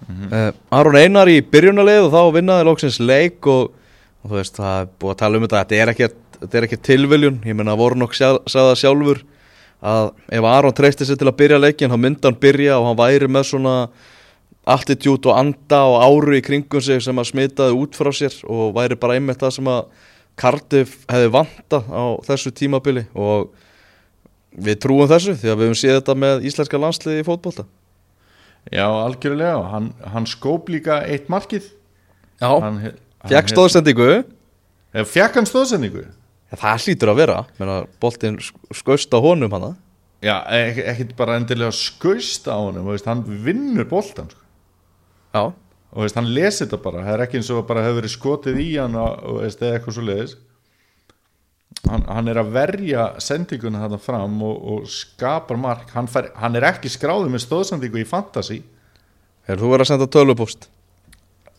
Uh, 0.05 0.51
Aron 0.75 0.99
Einar 1.01 1.31
í 1.33 1.40
byrjunarleið 1.49 2.07
og 2.07 2.12
þá 2.12 2.37
vinnaði 2.37 2.66
lóksins 2.68 2.99
leik 3.01 3.47
og, 3.51 3.73
og 4.23 4.31
þú 4.31 4.38
veist, 4.38 4.59
það 4.59 4.81
er 4.81 4.90
búið 5.01 5.14
að 5.14 5.20
tala 5.23 5.38
um 5.38 5.47
þetta 5.47 5.61
þetta 5.62 5.79
er 5.81 5.92
ekkert, 5.94 6.18
þetta 6.44 6.59
er 6.59 6.66
ekkert 6.68 6.87
tilviljun 6.87 7.40
ég 7.44 7.57
menna 7.59 7.76
sagði 7.76 8.42
það 8.52 8.74
sjálfur 8.80 9.22
að 9.85 10.11
ef 10.33 10.48
Aron 10.48 10.74
treysti 10.76 11.04
sér 11.04 11.20
til 11.20 11.28
að 11.28 11.38
byrja 11.42 11.61
leikin 11.61 11.92
þá 11.92 11.98
myndi 12.00 12.24
hann 12.28 12.40
byrja 12.40 12.78
og 12.78 12.88
hann 12.88 13.00
væri 13.00 13.28
með 13.28 13.48
svona 13.50 13.74
attitút 14.64 15.26
og 15.28 15.37
anda 15.37 15.83
og 15.90 15.98
áru 16.07 16.38
í 16.38 16.42
kringum 16.44 16.80
sig 16.80 17.02
sem 17.04 17.20
að 17.20 17.30
smitaði 17.33 17.76
út 17.76 17.98
frá 17.98 18.09
sér 18.16 18.37
og 18.48 18.72
væri 18.76 18.96
bara 18.96 19.18
einmitt 19.18 19.42
það 19.42 19.57
sem 19.59 19.70
að 19.74 19.83
Cardiff 20.40 21.04
hefði 21.07 21.30
vantað 21.30 21.90
á 21.94 22.04
þessu 22.26 22.50
tímabili 22.57 23.04
og 23.14 23.52
við 24.54 24.80
trúum 24.83 25.11
þessu 25.11 25.37
því 25.38 25.52
að 25.52 25.61
við 25.61 25.68
höfum 25.68 25.78
séð 25.78 25.98
þetta 26.00 26.16
með 26.24 26.46
íslenska 26.48 26.80
landsliði 26.80 27.22
í 27.22 27.26
fótbolta. 27.26 27.66
Já, 28.72 28.87
algjörlega, 28.88 29.61
hann, 29.70 29.92
hann 30.11 30.26
skóp 30.26 30.72
líka 30.72 31.02
eitt 31.04 31.28
markið. 31.30 31.68
Já, 32.40 32.50
fekk 33.28 33.52
stóðsendingu 33.52 34.11
fekk 35.07 35.38
hann 35.38 35.48
stóðsendingu 35.48 36.07
ja, 36.52 36.59
Það 36.61 36.87
hlýtur 36.87 37.12
að 37.12 37.20
vera. 37.22 37.40
Menna, 37.59 37.80
boltinn 38.02 38.38
skauðst 38.42 39.14
á 39.14 39.18
honum 39.24 39.57
hana. 39.57 39.74
Já, 40.24 40.38
ek 40.57 40.80
ekkert 40.94 41.12
bara 41.18 41.37
endilega 41.40 41.74
skaust 41.76 42.48
á 42.48 42.57
honum, 42.57 42.88
veist, 42.88 43.09
hann 43.09 43.24
vinnur 43.44 43.85
boltan 43.90 44.30
sko. 44.30 44.40
Já, 45.35 45.42
og 45.92 46.00
veist, 46.00 46.16
hann 46.16 46.30
lesi 46.33 46.62
þetta 46.62 46.80
bara, 46.80 47.02
það 47.04 47.16
er 47.16 47.24
ekki 47.26 47.40
eins 47.40 47.50
og 47.52 47.66
bara 47.68 47.83
hefur 47.85 47.98
verið 48.00 48.14
skotið 48.14 48.61
í 48.62 48.68
hann 48.78 48.96
og, 48.96 49.40
veist, 49.42 49.61
eitthvað 49.61 49.98
svo 49.98 50.04
leiðis 50.07 50.37
hann, 51.90 52.04
hann 52.09 52.30
er 52.30 52.40
að 52.40 52.52
verja 52.54 53.09
sendinguna 53.22 53.83
þarna 53.85 53.98
fram 54.02 54.38
og, 54.46 54.62
og 54.74 54.87
skapar 54.90 55.59
mark. 55.61 55.90
Hann, 55.96 56.09
fær, 56.11 56.30
hann 56.40 56.57
er 56.59 56.68
ekki 56.70 56.92
skráður 56.92 57.33
með 57.33 57.44
stóðsendingu 57.44 58.00
í 58.00 58.09
fantasy. 58.09 58.62
Er 59.44 59.61
þú 59.61 59.74
verið 59.74 59.87
að 59.87 59.92
senda 59.92 60.09
tölvupúst 60.09 60.68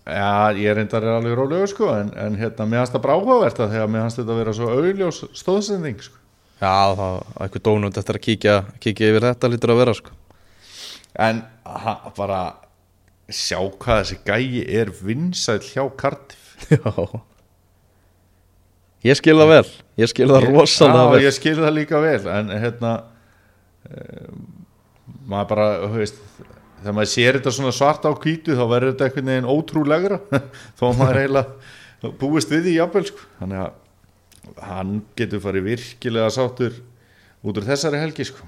Já, 0.06 0.54
ég 0.54 0.68
er 0.70 0.78
reyndar 0.78 1.06
alveg 1.16 1.34
rólegur 1.38 1.70
sko 1.72 1.88
en, 1.96 2.12
en 2.22 2.36
hérna, 2.38 2.68
mér 2.70 2.84
hans 2.84 2.92
það 2.94 3.04
bráhugavert 3.08 3.62
að 3.64 3.72
þegar 3.74 3.88
mér 3.90 4.04
hans 4.06 4.18
þetta 4.20 4.36
að 4.36 4.42
vera 4.44 4.54
svo 4.54 4.68
augljós 4.76 5.22
stóðsending 5.40 6.04
sko. 6.06 6.20
Já, 6.62 6.76
það 6.96 7.16
er 7.16 7.42
eitthvað 7.48 7.64
dónund 7.66 7.98
eftir 8.00 8.20
að 8.20 8.26
kíkja, 8.28 8.56
kíkja 8.86 9.10
yfir 9.12 9.26
þetta 9.32 9.50
hlýtur 9.50 9.74
að 9.74 9.80
vera 9.82 9.96
sko. 9.98 10.14
En 11.26 11.42
ha, 11.66 11.96
bara 12.18 12.42
sjá 13.34 13.58
hvað 13.82 14.04
þessi 14.04 14.20
gæi 14.28 14.62
er 14.78 14.92
vinsæll 15.02 15.64
hjá 15.66 15.84
Cardiff. 15.98 16.54
Já. 16.70 17.24
Ég 19.06 19.18
skil 19.20 19.36
það 19.38 19.50
vel 19.52 19.66
Ég 20.02 20.10
skil 20.10 20.28
það 20.32 20.46
rosalega 20.50 21.02
Já, 21.04 21.10
vel. 21.14 21.24
ég 21.26 21.34
skil 21.36 21.58
það 21.60 21.74
líka 21.76 22.00
vel 22.02 22.30
en 22.32 22.48
hérna 22.54 22.94
um, 23.90 24.46
maður 25.30 25.50
bara, 25.52 25.68
þú 25.84 26.00
veist 26.00 26.22
þegar 26.86 26.98
maður 27.00 27.10
sér 27.10 27.40
þetta 27.40 27.54
svona 27.58 27.74
svart 27.74 28.06
á 28.06 28.14
hvítu 28.14 28.54
þá 28.54 28.66
verður 28.70 28.92
þetta 28.94 29.08
einhvern 29.08 29.32
veginn 29.32 29.50
ótrúlegra 29.50 30.20
þó 30.78 30.84
að 30.92 31.00
maður 31.00 31.20
eiginlega 31.24 32.14
búist 32.22 32.52
við 32.54 32.68
því 32.68 32.76
jafnvel 32.76 33.06
sko. 33.10 33.26
þannig 33.40 33.64
að 33.64 34.62
hann 34.70 34.92
getur 35.18 35.42
farið 35.42 35.66
virkilega 35.72 36.30
sáttur 36.36 36.76
út 37.46 37.58
úr 37.58 37.66
þessari 37.66 38.02
helgi 38.02 38.28
sko. 38.30 38.46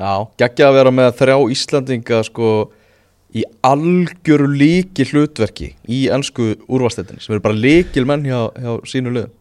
Já, 0.00 0.12
geggja 0.40 0.70
að 0.70 0.78
vera 0.78 0.92
með 0.96 1.10
þrjá 1.18 1.36
Íslandinga 1.52 2.22
sko 2.24 2.48
í 3.36 3.44
algjöru 3.68 4.48
líki 4.48 5.04
hlutverki 5.10 5.74
í 5.84 6.00
ennsku 6.10 6.54
úrvastetinni 6.64 7.20
sem 7.20 7.36
eru 7.36 7.44
bara 7.44 7.60
líkil 7.60 8.06
menn 8.08 8.24
hjá, 8.24 8.48
hjá 8.56 8.72
sínu 8.88 9.12
liðum 9.12 9.36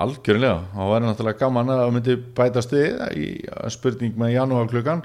algjörlega, 0.00 0.64
þá 0.72 0.82
væri 0.88 1.04
náttúrulega 1.04 1.42
gaman 1.42 1.70
að 1.74 1.80
það 1.82 1.94
myndi 1.98 2.16
bætast 2.38 2.72
við 2.72 3.00
í 3.20 3.26
spurning 3.74 4.16
með 4.18 4.32
janúar 4.38 4.70
klukkan 4.70 5.04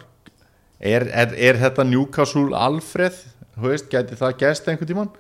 er, 0.79 1.07
er, 1.11 1.35
er 1.35 1.59
þetta 1.61 1.85
Newcastle 1.87 2.55
Alfred, 2.57 3.17
þú 3.55 3.71
veist, 3.71 3.87
gæti 3.91 4.17
það 4.19 4.35
gæst 4.41 4.67
einhvern 4.71 4.91
tíman? 4.91 5.13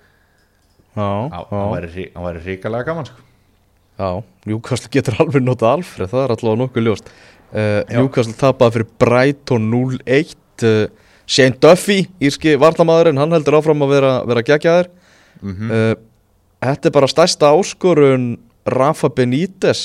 Hann 0.95 1.71
væri, 1.73 2.09
hrikalega 2.43 2.87
gaman 2.87 3.07
sko. 3.09 3.23
já 3.99 4.23
Newcastle 4.47 4.91
getur 4.91 5.17
alveg 5.19 5.43
notað 5.43 5.77
Alfred 5.77 6.11
Það 6.11 6.21
er 6.21 6.33
allavega 6.35 6.59
nokkuð 6.61 6.85
ljóst 6.87 7.09
uh. 7.09 7.81
Newcastle 7.91 8.35
tapaði 8.39 8.77
fyrir 8.77 8.89
Brighton 9.03 9.69
0-1 9.71 10.35
uh, 10.67 10.87
Shane 11.25 11.57
Duffy, 11.59 12.05
írski 12.23 12.55
varnamaðurinn 12.59 13.19
Hann 13.19 13.35
heldur 13.35 13.59
áfram 13.59 13.83
að 13.83 13.95
vera, 13.95 14.11
vera 14.27 14.45
geggjaður 14.47 14.91
mm 15.41 15.71
uh, 15.71 15.95
Þetta 16.65 16.87
er 16.89 16.93
bara 16.95 17.07
stærsta 17.11 17.49
áskorun 17.53 18.23
Rafa 18.65 19.09
Benítez 19.13 19.81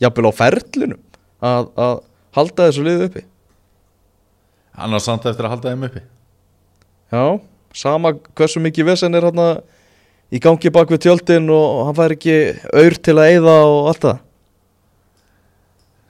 Jafnvel 0.00 0.30
á 0.30 0.32
ferlinu 0.32 0.96
að, 1.44 1.66
að 1.76 1.96
halda 2.38 2.68
þessu 2.68 2.84
liðu 2.86 3.08
uppi 3.10 3.24
hann 4.76 4.96
á 4.96 5.00
samt 5.02 5.26
eftir 5.28 5.48
að 5.48 5.56
halda 5.56 5.72
þeim 5.72 5.88
uppi. 5.88 6.02
Já, 7.12 7.24
sama 7.76 8.12
hversu 8.36 8.62
mikið 8.62 8.90
vesen 8.90 9.16
er 9.16 9.28
hann 9.28 9.42
í 10.34 10.40
gangi 10.42 10.72
bak 10.74 10.90
við 10.90 11.04
tjöldin 11.06 11.50
og 11.54 11.86
hann 11.88 11.98
fær 11.98 12.14
ekki 12.16 12.36
auður 12.72 12.98
til 13.08 13.16
að 13.16 13.32
eyða 13.34 13.56
og 13.66 13.90
allt 13.92 14.06
það. 14.06 14.22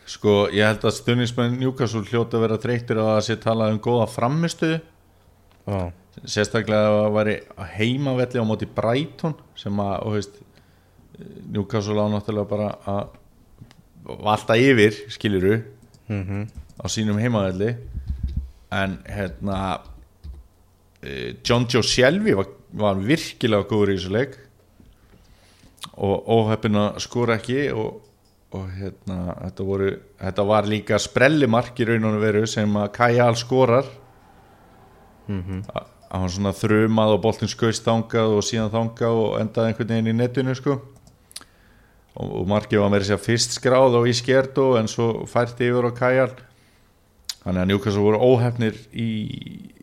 Sko 0.06 0.34
ég 0.54 0.62
held 0.68 0.84
að 0.86 0.94
stuðnismenn 1.00 1.56
Newcastle 1.58 2.04
hljóta 2.06 2.38
að 2.38 2.44
vera 2.46 2.58
þreyttir 2.62 3.00
á 3.02 3.06
að 3.16 3.24
sé 3.26 3.36
talað 3.42 3.74
um 3.74 3.80
góða 3.82 4.06
framistuðu 4.12 4.76
Já, 5.66 5.78
sérstaklega 6.22 6.92
að 6.92 6.98
það 7.00 7.16
væri 7.16 7.34
heimavelli 7.74 8.42
á 8.42 8.46
móti 8.46 8.68
Brighton 8.70 9.34
sem 9.58 9.80
að 9.82 9.94
og 10.06 10.14
veist, 10.14 10.36
Newcastle 11.50 11.98
á 11.98 12.06
náttúrulega 12.12 12.52
bara 12.52 12.68
að 12.86 14.14
valta 14.28 14.58
yfir 14.60 14.94
skiluru 15.10 15.58
mm 16.06 16.46
á 16.76 16.86
sínum 16.92 17.16
heimavelli 17.16 17.70
en 18.76 18.98
hérna 19.08 19.60
eh, 21.02 21.36
John 21.44 21.66
Joe 21.68 21.84
Shelby 21.84 22.34
var, 22.36 22.50
var 22.76 23.00
virkilega 23.00 23.68
góður 23.68 23.94
í 23.94 23.98
þessu 23.98 24.14
leik. 24.14 24.38
Og 25.96 26.28
óheppin 26.28 26.76
að 26.76 26.98
skora 27.04 27.38
ekki 27.38 27.68
og, 27.72 28.00
og 28.56 28.64
hérna 28.76 29.36
þetta, 29.46 29.66
voru, 29.66 29.92
þetta 30.20 30.46
var 30.50 30.68
líka 30.68 30.98
sprellimark 31.00 31.78
í 31.80 31.86
rauninu 31.88 32.20
veru 32.20 32.44
sem 32.50 32.80
að 32.80 32.90
Kajal 32.96 33.36
skorar. 33.40 33.88
Að 36.06 36.20
hann 36.20 36.32
svona 36.32 36.52
þrumað 36.54 37.16
og 37.16 37.22
boltin 37.24 37.50
skauðst 37.50 37.86
þangað 37.86 38.36
og 38.36 38.44
síðan 38.46 38.74
þangað 38.74 39.22
og 39.22 39.40
endaði 39.40 39.72
einhvern 39.72 39.94
veginn 39.94 40.12
í 40.12 40.18
netinu 40.20 40.54
sko. 40.58 40.76
Og, 42.16 42.28
og 42.40 42.44
markið 42.48 42.80
var 42.80 42.92
meira 42.92 43.08
sér 43.08 43.20
fyrst 43.20 43.56
skráð 43.58 43.98
og 43.98 44.06
í 44.08 44.14
skertu 44.16 44.74
en 44.78 44.88
svo 44.88 45.26
færti 45.28 45.68
yfir 45.68 45.90
á 45.90 45.92
Kajal 45.96 46.30
þannig 47.46 47.62
að 47.62 47.72
Newcastle 47.72 48.04
voru 48.04 48.20
óhefnir 48.26 48.76
í, 48.92 49.08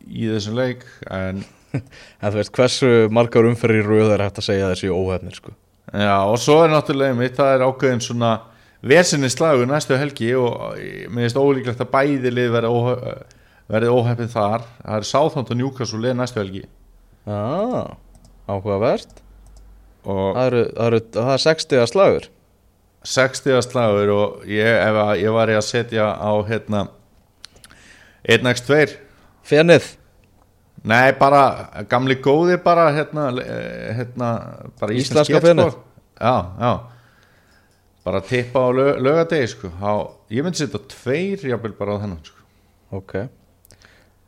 í 0.06 0.30
þessum 0.30 0.60
leik 0.60 0.86
en 1.10 1.44
En 2.22 2.32
þú 2.32 2.38
veist, 2.38 2.54
hversu 2.54 2.90
margar 3.14 3.48
umferðir 3.50 3.84
í 3.84 3.88
röð 3.88 4.12
er 4.14 4.24
hægt 4.28 4.42
að 4.42 4.46
segja 4.50 4.72
þessi 4.74 4.92
óhefnir 4.94 5.38
sko? 5.40 5.54
Já 5.94 6.18
og 6.26 6.38
svo 6.42 6.60
er 6.64 6.74
náttúrulega 6.74 7.18
mitt 7.18 7.38
það 7.38 7.56
er 7.56 7.66
ákveðin 7.68 8.04
svona 8.04 8.34
versinni 8.84 9.30
slagu 9.32 9.66
næstu 9.70 9.98
helgi 10.00 10.34
og 10.38 10.78
mér 11.10 11.26
finnst 11.26 11.40
ólíklegt 11.40 11.82
að 11.84 11.92
bæði 11.94 12.34
lið 12.34 12.54
verði, 12.54 12.72
óhef, 12.78 13.42
verði 13.72 13.92
óhefnir 13.96 14.32
þar. 14.34 14.66
Það 14.84 15.00
er 15.00 15.10
Southampton 15.10 15.58
og 15.58 15.62
Newcastle 15.64 16.02
lið 16.04 16.18
næstu 16.20 16.42
helgi. 16.42 16.64
Já, 17.26 17.98
áhugavert. 18.52 19.22
Og 20.04 20.34
Það 20.36 20.48
eru, 20.50 20.64
það 20.76 20.88
eru, 20.90 21.02
það 21.16 21.34
er 21.34 21.44
60 21.48 21.86
slagur. 21.94 22.30
60 23.14 23.64
slagur 23.66 24.12
og 24.14 24.44
ég, 24.48 24.68
ef 24.68 25.00
að, 25.08 25.14
ég 25.24 25.36
var 25.36 25.52
ég 25.52 25.60
að 25.60 25.68
setja 25.68 26.10
á 26.12 26.32
hérna 26.48 26.86
1x2 28.24 28.98
Fenið? 29.44 29.90
Nei, 30.84 31.14
bara 31.16 31.84
gamli 31.88 32.18
góði 32.20 32.58
bara 32.64 32.90
hérna, 32.92 33.30
eh, 33.40 33.94
hérna 34.00 34.30
bara 34.80 34.96
íslensk 34.96 35.32
Íslenska 35.32 35.70
sko. 35.72 35.84
Já, 36.20 36.36
já. 36.60 36.80
Bara 38.04 38.22
tippa 38.22 38.60
á 38.60 38.70
lög, 38.72 39.00
lögadegi 39.00 39.48
sko. 39.48 39.72
á, 39.80 40.12
ég 40.30 40.44
myndi 40.44 40.60
setja 40.60 40.80
tveir 40.80 41.40
jafnvel 41.40 41.76
bara 41.78 41.96
á 41.96 42.02
þennan 42.04 42.20
sko. 42.24 42.40
Ok. 42.92 43.30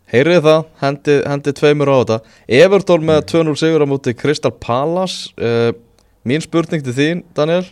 Heyrið 0.08 0.42
það, 0.46 0.66
hendi, 0.80 1.16
hendi 1.28 1.52
tveimur 1.52 1.92
á 1.92 1.96
þetta. 2.00 2.20
Evertón 2.48 3.04
með 3.04 3.26
2-0 3.32 3.56
sigur 3.60 3.84
á 3.84 3.88
móti 3.90 4.14
Crystal 4.16 4.52
Palace 4.52 5.34
uh, 5.36 5.74
Mín 6.26 6.42
spurning 6.42 6.82
til 6.82 6.94
þín, 6.94 7.24
Daniel. 7.36 7.66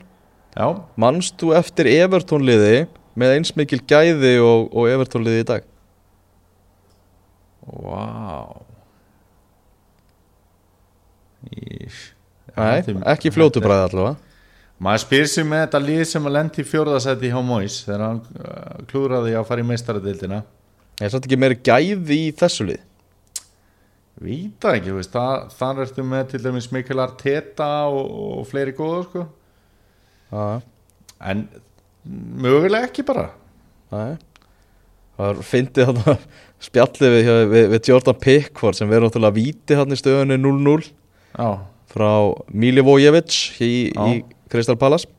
Já, 0.54 0.68
Manst 0.96 1.40
þú 1.42 1.56
eftir 1.58 1.88
Evertón 1.90 2.44
liði 2.46 2.88
með 3.16 3.38
eins 3.38 3.56
mikil 3.56 3.80
gæði 3.80 4.36
og, 4.44 4.68
og 4.76 4.92
Evertón 4.92 5.24
liði 5.26 5.42
í 5.42 5.48
dag? 5.50 5.64
Vá. 7.68 8.04
Nei, 12.54 12.80
ekki 13.14 13.32
fljótu 13.34 13.64
bræði 13.64 13.90
allavega. 13.90 14.32
Maður 14.84 15.04
spyr 15.04 15.30
sér 15.30 15.46
með 15.48 15.62
þetta 15.64 15.80
lið 15.84 16.02
sem 16.10 16.26
að 16.28 16.36
lendi 16.36 16.64
í 16.64 16.68
fjórðasæti 16.68 17.30
hjá 17.32 17.40
Móis 17.46 17.78
þegar 17.86 18.02
hann 18.04 18.20
uh, 18.36 18.82
klúraði 18.90 19.36
að 19.38 19.46
fara 19.48 19.64
í 19.64 19.68
meistaradildina 19.70 20.42
Er 21.02 21.10
þetta 21.14 21.30
ekki 21.30 21.40
meiri 21.40 21.60
gæði 21.66 22.18
í 22.28 22.34
þessu 22.38 22.68
lið? 22.68 22.82
Víta 24.24 24.74
ekki, 24.78 24.92
veist, 24.94 25.14
það, 25.14 25.48
þar 25.58 25.80
ertu 25.86 26.06
með 26.06 26.28
til 26.34 26.42
dæmis 26.44 26.68
Mikael 26.74 27.02
Arteta 27.02 27.70
og, 27.90 28.12
og 28.40 28.44
fleiri 28.50 28.76
góða 28.78 29.00
sko. 29.08 29.24
En 31.32 31.48
mögulega 32.44 32.92
ekki 32.92 33.06
bara. 33.08 33.32
Nei 33.94 34.20
Það 35.14 35.30
er 35.30 35.44
fyndið 35.50 35.90
þarna 35.90 36.16
spjallið 36.68 37.14
við, 37.14 37.30
við, 37.52 37.68
við 37.74 37.90
Jordan 37.92 38.20
Pickford 38.24 38.78
sem 38.78 38.90
verður 38.90 39.10
náttúrulega 39.10 39.38
víti 39.38 39.78
hann 39.78 39.94
í 39.94 40.00
stöðunni 40.00 40.40
0-0 40.40 40.88
Já, 41.34 41.50
frá 41.94 42.10
Milivojevic 42.50 43.38
í, 43.62 43.74
í 43.92 44.24
Crystal 44.52 44.78
Palace. 44.80 45.10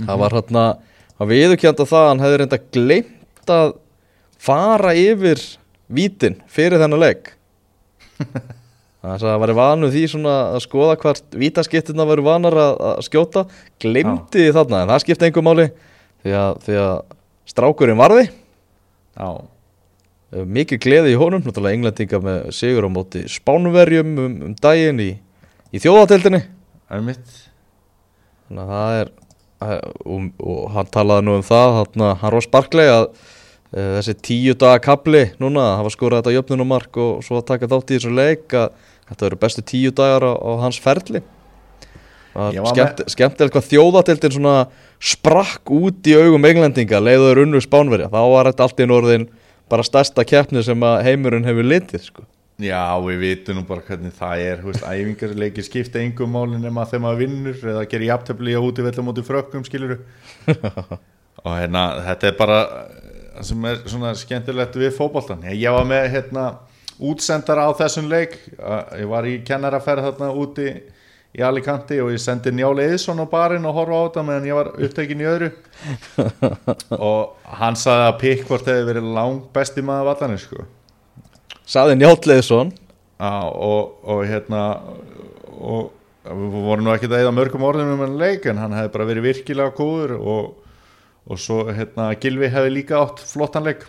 Það 0.00 0.20
var 0.22 0.36
hann 0.38 0.60
að 0.64 1.30
viðurkjönda 1.30 1.86
það 1.86 2.00
að 2.00 2.10
hann 2.10 2.24
hefði 2.24 2.40
reynda 2.40 2.60
glemt 2.74 3.54
að 3.54 3.74
fara 4.44 4.94
yfir 4.98 5.40
vítin 5.94 6.40
fyrir 6.50 6.82
þennan 6.82 7.02
leik. 7.02 7.32
Þannig 9.04 9.18
að 9.18 9.26
það 9.26 9.40
var 9.42 9.52
vanu 9.58 9.90
því 9.92 10.02
svona 10.08 10.34
að 10.54 10.62
skoða 10.64 10.94
hvort 11.02 11.34
vítaskiptina 11.36 12.06
veru 12.08 12.24
vanar 12.24 12.54
að, 12.56 12.78
að 12.88 13.02
skjóta. 13.04 13.42
Glemdi 13.82 14.46
því 14.46 14.54
þarna 14.56 14.80
en 14.80 14.92
það 14.94 15.02
skipti 15.04 15.28
einhver 15.28 15.44
máli 15.44 15.66
því 16.24 16.38
að, 16.40 16.62
því 16.64 16.78
að 16.80 16.94
strákurinn 17.52 18.00
varði 18.00 18.24
já, 19.14 19.28
Eh, 20.34 20.42
mikið 20.42 20.80
gleði 20.82 21.12
í 21.14 21.18
honum, 21.18 21.42
náttúrulega 21.44 21.78
englendinga 21.78 22.20
með 22.24 22.46
sigur 22.56 22.88
á 22.88 22.90
móti 22.90 23.22
spánverjum 23.30 24.14
um, 24.18 24.32
um 24.48 24.54
daginn 24.58 25.02
í, 25.02 25.10
í 25.70 25.82
þjóðateldinni 25.82 26.40
mitt 27.04 27.36
þannig 28.48 28.64
að 28.64 28.72
það 28.72 28.96
er 29.02 29.12
eh, 29.66 29.84
og, 30.10 30.26
og 30.42 30.64
hann 30.74 30.90
talaði 30.96 31.26
nú 31.28 31.36
um 31.38 31.46
það 31.46 31.76
hann, 31.78 32.06
hann 32.22 32.34
Ross 32.34 32.50
Barkley 32.50 32.90
að 32.90 33.06
e, 33.06 33.84
þessi 33.98 34.16
tíu 34.26 34.56
daga 34.58 34.80
kapli 34.82 35.22
núna 35.42 35.68
að 35.68 35.76
hafa 35.82 35.94
skorað 35.94 36.24
þetta 36.24 36.34
jöfnunumark 36.38 37.00
og 37.04 37.22
svo 37.26 37.38
að 37.38 37.48
taka 37.52 37.70
þátt 37.70 37.92
í 37.92 37.98
þessu 37.98 38.14
leik 38.16 38.58
að 38.58 38.82
þetta 39.12 39.28
eru 39.28 39.40
bestu 39.44 39.66
tíu 39.70 39.94
dagar 39.94 40.26
á, 40.26 40.32
á 40.34 40.50
hans 40.64 40.80
ferli 40.82 41.22
Var 42.34 42.68
skemmt, 42.72 43.02
skemmtilegt 43.12 43.54
hvað 43.54 43.70
þjóðateldin 43.70 44.34
svona 44.34 44.54
sprakk 45.02 45.70
út 45.74 46.08
í 46.10 46.16
augum 46.18 46.46
englendinga 46.48 47.00
leiður 47.02 47.44
unnu 47.44 47.60
spánverja, 47.62 48.10
þá 48.10 48.20
var 48.32 48.50
þetta 48.50 48.66
allt 48.66 48.82
í 48.82 48.88
norðin 48.90 49.26
bara 49.70 49.86
stærsta 49.86 50.24
keppni 50.26 50.64
sem 50.66 50.86
heimurinn 51.06 51.46
hefur 51.46 51.68
litið 51.68 52.08
sko. 52.08 52.26
Já, 52.62 52.94
við 53.02 53.22
vitum 53.22 53.58
nú 53.58 53.64
bara 53.66 53.82
hvernig 53.82 54.14
það 54.14 54.42
er 54.44 54.60
veist, 54.62 54.84
æfingarleikir 54.86 55.66
skipta 55.66 56.02
engum 56.02 56.30
máli 56.34 56.60
nema 56.62 56.84
þegar 56.86 57.02
maður 57.06 57.22
vinnur 57.24 57.64
eða 57.72 57.86
gerir 57.90 58.10
jafntöfli 58.12 58.54
á 58.54 58.62
útivellu 58.62 59.06
móti 59.06 59.24
frökkum, 59.26 59.64
skiluru 59.66 59.96
og 61.44 61.50
hérna, 61.50 61.82
þetta 62.06 62.30
er 62.30 62.36
bara 62.38 62.60
eh, 62.62 63.40
sem 63.42 63.66
er 63.66 63.82
svona 63.90 64.14
skemmtilegt 64.18 64.78
við 64.78 64.94
fótboltan 64.94 65.42
ég 65.50 65.74
var 65.74 65.88
með 65.90 66.06
hérna 66.14 66.46
útsendara 67.02 67.66
á 67.66 67.70
þessum 67.78 68.08
leik. 68.10 68.36
Að 68.58 69.00
ég 69.02 69.10
var 69.10 69.28
í 69.28 69.38
kennaraferð 69.46 70.08
þarna 70.08 70.30
úti 70.38 70.68
í 71.34 71.42
Alicante 71.42 71.98
og 72.02 72.12
ég 72.14 72.22
sendi 72.22 72.52
Njáli 72.54 72.84
Eðsson 72.92 73.18
á 73.18 73.26
barinn 73.26 73.66
og 73.66 73.74
horfa 73.74 73.98
á 73.98 74.04
þetta 74.06 74.24
meðan 74.28 74.46
ég 74.48 74.58
var 74.58 74.70
upptekinn 74.86 75.24
í 75.24 75.26
öðru. 75.26 75.50
Og 77.10 77.50
hann 77.58 77.78
sagði 77.78 78.06
að 78.06 78.18
Pickford 78.20 78.70
hefði 78.70 78.86
verið 78.92 79.10
lang 79.16 79.40
besti 79.54 79.82
maður 79.82 80.12
vallanir 80.12 80.42
sko. 80.44 80.66
Saði 81.66 81.98
Njáttleiðsson 81.98 82.70
Já, 83.14 83.46
og, 83.50 83.98
og 84.04 84.24
hérna 84.28 84.62
og 85.54 85.92
við 86.24 86.56
vorum 86.64 86.86
nú 86.86 86.92
ekki 86.94 87.08
að 87.10 87.20
eða 87.20 87.34
mörgum 87.36 87.66
orðum 87.66 87.94
um 87.94 88.02
hann 88.04 88.18
leik 88.20 88.46
en 88.50 88.60
hann 88.60 88.74
hefði 88.74 88.92
bara 88.94 89.06
verið 89.08 89.26
virkilega 89.28 89.74
góður 89.76 90.14
og, 90.18 90.50
og 91.30 91.40
svo 91.40 91.64
hérna 91.68 92.10
Gilvi 92.20 92.50
hefði 92.52 92.74
líka 92.78 93.00
átt 93.00 93.22
flottan 93.26 93.66
leik. 93.66 93.84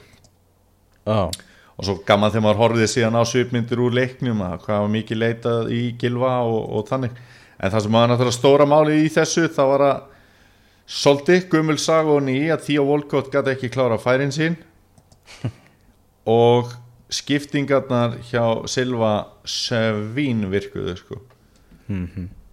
Já, 1.05 1.29
og 1.75 1.87
svo 1.87 1.95
gaman 2.07 2.31
þegar 2.31 2.45
maður 2.45 2.61
horfið 2.63 2.91
síðan 2.91 3.19
á 3.19 3.23
svipmyndir 3.27 3.81
úr 3.83 3.95
leiknum 3.95 4.43
að 4.45 4.59
hvað 4.65 4.83
var 4.85 4.91
mikið 4.93 5.21
leitað 5.21 5.71
í 5.75 5.81
Gilva 5.99 6.35
og, 6.47 6.61
og 6.77 6.85
þannig. 6.89 7.17
En 7.59 7.71
það 7.71 7.85
sem 7.85 7.97
var 7.97 8.11
náttúrulega 8.11 8.37
stóra 8.37 8.67
máli 8.69 8.99
í 9.03 9.11
þessu 9.11 9.47
það 9.55 9.71
var 9.73 9.85
að 9.89 10.03
Solti, 10.85 11.39
Gummul 11.49 11.79
sag 11.81 12.05
og 12.13 12.21
ný 12.27 12.43
að 12.53 12.67
Theo 12.67 12.83
Volkott 12.85 13.31
gæti 13.33 13.55
ekki 13.55 13.71
klára 13.73 13.97
færin 13.97 14.33
sín. 14.33 14.53
Og 16.29 16.69
skiptingarnar 17.09 18.19
hjá 18.29 18.67
Silva 18.69 19.13
Sevín 19.49 20.45
virkuðu 20.51 20.93
sko. 20.99 21.17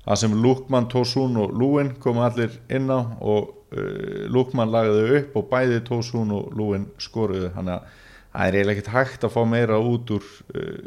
Það 0.02 0.18
sem 0.22 0.36
Lukman, 0.44 0.88
Tosun 0.88 1.36
og 1.40 1.52
Lúin 1.56 1.92
komu 2.00 2.24
allir 2.24 2.56
inn 2.72 2.88
á 2.88 3.04
og 3.20 3.52
uh, 3.76 4.24
Lukman 4.32 4.72
lagði 4.72 5.20
upp 5.20 5.36
og 5.36 5.50
bæði 5.52 5.82
Tosun 5.86 6.32
og 6.32 6.56
Lúin 6.56 6.88
skoruðu. 7.00 7.52
Þannig 7.54 7.76
að 7.76 8.00
það 8.32 8.46
er 8.46 8.56
eiginlega 8.56 8.78
ekkert 8.78 8.94
hægt 8.96 9.26
að 9.26 9.34
fá 9.34 9.42
meira 9.48 9.78
út 9.80 10.10
úr 10.16 10.24
uh, 10.56 10.80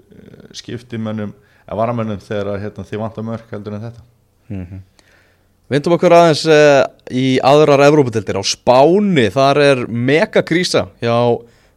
skiptimönnum 0.58 1.34
eða 1.66 1.80
varamönnum 1.80 2.22
þegar 2.22 2.60
hérna, 2.62 2.86
þið 2.86 3.02
vantar 3.02 3.26
mörk 3.26 3.54
heldur 3.54 3.78
en 3.78 3.88
þetta. 3.88 4.06
Vindum 5.66 5.96
okkur 5.96 6.14
aðeins 6.14 6.44
uh, 6.50 6.84
í 7.10 7.40
aðrar 7.42 7.88
Evrópadeildir 7.88 8.38
á 8.38 8.44
Spáni, 8.46 9.30
þar 9.34 9.62
er 9.64 9.84
megakrísa 9.90 10.88
hjá 11.02 11.16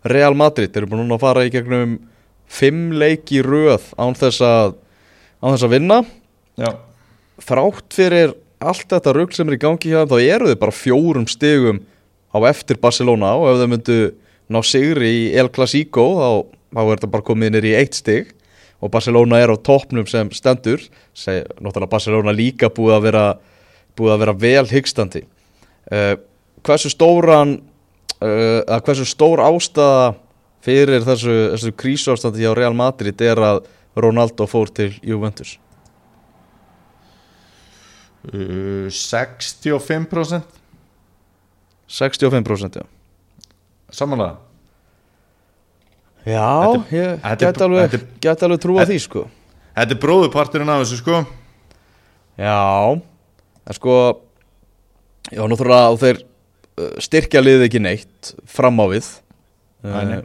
Real 0.08 0.36
Madrid, 0.36 0.72
þeir 0.72 0.84
eru 0.84 0.90
búin 0.92 1.16
að 1.16 1.24
fara 1.24 1.46
í 1.48 1.52
gegnum 1.52 1.96
fimm 2.48 2.92
leiki 2.96 3.40
röð 3.44 3.90
án 4.00 4.16
þess 4.16 4.44
að, 4.44 4.76
án 5.40 5.54
þess 5.54 5.66
að 5.66 5.74
vinna. 5.74 5.98
Já, 6.60 6.70
þrátt 7.48 7.96
fyrir 7.96 8.36
allt 8.58 8.88
þetta 8.90 9.14
rugg 9.14 9.34
sem 9.36 9.48
er 9.48 9.56
í 9.56 9.62
gangi 9.62 9.92
hjá 9.92 10.02
þeim, 10.02 10.12
þá 10.12 10.34
eru 10.36 10.52
þau 10.52 10.60
bara 10.62 10.74
fjórum 10.74 11.28
stigum 11.30 11.82
á 12.34 12.38
eftir 12.50 12.80
Barcelona 12.82 13.34
og 13.38 13.52
ef 13.52 13.60
þau 13.62 13.70
myndu 13.72 13.98
ná 14.49 14.62
sigri 14.64 15.11
í 15.12 15.22
El 15.38 15.51
Clasico 15.53 16.07
þá, 16.16 16.30
þá 16.74 16.82
er 16.82 16.92
þetta 16.94 17.12
bara 17.12 17.28
komið 17.28 17.55
nýr 17.55 17.68
í 17.68 17.76
eitt 17.78 17.99
stig. 17.99 18.34
Og 18.78 18.92
Barcelona 18.94 19.40
er 19.42 19.51
á 19.51 19.57
toppnum 19.59 20.07
sem 20.07 20.28
stendur. 20.30 20.82
Seg, 21.16 21.49
náttúrulega 21.59 21.90
Barcelona 21.90 22.34
líka 22.34 22.70
búið 22.70 22.94
að 22.96 23.07
vera 23.09 23.24
búið 23.99 24.14
að 24.14 24.22
vera 24.22 24.36
vel 24.38 24.66
hyggstandi. 24.70 25.24
Uh, 25.88 26.14
hversu 26.66 26.92
stóran 26.92 27.57
uh, 27.59 28.61
að 28.62 28.84
hversu 28.86 29.07
stór 29.09 29.42
ástæða 29.42 30.12
fyrir 30.64 31.07
þessu, 31.07 31.38
þessu 31.55 31.72
krísástandi 31.78 32.44
hjá 32.44 32.53
Real 32.57 32.76
Madrid 32.76 33.20
er 33.24 33.40
að 33.42 33.64
Ronaldo 33.99 34.46
fór 34.51 34.70
til 34.74 34.92
Juventus? 35.03 35.57
Uh, 38.28 38.86
65% 38.92 40.57
65% 41.88 42.82
já 42.82 42.97
samanlega 43.95 44.36
Já, 46.28 46.45
Þetta- 46.45 46.93
ég 46.93 47.20
gæti 47.41 47.64
alveg, 47.64 47.93
alveg 48.20 48.61
trúa 48.61 48.82
þetta- 48.82 48.91
því 48.91 48.99
sko. 49.01 49.22
Þetta 49.78 49.95
er 49.95 50.01
bróðuparturinn 50.03 50.68
af 50.68 50.82
þessu 50.82 50.99
sko. 50.99 51.20
Já, 52.36 53.01
en 53.66 53.74
sko 53.78 53.95
Já, 55.32 55.43
náttúrulega 55.45 55.93
og 55.93 55.99
þeir 56.01 56.18
uh, 56.78 56.99
styrkja 57.05 57.43
liðið 57.43 57.64
ekki 57.68 57.80
neitt 57.84 58.32
fram 58.49 58.78
á 58.80 58.86
við 58.89 59.09
uh, 59.84 60.22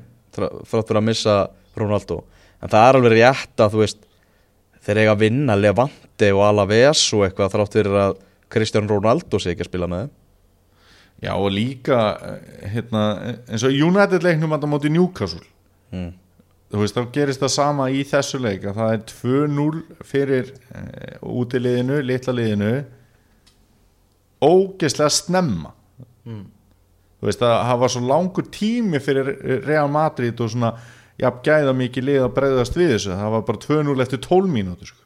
fyrir 0.66 1.00
að 1.00 1.04
missa 1.04 1.36
Ronaldo. 1.76 2.24
En 2.64 2.72
það 2.72 2.88
er 2.88 3.00
alveg 3.00 3.16
rétt 3.18 3.64
að 3.64 3.74
þú 3.76 3.82
veist 3.84 4.06
þeir 4.84 5.02
eiga 5.04 5.16
að 5.16 5.24
vinna 5.26 5.56
Levante 5.60 6.30
og 6.34 6.44
Alaves 6.48 7.04
og 7.16 7.26
eitthvað 7.28 7.54
þrátt 7.56 7.78
fyrir 7.80 8.00
að 8.00 8.18
Kristján 8.54 8.88
Ronaldo 8.88 9.40
sé 9.40 9.52
ekki 9.54 9.66
að 9.66 9.72
spila 9.72 9.90
með 9.92 10.06
þeim 10.06 10.14
Já 11.24 11.32
og 11.40 11.52
líka 11.56 12.00
eh, 12.20 12.68
hérna, 12.74 13.04
eins 13.48 13.64
og 13.64 13.72
United 13.72 14.26
leiknum 14.26 14.52
að 14.56 14.66
það 14.66 14.74
móti 14.76 14.92
Newcastle 14.94 15.46
Mm. 15.94 16.08
þú 16.74 16.80
veist 16.82 16.96
þá 16.98 17.04
gerist 17.14 17.42
það 17.44 17.52
sama 17.54 17.84
í 17.94 18.00
þessu 18.10 18.40
leik 18.42 18.64
að 18.66 18.80
það 18.80 18.94
er 18.96 19.02
2-0 19.12 19.82
fyrir 20.10 20.48
e, 20.74 20.82
útiliðinu, 21.22 22.00
litla 22.02 22.34
liðinu 22.34 22.72
ógeðslega 24.44 25.14
snemma 25.14 25.74
þú 26.26 27.28
veist 27.30 27.46
að 27.46 27.54
það 27.70 27.80
var 27.84 27.94
svo 27.94 28.02
langur 28.10 28.50
tími 28.58 29.00
fyrir 29.06 29.30
Real 29.68 29.92
Madrid 29.94 30.42
og 30.42 30.50
svona 30.50 30.74
jafn 31.22 31.44
gæða 31.46 31.76
mikið 31.78 32.08
lið 32.10 32.24
að 32.26 32.34
breyðast 32.40 32.78
við 32.82 32.92
þessu 32.96 33.14
það 33.22 33.34
var 33.38 33.46
bara 33.52 33.64
2-0 33.68 34.02
eftir 34.08 34.24
12 34.26 34.50
mínútur 34.58 34.90
sko. 34.90 35.03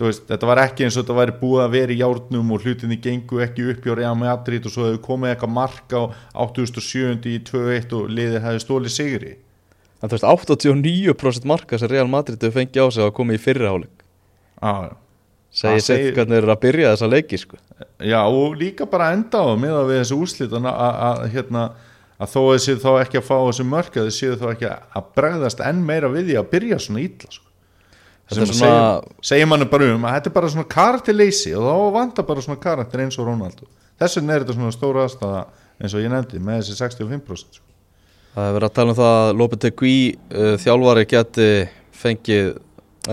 Veist, 0.00 0.26
þetta 0.28 0.48
var 0.50 0.60
ekki 0.60 0.84
eins 0.84 0.96
og 0.98 1.04
þetta 1.06 1.14
væri 1.16 1.34
búið 1.40 1.62
að 1.64 1.70
vera 1.72 1.94
í 1.94 2.00
járnum 2.02 2.50
og 2.52 2.64
hlutinni 2.66 2.98
gengu 3.00 3.38
ekki 3.40 3.64
upp 3.72 3.86
hjá 3.86 3.94
Real 3.96 4.16
Madrid 4.20 4.66
og 4.68 4.74
svo 4.74 4.88
hefur 4.90 5.00
komið 5.06 5.30
eitthvað 5.34 5.54
mark 5.56 5.94
á 5.96 6.02
87. 6.44 7.24
í 7.32 7.38
2-1 7.48 7.94
og 7.96 8.10
liðið 8.12 8.42
hefði 8.44 8.64
stólið 8.66 8.92
sigri 8.98 9.32
en 10.04 10.12
veist 10.12 10.26
89% 10.28 11.48
marka 11.48 11.78
sem 11.80 11.88
Real 11.94 12.10
Madrid 12.12 12.36
hefur 12.44 12.58
fengið 12.60 12.84
á 12.84 12.88
sig 12.92 13.06
að 13.06 13.14
koma 13.16 13.36
í 13.36 13.40
fyrriháleik 13.40 14.04
ah, 14.60 14.90
segir 15.54 15.78
Það 15.78 15.80
sitt 15.80 15.88
segir- 15.88 16.14
hvernig 16.18 16.36
þeir 16.36 16.42
eru 16.44 16.54
að 16.56 16.62
byrja 16.66 16.92
þessa 16.92 17.08
leiki 17.14 17.40
sko 17.40 17.60
Já 18.04 18.20
og 18.28 18.58
líka 18.60 18.84
bara 18.90 19.12
enda 19.16 19.40
á 19.40 19.48
með 19.56 19.78
að 19.80 19.88
við 19.94 20.00
þessu 20.02 20.20
úrslit 20.20 20.52
að, 20.60 21.24
hérna, 21.32 21.64
að 22.20 22.34
þó 22.34 22.38
að 22.44 22.52
þessi 22.58 22.76
þá 22.84 22.90
ekki 23.06 23.20
að 23.22 23.26
fá 23.30 23.34
þessu 23.48 23.66
mörk 23.72 23.96
að 23.96 24.10
þið 24.10 24.16
séu 24.18 24.36
þá 24.40 24.46
ekki 24.52 24.70
að 24.74 25.08
bregðast 25.16 25.64
enn 25.72 25.82
meira 25.88 26.12
við 26.12 26.28
því 26.30 26.38
að 26.42 26.50
byrja 26.52 26.78
svona 26.84 27.02
illa 27.08 27.32
sko. 27.32 27.43
Sem 28.32 28.64
er 28.64 29.04
segir 29.24 29.48
manni 29.48 29.66
bara 29.68 29.90
um 29.92 30.06
að 30.08 30.16
þetta 30.16 30.30
er 30.30 30.34
bara 30.38 30.50
svona 30.52 30.68
karakterleysi 30.72 31.52
og 31.58 31.66
þá 31.66 31.96
vantar 31.98 32.26
bara 32.28 32.44
svona 32.44 32.60
karakter 32.62 33.02
eins 33.04 33.18
og 33.20 33.28
Ronaldo. 33.28 33.68
Þess 34.00 34.18
vegna 34.18 34.34
er 34.34 34.44
þetta 34.44 34.56
svona 34.56 34.74
stóra 34.74 35.04
aðstæða 35.04 35.42
eins 35.82 35.94
og 35.94 36.04
ég 36.04 36.12
nefndi 36.12 36.40
með 36.40 36.62
þessi 36.62 36.78
65% 36.80 37.58
sko. 37.58 37.66
Það 38.34 38.48
hefur 38.48 38.56
verið 38.56 38.68
að 38.68 38.76
tala 38.78 38.94
um 38.94 38.98
það 38.98 39.18
að 39.18 39.34
Lopetegui 39.40 39.98
uh, 40.14 40.54
þjálfari 40.62 41.04
geti 41.10 41.48
fengið 41.94 42.48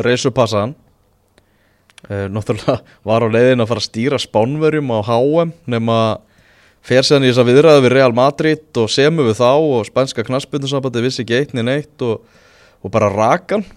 reysupassan 0.08 0.74
uh, 2.08 2.26
Náttúrulega 2.32 2.80
var 3.12 3.28
á 3.28 3.34
leiðin 3.36 3.66
að 3.66 3.72
fara 3.74 3.84
að 3.84 3.90
stýra 3.90 4.22
spánverjum 4.22 4.96
á 4.96 5.00
HM 5.12 5.52
nema 5.76 5.98
fer 6.82 7.06
séðan 7.06 7.28
í 7.28 7.34
þess 7.34 7.44
að 7.44 7.52
viðræða 7.52 7.84
við 7.84 7.96
Real 7.98 8.16
Madrid 8.18 8.82
og 8.82 8.90
semu 8.90 9.28
við 9.28 9.38
þá 9.44 9.52
og 9.52 9.86
spænska 9.92 10.26
knassbyrnusambandi 10.26 11.06
vissi 11.06 11.22
ekki 11.26 11.38
eitt 11.38 11.54
niður 11.54 11.68
neitt 11.68 12.08
og, 12.08 12.24
og 12.82 12.96
bara 12.96 13.12
rakan 13.14 13.68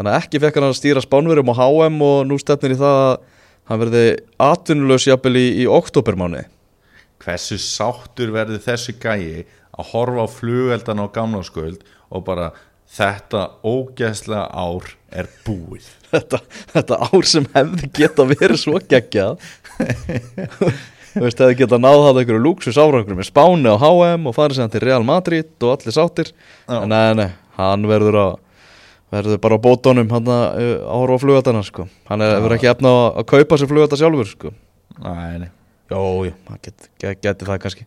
Þannig 0.00 0.14
að 0.14 0.22
ekki 0.22 0.38
fekk 0.40 0.56
hann 0.56 0.64
að 0.64 0.78
stýra 0.78 1.00
spánverjum 1.04 1.50
á 1.52 1.60
HM 1.60 2.00
og 2.06 2.22
nú 2.24 2.38
stefnir 2.40 2.72
í 2.72 2.80
það 2.80 3.02
að 3.02 3.10
hann 3.68 3.80
verði 3.82 4.04
atvinnulegs 4.40 5.04
jafnvel 5.10 5.36
í, 5.36 5.42
í 5.60 5.66
oktobermáni 5.68 6.46
hversu 7.20 7.58
sáttur 7.60 8.32
verður 8.32 8.62
þessi 8.64 8.94
gæi 8.96 9.44
að 9.76 9.90
horfa 9.92 10.24
á 10.24 10.28
flugeldan 10.32 11.02
á 11.04 11.06
gamla 11.12 11.42
sköld 11.44 11.82
og 12.08 12.24
bara 12.24 12.48
þetta 12.90 13.42
ógeðslega 13.60 14.46
ár 14.48 14.88
er 15.12 15.28
búið? 15.44 15.84
Þetta, 16.10 16.40
þetta 16.72 16.96
ár 17.06 17.26
sem 17.28 17.44
hefði 17.52 17.88
geta 17.94 18.24
verið 18.26 18.58
svo 18.58 18.80
geggjað. 18.90 19.44
Þú 21.12 21.22
veist, 21.22 21.38
hefði 21.38 21.58
geta 21.60 21.78
náð 21.78 22.00
það 22.02 22.18
einhverju 22.22 22.40
luxus 22.42 22.80
árangur 22.82 23.18
með 23.18 23.28
Spáni 23.28 23.70
á 23.70 23.78
HM 23.78 24.26
og 24.26 24.34
farið 24.34 24.58
sér 24.58 24.72
til 24.72 24.82
Real 24.82 25.06
Madrid 25.06 25.52
og 25.62 25.76
allir 25.76 25.94
sáttir. 25.94 26.32
En 26.66 26.90
nei, 26.90 27.12
nei, 27.20 27.28
hann 27.60 27.86
verður 27.86 28.18
að 28.24 28.32
verður 29.10 29.40
bara 29.42 29.56
á 29.58 29.64
bótonum 29.64 30.10
hann 30.12 30.28
að 30.30 30.60
ára 30.86 31.16
á 31.16 31.22
flugaldana 31.22 31.62
sko. 31.66 31.88
Hann 32.08 32.20
er- 32.22 32.36
hefur 32.38 32.54
ekki 32.56 32.70
efna 32.70 32.92
að, 33.16 33.24
kaupa 33.26 33.58
sér 33.58 33.70
flugalda 33.72 33.96
sjálfur 33.98 34.28
sko. 34.30 34.52
Nei 35.02 35.48
jó, 35.90 36.02
jú, 36.28 36.32
hann 36.48 36.58
get, 36.62 36.88
get, 37.02 37.20
geti 37.22 37.44
það 37.48 37.58
kannski. 37.64 37.86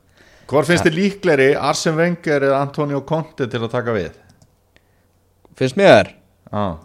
Hvor 0.52 0.66
finnst 0.68 0.84
þið 0.84 0.98
líkleri 0.98 1.48
Arsene 1.56 1.96
Wenger 1.98 2.42
eða 2.50 2.60
Antonio 2.62 3.00
Conte 3.08 3.48
til 3.48 3.62
að 3.64 3.72
taka 3.72 3.94
við? 3.96 4.12
finnst 5.56 5.78
mér, 5.78 6.10
Já, 6.52 6.78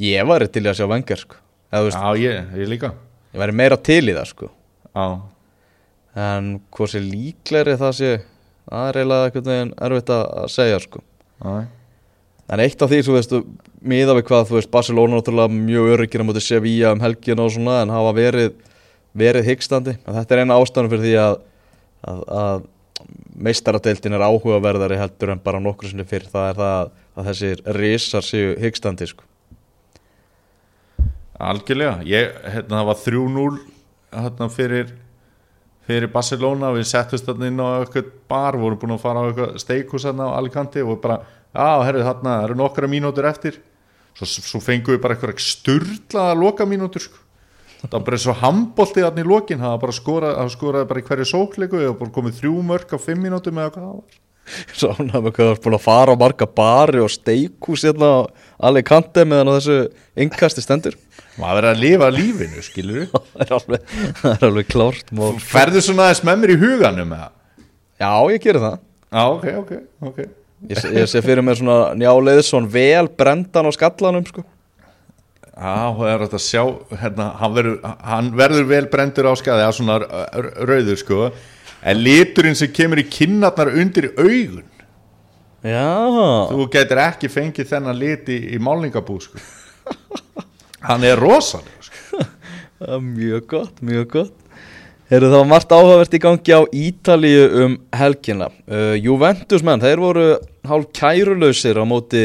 ég 0.00 0.26
væri 0.28 0.48
til 0.52 0.62
að 0.66 0.74
sjá 0.80 0.86
vengar 0.90 1.16
sko. 1.20 1.36
Já 1.72 2.16
ég, 2.16 2.50
ég 2.56 2.68
líka. 2.68 2.90
Ég 3.32 3.40
væri 3.40 3.52
meira 3.56 3.76
til 3.76 4.02
í 4.08 4.14
það 4.16 4.26
sko. 4.32 4.48
Já, 4.96 5.20
en 6.16 6.60
hvað 6.72 6.90
sé 6.92 7.00
líklegri 7.04 7.76
það 7.80 7.92
sé 7.98 8.10
það 8.66 8.88
er 8.88 8.98
eiginlega 9.00 9.28
einhvern 9.28 9.48
veginn 9.50 9.72
erfitt 9.86 10.12
að 10.16 10.24
að 10.42 10.48
segja 10.56 10.78
sko. 10.82 11.02
Já, 11.44 11.54
en 12.46 12.62
eitt 12.62 12.82
af 12.82 12.92
því, 12.92 13.02
þú 13.06 13.16
veist, 13.16 13.34
miða 13.82 14.14
við 14.18 14.28
hvað 14.28 14.48
þú 14.50 14.58
veist, 14.58 14.70
Barcelona 14.72 15.18
náttúrulega 15.18 15.52
mjög 15.56 15.92
öryggir 15.96 16.22
á 16.22 16.28
móti 16.28 16.42
Sevilla 16.44 16.94
um 16.94 17.02
helgina 17.02 17.46
og 17.46 17.52
svona 17.54 17.80
en 17.82 17.94
hafa 17.94 18.14
verið, 18.16 18.56
verið 19.16 19.50
hyggstandi. 19.50 19.96
En 20.06 20.18
þetta 20.20 20.36
er 20.36 20.42
eina 20.44 20.58
ástæðan 20.60 20.92
fyrir 20.92 21.06
því 21.06 21.14
að, 21.22 21.38
að, 22.06 22.24
að 22.40 22.66
meistaradeildin 23.46 24.16
er 24.16 24.24
áhugaverðari 24.26 24.98
heldur 25.00 25.34
en 25.34 25.42
bara 25.44 25.62
nokkru 25.62 25.90
sinni 25.90 26.06
fyrr. 26.08 26.28
Það 26.32 26.50
er 26.50 26.60
það 26.60 26.76
að 27.16 27.30
þessir 27.30 27.64
risar 27.76 28.26
séu 28.26 28.52
hyggstandi 28.60 29.08
sko. 29.10 29.24
algjörlega. 31.38 32.00
Ég, 32.08 32.30
hérna, 32.48 32.78
Það 32.78 32.86
var 32.88 33.02
3-0 33.02 33.58
hérna, 34.12 34.48
fyrir, 34.52 34.92
fyrir 35.86 36.12
Barcelona. 36.12 36.72
Við 36.72 36.86
settust 36.88 37.26
þarna 37.28 37.50
inn 37.50 37.60
á 37.60 37.68
eitthvað 37.82 38.12
bar 38.28 38.56
vorum 38.56 38.80
búin 38.80 38.96
að 38.96 39.02
fara 39.04 39.24
á 39.24 39.26
eitthvað 39.28 39.58
steikus 39.60 40.06
þarna 40.08 40.30
á 40.32 40.36
Alicante 40.38 40.84
og 40.84 41.00
bara, 41.02 41.20
já, 41.56 41.86
herru, 41.88 42.02
þarna 42.06 42.34
það 42.34 42.48
eru 42.48 42.58
nokkra 42.60 42.90
mínútur 42.90 43.28
eftir. 43.30 43.56
Svo, 44.16 44.26
svo 44.28 44.60
fengum 44.64 44.96
við 44.96 45.00
bara 45.04 45.16
eitthvað 45.16 45.40
sturlaða 45.44 46.36
loka 46.40 46.66
mínútur 46.68 47.04
sko. 47.04 47.18
það 47.82 47.96
var 47.98 48.04
bara 48.06 48.20
svo 48.20 48.34
handbolti 48.40 49.02
þarna 49.04 49.24
í 49.24 49.28
lokin. 49.28 49.60
Það 49.60 49.74
var 49.74 49.82
bara 49.82 49.96
skorað, 49.96 50.36
það 50.38 50.52
skoraði 50.54 50.88
bara 50.92 51.02
í 51.02 51.08
hverju 51.10 51.26
sókleiku 51.32 51.82
og 51.90 51.98
bara 52.00 52.14
komið 52.14 52.38
þrjú 52.40 52.54
mörk 52.70 52.94
á 52.96 52.98
fimm 53.00 53.26
mínútum 53.26 53.60
eða 53.60 53.74
hvað 53.74 53.88
það 53.88 53.98
var. 53.98 54.22
Svona 54.78 55.20
með 55.20 55.32
hvað 55.34 55.42
það 55.42 55.52
er 55.52 55.60
búin 55.64 55.76
að 55.76 55.84
fara 55.84 56.14
á 56.14 56.22
marga 56.22 56.46
bari 56.60 57.02
og 57.02 57.10
steikhús 57.10 57.84
hérna 57.88 58.10
á 58.14 58.18
Alicante 58.70 59.24
meðan 59.26 59.50
á 59.50 59.56
þessu 59.58 59.78
innkasti 60.22 60.62
stendur. 60.64 60.96
Maður 61.36 61.58
verið 61.58 61.70
að 61.72 61.82
lifa 61.82 62.10
lífinu, 62.14 62.64
skilur 62.64 63.08
það 63.12 63.42
er 63.44 63.54
alveg, 63.58 63.92
það 64.22 64.30
er 64.32 64.48
alveg 64.48 64.70
klárt 64.70 65.12
mál. 65.12 65.34
ferðu 65.42 65.82
svona 65.84 66.06
aðeins 66.06 66.24
með 66.24 66.42
mér 66.42 66.54
í 66.54 66.58
huganum 66.62 67.14
eða? 67.18 67.28
Já, 68.00 68.12
ég 68.32 68.44
gerir 68.46 68.62
það. 68.62 68.82
Já, 69.10 69.22
ok, 69.26 69.48
ok, 69.60 69.72
ok 70.12 70.20
Ég, 70.64 70.78
ég 70.96 71.08
sé 71.10 71.20
fyrir 71.20 71.44
mér 71.44 71.58
svona 71.58 71.90
njáleið 71.98 72.40
svona 72.46 72.70
vel 72.72 73.08
brendan 73.12 73.68
á 73.68 73.72
skallanum 73.76 74.24
sko. 74.24 74.44
Já, 75.56 75.74
það 75.96 76.08
er 76.12 76.24
að 76.26 76.38
sjá 76.44 76.62
hérna, 77.00 77.26
hann, 77.40 77.52
verður, 77.56 77.76
hann 78.04 78.30
verður 78.36 78.66
vel 78.68 78.86
brendur 78.92 79.28
á 79.28 79.34
skæði 79.40 79.66
að 79.66 79.76
svona 79.78 79.98
r- 80.00 80.48
rauður 80.68 80.98
sko. 81.00 81.20
En 81.86 82.00
liturinn 82.02 82.56
sem 82.58 82.72
kemur 82.74 83.00
í 83.00 83.06
kinnarnar 83.08 83.70
undir 83.72 84.10
augun. 84.16 84.64
Já, 85.66 85.86
þú 86.52 86.66
getur 86.72 87.00
ekki 87.04 87.30
fengið 87.32 87.70
þennan 87.72 87.96
lit 88.00 88.28
í, 88.32 88.36
í 88.56 88.60
málningabú 88.62 89.16
sko. 89.24 89.40
Hann 90.86 91.04
er 91.08 91.20
rosalega 91.20 91.88
sko. 91.88 92.20
það 92.80 92.92
er 92.96 93.06
mjög 93.06 93.46
gott, 93.52 93.80
mjög 93.84 94.08
gott 94.12 94.36
Heyrðu 95.06 95.28
það 95.30 95.38
var 95.38 95.46
margt 95.46 95.70
áhugavert 95.70 96.14
í 96.16 96.18
gangi 96.18 96.54
á 96.58 96.60
Ítalíu 96.74 97.42
um 97.62 97.74
helgina. 97.94 98.48
Uh, 98.66 98.96
Juventus 98.98 99.62
menn, 99.62 99.78
þeir 99.78 100.00
voru 100.02 100.24
hálf 100.66 100.88
kærulausir 100.98 101.78
á 101.78 101.86
móti 101.86 102.22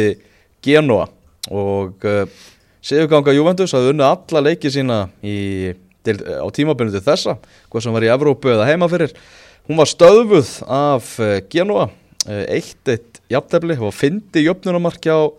Genoa 0.65 1.03
og 1.53 2.07
uh, 2.09 2.23
Sigurganga 2.81 3.35
Juventus 3.37 3.75
hafði 3.77 3.91
unnið 3.93 4.07
alla 4.07 4.41
leiki 4.47 4.71
sína 4.73 4.97
í, 5.21 5.75
til, 6.01 6.15
á 6.25 6.47
tímabunni 6.49 6.95
til 6.95 7.03
þessa 7.05 7.35
hvað 7.69 7.85
sem 7.85 7.93
var 7.93 8.05
í 8.07 8.09
Evrópu 8.15 8.49
eða 8.49 8.65
heima 8.71 8.89
fyrir. 8.89 9.13
Hún 9.69 9.77
var 9.77 9.91
stöðvuð 9.91 10.49
af 10.65 11.11
uh, 11.21 11.35
Genoa 11.53 11.85
uh, 11.85 12.45
eitt 12.47 12.89
eitt 12.89 13.21
jafntefli. 13.29 13.77
Og 13.77 13.93
fyndi 13.93 14.47
jöfnunamarki 14.47 15.13
á 15.13 15.29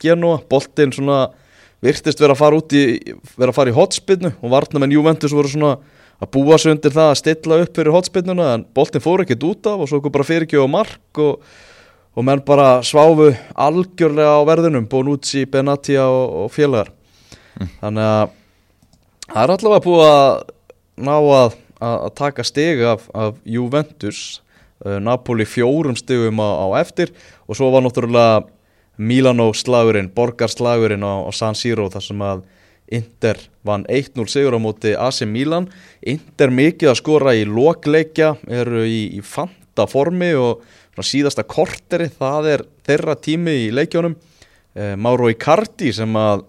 Genoa, 0.00 0.40
boltinn 0.48 0.96
svona 0.96 1.26
virtist 1.84 2.24
vera 2.24 2.32
að 2.32 2.40
fara 2.40 2.62
út 2.62 2.72
í 2.72 2.86
vera 3.36 3.52
að 3.52 3.58
fara 3.60 3.74
í 3.74 3.76
hotspinnu 3.76 4.32
og 4.40 4.56
varnamenn 4.56 4.96
Juventus 4.96 5.36
voru 5.36 5.52
svona 5.52 5.74
að 6.22 6.32
búa 6.32 6.56
sig 6.58 6.72
undir 6.72 6.94
það 6.94 7.10
að 7.10 7.18
stilla 7.20 7.58
upp 7.62 7.76
fyrir 7.76 7.94
hotspinnuna 7.94 8.48
en 8.54 8.64
boltinn 8.76 9.04
fór 9.04 9.24
ekkert 9.24 9.44
út 9.48 9.68
af 9.68 9.84
og 9.84 9.90
svo 9.90 10.00
kom 10.00 10.14
bara 10.14 10.28
fyrirgjöf 10.28 10.64
á 10.64 10.68
mark 10.70 11.20
og, 11.20 11.44
og 12.16 12.26
menn 12.26 12.42
bara 12.46 12.80
sváfu 12.86 13.28
algjörlega 13.52 14.40
á 14.40 14.48
verðinum 14.48 14.88
Bonucci, 14.88 15.44
Benatia 15.44 16.06
og, 16.08 16.46
og 16.46 16.54
félagar. 16.54 16.92
Þannig 17.82 18.08
að 18.08 18.34
það 19.26 19.42
er 19.42 19.54
allavega 19.56 19.84
búið 19.84 20.06
að 20.06 20.32
ná 21.06 21.14
að, 21.16 21.60
að, 21.84 22.10
taka 22.16 22.44
stig 22.46 22.82
af, 22.84 23.06
af 23.12 23.38
Juventus. 23.44 24.42
Uh, 24.84 24.98
Napoli 25.00 25.46
fjórum 25.48 25.96
stigum 25.96 26.36
á, 26.36 26.48
á 26.52 26.66
eftir 26.82 27.14
og 27.48 27.56
svo 27.56 27.70
var 27.72 27.80
náttúrulega 27.80 28.42
Milano 29.00 29.46
slagurinn, 29.56 30.10
borgarslagurinn 30.12 31.00
á, 31.00 31.24
á 31.24 31.30
San 31.32 31.56
Siro 31.56 31.88
þar 31.92 32.04
sem 32.04 32.20
að 32.24 32.42
Inter 32.92 33.40
vann 33.66 33.84
1-0 33.90 34.28
sigur 34.30 34.54
á 34.54 34.60
móti 34.62 34.94
AC 34.94 35.24
Milan. 35.26 35.68
Inter 36.06 36.52
mikið 36.54 36.92
að 36.92 36.98
skora 37.00 37.34
í 37.34 37.44
lokleikja 37.48 38.36
eru 38.46 38.84
í, 38.86 39.18
í 39.18 39.22
fanta 39.26 39.88
formi 39.90 40.32
og 40.38 40.62
síðasta 41.02 41.44
korteri 41.44 42.08
það 42.08 42.50
er 42.54 42.62
þeirra 42.86 43.16
tími 43.20 43.56
í 43.66 43.72
leikjónum 43.74 44.14
eh, 44.16 44.94
Mauro 44.96 45.28
Icardi 45.28 45.90
sem 45.92 46.14
að 46.16 46.46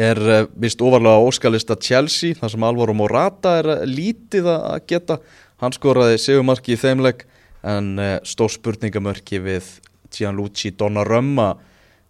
er 0.00 0.20
eh, 0.24 0.46
vist 0.58 0.80
ofarlega 0.82 1.22
óskalista 1.22 1.76
Chelsea 1.78 2.34
þar 2.38 2.54
sem 2.54 2.66
Alvaro 2.66 2.96
Morata 2.96 3.58
er 3.60 3.70
eh, 3.76 3.86
lítið 3.86 4.50
að 4.54 4.80
geta. 4.90 5.20
Hann 5.60 5.76
skoraði 5.76 6.18
segumarki 6.18 6.74
í 6.74 6.80
þeimleik 6.80 7.26
en 7.66 7.98
eh, 8.00 8.16
stór 8.24 8.52
spurningamörki 8.52 9.42
við 9.44 9.68
Gianluigi 10.10 10.72
Donnarumma. 10.78 11.52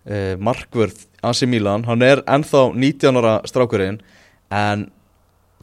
Eh, 0.08 0.36
markvörð 0.40 1.02
AC 1.22 1.42
Milan, 1.50 1.84
hann 1.88 2.02
er 2.06 2.22
ennþá 2.26 2.62
19 2.74 3.18
ára 3.20 3.34
strákurinn 3.48 3.98
en 4.50 4.86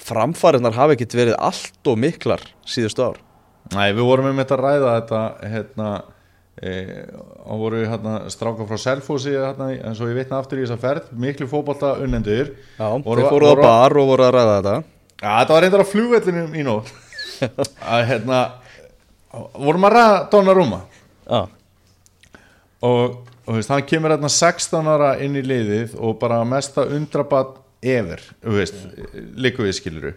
framfæriðnar 0.03 0.75
hafa 0.77 0.93
ekkert 0.93 1.15
verið 1.17 1.39
allt 1.41 1.89
og 1.89 1.97
miklar 1.97 2.43
síðustu 2.69 3.07
ár. 3.07 3.17
Nei, 3.73 3.89
við 3.97 4.05
vorum 4.07 4.29
um 4.29 4.37
þetta 4.39 4.55
að 4.55 4.61
ræða 4.63 4.91
þetta 4.99 5.21
hérna 5.51 5.87
e, 6.61 6.73
og 7.43 7.63
voru 7.65 7.81
hérna 7.89 8.13
stráka 8.31 8.67
frá 8.69 8.77
Selfossi 8.79 9.33
hérna, 9.33 9.71
en 9.75 9.97
svo 9.97 10.07
ég 10.11 10.19
vitna 10.21 10.37
aftur 10.39 10.61
í 10.61 10.67
þessa 10.67 10.77
ferð 10.79 11.09
miklu 11.19 11.49
fótbolta 11.51 11.95
unnendur. 12.05 12.53
Já, 12.77 12.87
Voru- 13.03 13.25
þeir 13.25 13.31
fóruð 13.33 13.51
á 13.51 13.65
bar 13.65 13.97
og 13.97 14.07
voru 14.13 14.27
að 14.29 14.35
ræða 14.37 14.55
þetta. 14.59 14.77
Já, 15.17 15.31
þetta 15.41 15.55
var 15.57 15.65
reyndar 15.65 15.83
á 15.83 15.91
flugvellinum 15.91 16.53
í 16.55 16.63
nótt. 16.67 16.93
Að 17.97 18.05
hérna 18.13 18.39
vorum 19.57 19.89
að 19.89 19.95
ræða 19.97 20.17
Donnarumma. 20.31 20.79
Já, 21.27 21.41
og, 22.87 23.17
og 23.47 23.55
veist, 23.55 23.71
hann 23.71 23.85
kemur 23.87 24.11
hérna 24.11 24.29
16 24.31 24.91
ára 24.91 25.13
inn 25.23 25.37
í 25.39 25.43
liðið 25.45 25.95
og 26.03 26.17
bara 26.19 26.41
mesta 26.47 26.83
undrabat 26.83 27.55
ever, 27.81 28.21
þú 28.43 28.55
veist, 28.57 28.79
líku 29.39 29.63
við 29.63 29.77
skiluru 29.79 30.13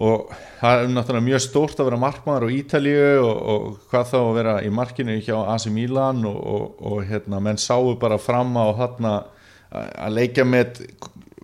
og 0.00 0.30
það 0.60 0.82
er 0.84 0.92
náttúrulega 0.94 1.26
mjög 1.26 1.42
stórt 1.44 1.80
að 1.80 1.88
vera 1.90 1.98
markmaður 2.00 2.46
á 2.46 2.54
Ítalíu 2.54 3.08
og, 3.26 3.36
og 3.52 3.64
hvað 3.90 4.06
þá 4.12 4.18
að 4.20 4.36
vera 4.38 4.54
í 4.62 4.70
markinu 4.72 5.16
hjá 5.18 5.34
AC 5.52 5.66
Milan 5.74 6.22
og, 6.30 6.38
og, 6.38 6.64
og 6.78 7.02
hérna, 7.10 7.42
menn 7.42 7.60
sáu 7.60 7.96
bara 8.00 8.20
fram 8.22 8.54
á 8.56 8.70
þarna 8.78 9.14
að 9.74 10.16
leikja 10.16 10.46
með 10.46 10.66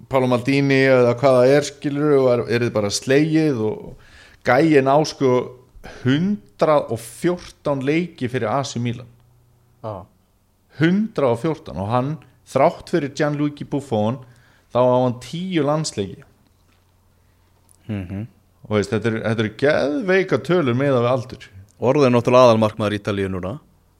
Pálo 0.07 0.31
Maldini 0.31 0.85
eða 0.87 1.17
hvað 1.19 1.41
það 1.41 1.53
er 1.57 1.65
skiluru 1.67 2.19
og 2.23 2.29
er, 2.31 2.41
er 2.47 2.61
þið 2.65 2.75
bara 2.79 2.91
slegið 2.95 3.63
og 3.67 3.77
gæin 4.47 4.87
á 4.87 4.99
sko 5.11 5.33
114 6.07 7.83
leiki 7.87 8.31
fyrir 8.31 8.49
AC 8.51 8.77
Milan. 8.83 9.11
Já 9.83 10.07
114 10.79 11.77
og 11.77 11.91
hann 11.91 12.15
þrátt 12.47 12.93
fyrir 12.93 13.15
Gianluigi 13.17 13.67
Buffon 13.69 14.21
þá 14.73 14.81
á 14.83 14.97
hann 15.05 15.19
10 15.23 15.67
landsleiki. 15.67 16.25
Og 18.67 18.75
veist, 18.79 18.91
þetta 18.91 19.13
eru 19.13 19.23
er 19.31 19.53
geðveika 19.61 20.41
tölur 20.43 20.75
með 20.77 20.99
við 20.99 21.11
aldur. 21.11 21.49
Orðið 21.77 22.09
er 22.09 22.15
náttúrulega 22.15 22.49
aðalmarkmaður 22.51 22.97
Ítalíu 22.99 23.29
núna. 23.31 23.53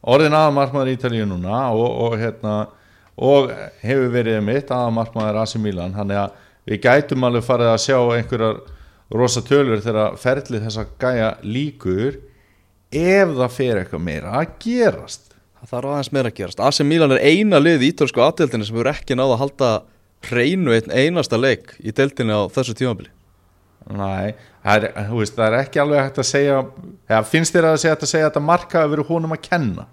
Orðin 0.07 0.37
aðamarkmaður 0.39 0.91
í 0.91 0.97
Ítalíu 0.97 1.27
núna 1.29 1.61
og, 1.75 1.87
og, 2.07 2.17
hérna, 2.21 2.55
og 3.17 3.53
hefur 3.83 4.11
verið 4.15 4.41
mitt 4.47 4.71
aðamarkmaður 4.75 5.41
AC 5.43 5.57
Milan. 5.63 5.95
Þannig 5.97 6.23
að 6.23 6.41
við 6.67 6.83
gætum 6.83 7.27
alveg 7.29 7.47
farið 7.47 7.73
að 7.73 7.85
sjá 7.85 7.99
einhverjar 8.17 8.63
rosa 9.15 9.43
tölur 9.47 9.83
þegar 9.85 10.17
ferlið 10.19 10.67
þessa 10.67 10.87
gæja 10.99 11.31
líkur 11.47 12.19
ef 12.91 13.35
það 13.37 13.55
fer 13.55 13.81
eitthvað 13.81 14.03
meira 14.07 14.35
að 14.41 14.57
gerast 14.63 15.26
Það 15.67 15.73
þarf 15.75 15.91
aðeins 15.93 16.13
meira 16.15 16.31
að 16.31 16.37
gerast. 16.39 16.61
AC 16.63 16.81
Milan 16.87 17.13
er 17.17 17.23
eina 17.27 17.59
lið 17.59 17.83
í 17.83 17.91
ítölsku 17.91 18.23
aðdeldinni 18.23 18.67
sem 18.69 18.77
hefur 18.77 18.91
ekki 18.93 19.17
náða 19.19 19.35
að 19.35 19.41
halda 19.43 19.71
hreinu 20.29 20.75
einn 20.77 20.93
einasta 20.95 21.39
leik 21.41 21.73
í 21.83 21.91
deildinni 21.95 22.35
á 22.39 22.47
þessu 22.55 22.75
tímabili. 22.79 23.11
Nei, 23.87 24.33
það 24.67 24.87
er, 24.89 24.95
veist, 25.15 25.35
það 25.37 25.47
er 25.47 25.57
ekki 25.65 25.79
alveg 25.83 26.01
hægt 26.05 26.17
að 26.23 26.27
segja 26.31 26.55
eða 27.11 27.21
finnst 27.31 27.55
þér 27.55 27.69
að 27.73 27.77
segja 27.83 27.97
að 27.99 28.09
segja 28.11 28.25
að 28.27 28.31
þetta 28.33 28.43
marka 28.47 28.81
hefur 28.83 28.95
verið 28.97 29.11
honum 29.13 29.35
að 29.37 29.43
kenna? 29.47 29.85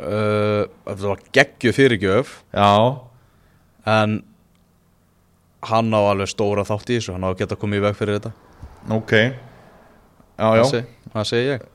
Uh, 0.00 0.64
Það 0.88 1.04
var 1.10 1.22
geggju 1.36 1.72
fyrirgjöf. 1.76 2.34
Já, 2.56 2.70
en 3.92 4.18
hann 5.68 5.92
á 5.92 6.00
alveg 6.08 6.30
stóra 6.32 6.64
þátt 6.68 6.88
í 6.92 6.96
þessu. 6.98 7.12
Hann 7.16 7.24
á 7.28 7.32
að 7.32 7.42
geta 7.42 7.58
komið 7.60 7.82
í 7.82 7.84
veg 7.88 7.98
fyrir 7.98 8.16
þetta. 8.20 8.32
Ok. 8.96 9.12
Já, 10.40 10.48
já, 10.56 10.62
Það 10.64 10.70
seg- 10.72 10.94
það 11.12 11.28
segi 11.34 11.50
ég 11.50 11.66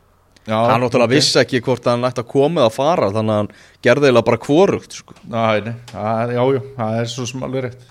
já 0.46 0.56
Hann 0.70 0.82
náttúrulega 0.84 1.10
ok. 1.10 1.16
vissi 1.16 1.40
ekki 1.42 1.62
hvort 1.66 1.88
hann 1.90 2.04
ætti 2.06 2.22
að 2.22 2.28
koma 2.32 2.62
eða 2.66 2.74
fara 2.76 3.08
þannig 3.16 3.34
að 3.36 3.40
hann 3.42 3.52
gerði 3.88 4.10
eiginlega 4.10 4.28
bara 4.30 4.42
kvorugt 4.46 4.94
sko. 5.00 5.16
Nei, 5.26 5.74
það, 5.92 6.34
já, 6.36 6.44
já, 6.60 6.90
er 7.02 7.10
svo 7.10 7.26
sem 7.32 7.46
alveg 7.48 7.64
rétt 7.70 7.88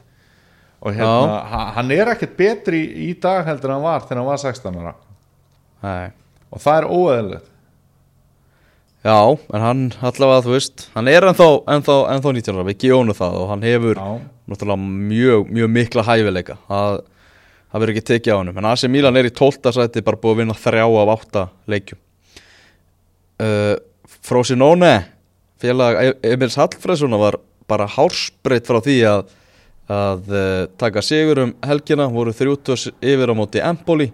og 0.85 0.93
hérna, 0.93 1.39
ha- 1.51 1.71
hann 1.79 1.91
er 1.97 2.11
ekkert 2.13 2.37
betri 2.37 2.83
í, 3.09 3.15
dag 3.19 3.47
heldur 3.49 3.71
en 3.73 3.79
hann 3.79 3.87
var 3.87 4.05
þegar 4.05 4.21
hann 4.21 4.29
var 4.29 4.43
16 4.43 4.79
ára 4.83 4.95
Nei. 5.85 6.11
og 6.53 6.61
það 6.63 6.79
er 6.83 6.89
óeðilegt 6.93 7.51
Já, 9.05 9.19
en 9.53 9.61
hann 9.61 9.81
allavega 10.01 10.45
þú 10.47 10.53
veist 10.55 10.87
hann 10.95 11.09
er 11.13 11.27
ennþá, 11.29 11.49
ennþá, 11.75 11.97
ennþá 12.15 12.31
19 12.39 12.55
ára 12.57 12.67
við 12.71 12.79
gjónu 12.87 13.17
það 13.17 13.35
og 13.43 13.51
hann 13.51 13.65
hefur 13.67 13.99
Já, 14.01 14.13
náttúrulega 14.49 14.93
mjög, 15.11 15.51
mjög 15.59 15.73
mikla 15.75 16.05
hæfileika 16.07 16.57
það 16.69 17.03
verður 17.75 17.93
ekki 17.97 18.07
tekið 18.13 18.33
á 18.33 18.37
hann 18.39 18.53
en 18.55 18.69
AC 18.71 18.87
Milan 18.89 19.19
er 19.21 19.29
í 19.29 19.35
12. 19.35 19.73
sæti 19.77 20.05
bara 20.07 20.21
búið 20.23 20.37
að 20.37 20.41
vinna 20.45 20.57
þrjá 20.57 20.85
af 21.03 21.13
8 21.19 21.45
leikjum 21.75 22.01
uh, 23.43 23.75
Frosinone 24.25 24.93
félag 25.63 26.01
E- 26.03 26.33
Emils 26.35 26.57
Hallfreðssonar 26.61 27.21
var 27.23 27.39
bara 27.71 27.87
hársbreytt 27.89 28.67
frá 28.69 28.81
því 28.85 28.99
að 29.09 29.25
að 29.85 30.31
uh, 30.33 30.67
taka 30.81 31.03
sigur 31.05 31.43
um 31.43 31.51
helgina. 31.61 32.07
Voru 32.09 32.33
30 32.33 32.95
yfir 33.05 33.29
á 33.29 33.35
móti 33.37 33.61
Empoli 33.61 34.07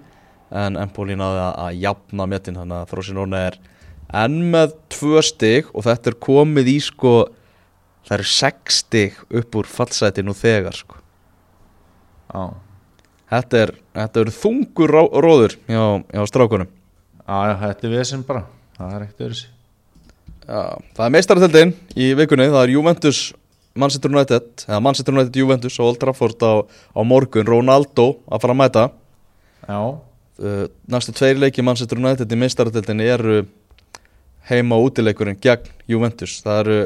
en 0.50 0.74
Empoli 0.82 1.14
náði 1.14 1.44
að, 1.44 1.52
að 1.62 1.76
jafna 1.84 2.26
metin 2.26 2.56
þannig 2.58 2.80
að 2.80 2.88
Frosinone 2.90 3.42
er 3.52 3.58
enn 4.24 4.40
með 4.50 4.72
tvö 4.90 5.20
stig 5.22 5.68
og 5.70 5.84
þetta 5.86 6.10
er 6.10 6.16
komið 6.26 6.72
í 6.72 6.78
sko 6.82 7.12
það 8.08 8.16
eru 8.16 8.26
6 8.32 8.80
stig 8.82 9.20
upp 9.38 9.60
úr 9.60 9.68
fallsæti 9.70 10.24
nú 10.26 10.34
þegar 10.34 10.74
sko. 10.80 10.98
Já, 12.34 12.42
Þetta 13.30 13.58
er, 13.62 13.70
þetta 13.94 14.22
er 14.24 14.30
þungur 14.34 14.90
ró, 14.90 15.00
róður 15.22 15.52
hjá, 15.70 15.82
hjá 16.10 16.22
strákunum. 16.26 16.66
já, 17.22 17.38
þetta 17.60 17.86
er 17.86 17.92
við 17.94 18.02
sem 18.10 18.24
bara 18.26 18.42
það 18.80 18.96
er 18.96 19.06
ekkert 19.06 19.26
öðru 19.28 19.48
það 20.96 21.04
er 21.04 21.14
meistarateldin 21.14 21.72
í 21.94 22.10
vikunni, 22.18 22.50
það 22.50 22.64
er 22.64 22.74
Juventus 22.74 23.24
Manchester 23.78 24.10
United, 24.10 24.48
eða 24.66 24.82
Manchester 24.82 25.14
United 25.14 25.36
Juventus 25.38 25.76
á 25.78 25.86
Old 25.86 26.00
Trafford 26.02 26.42
á, 26.42 26.66
á 26.66 27.00
morgun, 27.06 27.46
Ronaldo 27.46 28.06
að 28.26 28.42
fara 28.42 28.56
að 28.56 28.58
mæta. 28.58 28.86
Já, 29.68 29.78
Uh, 30.40 30.70
næstu 30.88 31.12
tveir 31.12 31.36
leiki 31.36 31.60
Manchester 31.60 31.98
United 32.00 32.30
í 32.32 32.36
meistarateldin 32.40 33.02
eru 33.04 33.42
heima 34.48 34.78
og 34.80 34.86
útileikurinn 34.88 35.36
gegn 35.36 35.66
Juventus. 35.90 36.38
Það 36.40 36.60
eru 36.62 36.76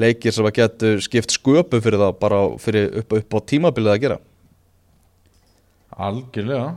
leikir 0.00 0.32
sem 0.32 0.48
að 0.48 0.54
getur 0.56 1.02
skipt 1.04 1.34
sköpu 1.34 1.82
fyrir 1.84 2.00
það 2.00 2.14
bara 2.22 2.38
fyrir 2.62 2.96
upp, 3.02 3.12
upp 3.18 3.36
á 3.36 3.38
tímabilið 3.52 3.92
að 3.92 4.00
gera. 4.06 4.16
Algjörlega. 6.08 6.70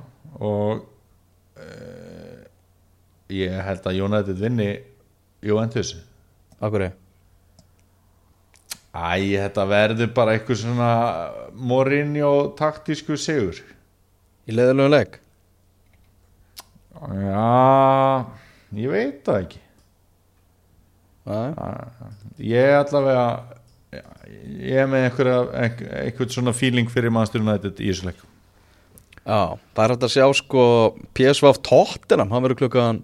Og 0.43 0.83
uh, 0.83 2.30
ég 3.31 3.55
held 3.65 3.87
að 3.87 4.01
United 4.05 4.39
vinni 4.41 4.71
Juventus. 5.45 5.95
Akkur 6.61 6.87
er 6.89 6.97
Æ, 8.91 9.39
þetta 9.39 9.63
verður 9.69 10.09
bara 10.11 10.33
eitthvað 10.35 10.57
svona 10.65 10.87
Mourinho 11.55 12.51
taktísku 12.59 13.15
sigur. 13.15 13.61
Í 14.43 14.55
leðilegu 14.55 14.91
leik? 14.91 15.13
Já, 16.99 18.25
ég 18.75 18.91
veit 18.91 19.21
það 19.23 19.39
ekki. 19.45 19.61
Ég 22.51 22.75
allavega 22.81 23.23
ég 23.91 24.81
er 24.83 24.91
með 24.91 25.07
einhverja, 25.07 25.39
einhvern 26.03 26.35
svona 26.35 26.53
feeling 26.55 26.91
fyrir 26.91 27.13
mannstur 27.13 27.43
United 27.43 27.79
í 27.79 27.89
þessu 27.93 28.09
leik. 28.09 28.21
Já, 29.21 29.55
það 29.75 29.83
er 29.85 29.93
hægt 29.95 30.05
að 30.07 30.13
sjá 30.15 30.27
sko 30.35 30.63
PSV 31.15 31.55
Tottenham, 31.63 32.31
hann 32.33 32.43
verður 32.43 32.63
klukkan 32.65 33.01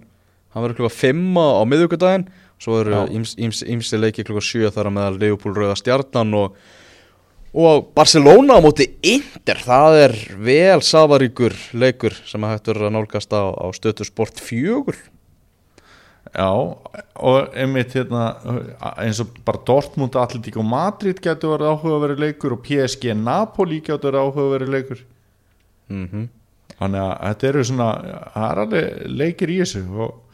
hann 0.53 0.63
verður 0.63 0.81
klukkan 0.81 0.97
5 0.97 1.37
á 1.37 1.63
miðugudaginn 1.69 2.27
svo 2.61 2.79
eru 2.81 3.03
ímsi 3.13 3.99
leiki 3.99 4.25
klukkan 4.25 4.47
7 4.49 4.73
þar 4.75 4.91
meðal 4.93 5.19
Leopold 5.21 5.59
Rauða 5.59 5.77
Stjarnan 5.79 6.33
og, 6.37 6.55
og 7.53 7.91
Barcelona 7.97 8.57
á 8.57 8.63
móti 8.63 8.89
Inter, 9.05 9.61
það 9.61 9.99
er 10.05 10.17
vel 10.49 10.79
safaríkur 10.85 11.57
leikur 11.77 12.17
sem 12.27 12.47
hættur 12.47 12.81
að 12.87 12.95
nálgast 12.97 13.35
á, 13.35 13.45
á 13.53 13.67
stötu 13.75 14.07
sport 14.07 14.41
4 14.41 14.97
Já, 16.37 16.51
og 16.51 17.53
einmitt 17.55 17.93
hérna 17.95 18.33
eins 18.99 19.21
og 19.23 19.37
bara 19.47 19.61
Dortmund, 19.63 20.17
Atletico 20.19 20.59
Madrid 20.59 21.21
getur 21.23 21.53
verið 21.53 21.71
áhugaverið 21.71 22.19
leikur 22.19 22.57
og 22.57 22.65
PSG 22.65 23.13
Napoli 23.15 23.79
getur 23.79 24.11
verið 24.11 24.25
áhugaverið 24.25 24.73
leikur. 24.73 25.05
Mm 25.87 26.27
þannig 26.77 27.01
að 27.01 27.13
þetta 27.23 27.49
eru 27.49 27.65
svona 27.67 27.89
það 28.33 28.47
er 28.47 28.61
alveg 28.63 28.97
leikir 29.21 29.53
í 29.53 29.59
þessu 29.61 29.83
og 30.05 30.26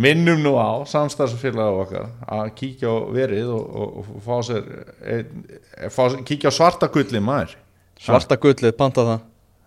minnum 0.00 0.40
nú 0.42 0.54
á 0.58 0.82
samstarfsfélag 0.90 1.76
okkar 1.84 2.08
að 2.26 2.48
kíkja 2.58 2.90
á 2.90 2.96
verið 3.14 3.50
og, 3.54 3.66
og, 3.78 4.08
og 4.16 4.24
fá 4.24 4.34
sér 4.48 4.64
ein, 5.06 5.44
fá, 5.86 6.02
sér- 6.10 6.24
kíkja 6.26 6.50
á 6.50 6.54
svarta 6.54 6.88
gulli 6.90 7.20
maður. 7.22 7.54
Svarta 8.02 8.36
gullið, 8.42 8.74
panta 8.78 9.04
það. 9.06 9.22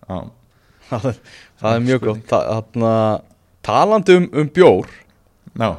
Já, 0.08 0.20
Það 0.88 1.06
er, 1.10 1.18
það 1.60 1.74
er 1.78 1.82
mjög 1.84 2.04
gott. 2.06 2.20
Það- 2.30 2.50
þarna, 2.52 2.92
Talandi 3.68 4.14
um, 4.16 4.28
um 4.40 4.50
bjór. 4.56 4.92
Já, 5.60 5.70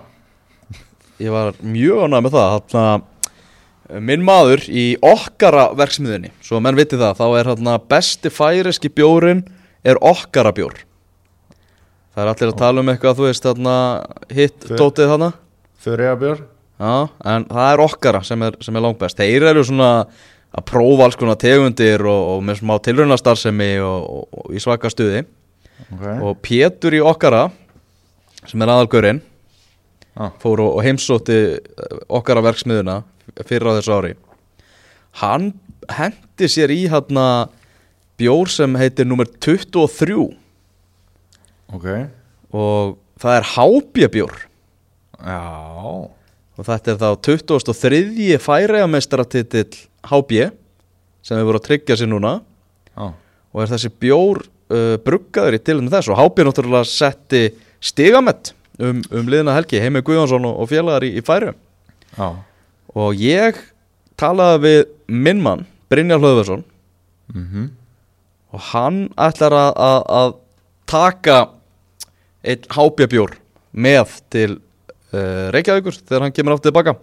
ég 1.25 1.33
var 1.33 1.55
mjög 1.65 2.03
ánægð 2.05 2.27
með 2.27 2.35
það. 2.37 2.57
Þarna, 2.73 4.03
minn 4.05 4.25
maður 4.27 4.67
í 4.69 4.85
okkara 5.01 5.69
verksmiðinni, 5.79 6.33
svo 6.45 6.61
menn 6.61 6.77
viti 6.77 6.99
það 7.01 7.17
þá 7.23 7.25
er 7.39 7.49
þarna 7.55 7.77
besti 7.89 8.29
færiski 8.33 8.91
bjórin 8.93 9.41
er 9.81 9.97
okkara 10.05 10.53
bjór 10.53 10.77
það 12.19 12.25
er 12.25 12.33
allir 12.33 12.51
að 12.51 12.59
tala 12.59 12.83
um 12.83 12.89
eitthvað 12.91 13.19
þú 13.19 13.27
veist 13.29 13.45
þarna 13.47 13.75
hitt 14.35 14.65
dótið 14.75 15.13
þarna. 15.13 15.29
fyrir 15.79 16.11
að 16.11 16.19
björ 16.25 16.41
já, 16.43 16.95
en 17.31 17.47
það 17.53 17.69
er 17.71 17.83
okkara 17.85 18.23
sem 18.27 18.43
er, 18.43 18.59
sem 18.65 18.79
er 18.79 18.85
langbest 18.85 19.21
þeir 19.23 19.47
eru 19.53 19.63
svona 19.67 19.93
að 20.49 20.67
prófa 20.67 21.07
alls 21.07 21.19
konar 21.21 21.39
tegundir 21.39 22.03
og, 22.09 22.23
og 22.35 22.43
með 22.43 22.63
smá 22.63 22.75
tilraunastarfsemi 22.83 23.71
og, 23.85 24.09
og, 24.09 24.41
og 24.41 24.57
í 24.57 24.63
svaka 24.63 24.91
stuði. 24.91 25.23
Okay. 25.95 26.17
og 26.25 26.41
Pétur 26.43 26.97
í 26.97 27.03
okkara 27.05 27.45
sem 28.49 28.63
er 28.65 28.73
aðalgörinn 28.73 29.21
Já. 30.19 30.33
fór 30.43 30.65
og, 30.65 30.73
og 30.73 30.83
heimsótti 30.83 31.37
eh, 31.55 32.01
okkara 32.11 32.43
verksmiðuna 32.49 33.03
fyrir 33.47 33.71
á 33.71 33.77
þessu 33.79 33.95
ári. 33.95 34.13
Hann 35.23 35.53
hendi 35.95 36.51
sér 36.51 36.73
í 36.75 36.81
hérna 36.91 37.47
bjór 38.19 38.51
sem 38.51 38.75
heitir 38.81 39.07
nummer 39.07 39.29
23 39.39 40.33
ok, 41.75 41.89
og 42.55 42.97
það 43.21 43.39
er 43.39 43.49
hábjabjór. 43.55 44.37
Já. 45.19 45.41
Og 46.59 46.67
þetta 46.67 46.93
er 46.93 46.99
þá 46.99 47.09
23. 47.23 48.39
færiðameistaratitil 48.43 49.67
HB 50.11 50.49
sem 51.23 51.39
hefur 51.39 51.51
voru 51.53 51.61
að 51.61 51.67
tryggja 51.69 51.99
sér 51.99 52.11
núna. 52.11 52.39
Já, 52.95 53.13
og 53.55 53.63
er 53.63 53.73
þessi 53.73 53.91
bjór 54.03 54.43
uh, 54.43 54.97
bruggaður 55.05 55.59
í 55.59 55.63
tilhengið 55.63 55.99
þess. 55.99 56.13
Og 56.13 56.19
HB 56.19 56.47
náttúrulega 56.49 56.89
setti 56.91 57.43
stigamett 57.85 58.53
um, 58.79 59.03
um 59.15 59.31
liðina 59.31 59.55
helgi 59.55 59.81
Heimi 59.83 60.03
Guðjónsson 60.07 60.49
og, 60.51 60.67
félagar 60.71 61.07
í, 61.07 61.15
í 61.19 61.25
færiðum 61.25 61.59
og 62.99 63.21
ég 63.21 63.59
talaði 64.19 64.63
við 64.65 64.79
minn 65.13 65.43
mann 65.45 65.67
Brynjar 65.89 66.21
Hlöðversson. 66.21 66.65
Mhm. 67.35 67.71
Og 68.53 68.61
hann 68.73 68.99
ætlar 69.21 69.53
að, 69.53 69.73
að, 69.77 70.03
að 70.19 70.31
taka 70.89 71.39
einn 72.49 72.69
hábjabjór 72.75 73.37
með 73.73 74.17
til 74.33 74.49
uh, 74.57 75.49
Reykjavíkur 75.55 76.01
þegar 76.01 76.27
hann 76.27 76.35
kemur 76.37 76.57
aftur 76.57 76.73
tilbaka 76.73 76.97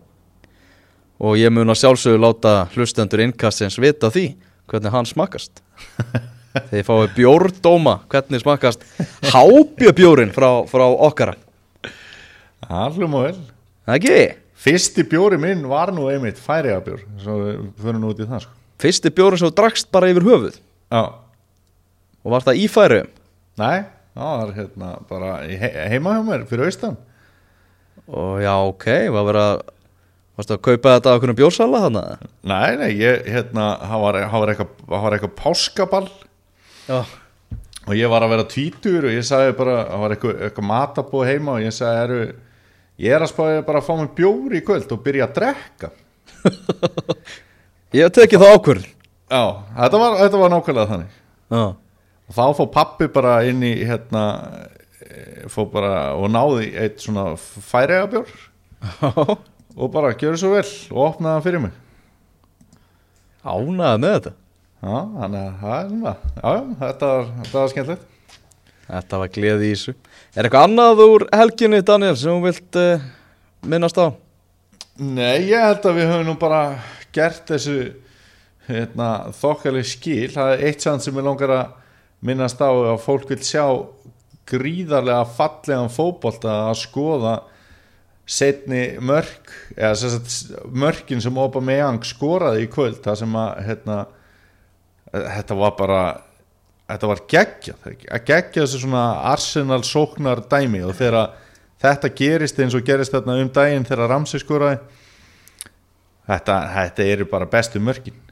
og 1.21 1.37
ég 1.39 1.53
mun 1.53 1.71
að 1.71 1.81
sjálfsögur 1.83 2.23
láta 2.23 2.55
hlustendur 2.75 3.23
innkastins 3.23 3.79
vita 3.79 4.11
því 4.11 4.31
hvernig 4.71 4.95
hann 4.95 5.09
smakast 5.09 5.61
þegar 6.71 6.87
fáið 6.87 7.17
bjórdóma 7.19 7.99
hvernig 8.11 8.43
smakast 8.43 8.85
hábjabjórin 9.31 10.31
frá, 10.35 10.49
frá 10.69 10.85
okkara. 10.87 11.35
Allum 12.65 13.19
og 13.19 13.27
vel. 13.27 13.37
Það 13.85 13.99
ekki? 13.99 14.19
fyrsti 14.65 15.05
bjóri 15.09 15.37
minn 15.41 15.65
var 15.69 15.91
nú 15.93 16.07
einmitt 16.09 16.39
færiða 16.41 16.79
bjór 16.85 17.03
svo 17.21 17.35
við 17.41 17.59
fyrir 17.81 17.99
nú 18.01 18.13
út 18.13 18.21
í 18.21 18.29
það 18.29 18.45
sko. 18.45 18.55
Fyrsti 18.81 19.11
bjórin 19.15 19.41
sem 19.41 19.51
drakst 19.55 19.91
bara 19.93 20.09
yfir 20.11 20.25
höfuð? 20.25 20.57
Já, 20.91 21.03
og 22.25 22.33
var 22.33 22.45
það 22.47 22.61
í 22.61 22.65
færiðum 22.71 23.11
nei, 23.61 23.85
það 24.15 24.41
var 24.41 24.53
hérna 24.55 24.91
bara 25.09 25.31
he 25.47 25.69
heima 25.91 26.15
hjá 26.15 26.23
mér 26.25 26.45
fyrir 26.49 26.69
austan. 26.69 26.95
Og 28.05 28.39
já 28.43 28.53
ok, 28.53 28.87
var 29.15 29.27
verið 29.29 29.49
að 29.49 29.59
varstu 30.35 30.55
að 30.55 30.63
kaupa 30.67 30.95
þetta 30.95 31.11
á 31.11 31.13
einhvern 31.15 31.37
bjórsala 31.39 31.81
þannig 31.85 32.25
nei, 32.43 32.71
nei, 32.79 32.89
ég, 32.99 33.21
hérna 33.31 33.67
það 33.81 34.01
var, 34.03 34.17
var 34.31 34.53
eitthvað, 34.53 35.35
páskaball. 35.39 36.09
Já. 36.89 36.99
Og 37.85 37.93
ég 37.95 38.09
var 38.09 38.25
að 38.25 38.33
vera 38.33 38.47
tvítur 38.49 39.07
og 39.09 39.15
ég 39.15 39.25
sagði 39.25 39.55
bara 39.59 39.77
það 39.85 40.03
var 40.03 40.15
eitthvað, 40.15 40.41
eitthvað 40.47 40.69
matabóð 40.71 41.29
heima 41.29 41.55
og 41.55 41.65
ég 41.65 41.75
sagði 41.75 42.03
eru, 42.05 42.19
ég 43.05 43.15
er 43.15 43.25
að 43.25 43.31
spáði 43.31 43.63
bara 43.67 43.81
að 43.81 43.87
fá 43.87 43.95
mig 43.99 44.11
bjór 44.17 44.57
í 44.57 44.63
kvöld 44.65 44.95
og 44.95 45.03
byrja 45.05 45.29
að 45.29 45.39
drekka. 45.39 45.91
Ég 47.95 48.03
hef 48.03 48.11
tekið 48.13 48.41
það 48.41 48.53
ákvörð 48.57 48.85
já, 48.85 49.43
þetta 49.77 49.99
var, 50.01 50.15
þetta 50.19 50.39
var 50.41 50.51
nákvæmlega 50.51 50.89
þannig. 50.89 51.19
Já 51.55 51.63
og 52.25 52.37
þá 52.37 52.45
fór 52.59 52.71
pappi 52.73 53.09
bara 53.13 53.35
inn 53.49 53.63
í 53.65 53.73
hérna 53.85 54.23
eh, 55.05 55.45
fór 55.51 55.69
bara 55.73 55.95
og 56.17 56.29
náði 56.33 56.71
eitt 56.81 57.03
svona 57.03 57.33
færiða 57.37 58.07
bjór 58.13 58.33
og 59.81 59.91
bara 59.93 60.15
gjörðu 60.15 60.41
svo 60.41 60.55
vel 60.55 60.65
og 60.95 61.03
opnaði 61.09 61.35
hann 61.35 61.45
fyrir 61.45 61.63
mig. 61.67 61.77
Ánaði 63.45 64.01
með 64.01 64.17
þetta? 64.17 64.35
Já, 64.85 64.97
þannig 65.19 65.39
að 65.39 65.55
það 65.61 65.75
er 65.75 65.87
svona. 65.89 66.13
Já, 66.35 66.51
þetta 66.81 67.07
var, 67.11 67.29
þetta 67.39 67.59
var 67.59 67.71
skemmtilegt. 67.73 68.11
Þetta 68.85 69.19
var 69.21 69.29
gleði 69.33 69.67
í 69.67 69.73
þessu. 69.73 69.93
Er 70.35 70.45
eitthvað 70.45 70.67
annað 70.67 71.01
úr 71.05 71.25
helginni 71.33 71.81
Daniel 71.85 72.17
sem 72.21 72.35
þú 72.35 72.43
vilt 72.45 72.77
uh, 72.77 73.05
minnast 73.65 73.97
á? 73.97 74.07
Nei, 75.01 75.47
ég 75.49 75.63
held 75.65 75.87
að 75.89 75.97
við 75.97 76.11
höfum 76.11 76.29
nú 76.29 76.35
bara 76.41 76.59
gert 77.15 77.49
þessu 77.49 77.79
hérna, 78.67 79.09
þokkaleg 79.39 79.89
skil. 79.89 80.29
Það 80.35 80.53
er 80.53 80.63
eitt 80.69 80.85
sann 80.85 81.01
sem 81.01 81.17
ég 81.17 81.25
langar 81.25 81.53
að 81.55 81.65
minnast 82.25 82.61
á 82.61 82.69
að 82.69 83.01
fólk 83.03 83.29
vil 83.31 83.41
sjá 83.45 83.65
gríðarlega 84.49 85.25
fallegan 85.35 85.91
fótbolta 85.93 86.53
að 86.69 86.79
skoða 86.83 87.35
setni 88.25 88.97
mörk 89.05 89.51
eða 89.77 89.95
sagt, 90.01 90.59
mörkin 90.73 91.21
sem 91.21 91.37
Aubameyang 91.37 92.01
skoraði 92.05 92.65
í 92.65 92.69
kvöld 92.73 93.03
það 93.05 93.19
sem 93.21 93.37
að 93.37 93.51
hérna, 93.67 93.97
þetta 95.13 95.57
var 95.59 95.75
bara 95.77 96.01
þetta 96.89 97.09
var 97.11 97.23
geggjað 97.29 97.87
að 97.89 98.27
geggja 98.27 98.63
þessu 98.63 98.81
svona 98.81 99.05
Arsenal 99.31 99.81
sóknar 99.85 100.41
dæmi 100.49 100.81
og 100.85 100.97
þegar 100.97 101.35
þetta 101.81 102.13
gerist 102.17 102.61
eins 102.61 102.77
og 102.77 102.85
gerist 102.85 103.13
þarna 103.13 103.39
um 103.41 103.49
daginn 103.53 103.85
þegar 103.85 104.09
Ramsey 104.13 104.41
skoraði 104.41 104.81
þetta, 106.25 106.59
þetta 106.73 107.09
eru 107.13 107.29
bara 107.29 107.49
bestu 107.49 107.81
mörkin 107.81 108.24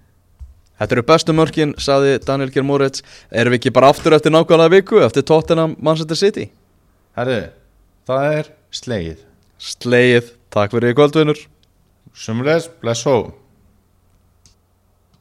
Þetta 0.80 0.98
eru 0.98 1.06
bestu 1.08 1.36
mörkin, 1.38 1.76
saði 1.78 2.16
Daniel 2.26 2.52
Geir 2.54 2.66
Moritz. 2.66 3.04
Erum 3.30 3.54
við 3.54 3.62
ekki 3.62 3.74
bara 3.76 3.92
aftur 3.94 4.16
eftir 4.18 4.34
nákvæmlega 4.34 4.74
viku 4.74 5.04
eftir 5.06 5.26
Tottenham 5.30 5.78
Manchester 5.80 6.20
City? 6.20 6.48
Herðu, 7.18 7.44
það 8.10 8.40
er 8.40 8.52
slegið. 8.74 9.22
Slegið, 9.64 10.34
takk 10.54 10.74
fyrir 10.74 10.92
í 10.92 10.98
kvöldvinnur 10.98 11.46
Sumulegis, 12.14 12.68
bless 12.82 13.08
home 13.08 13.43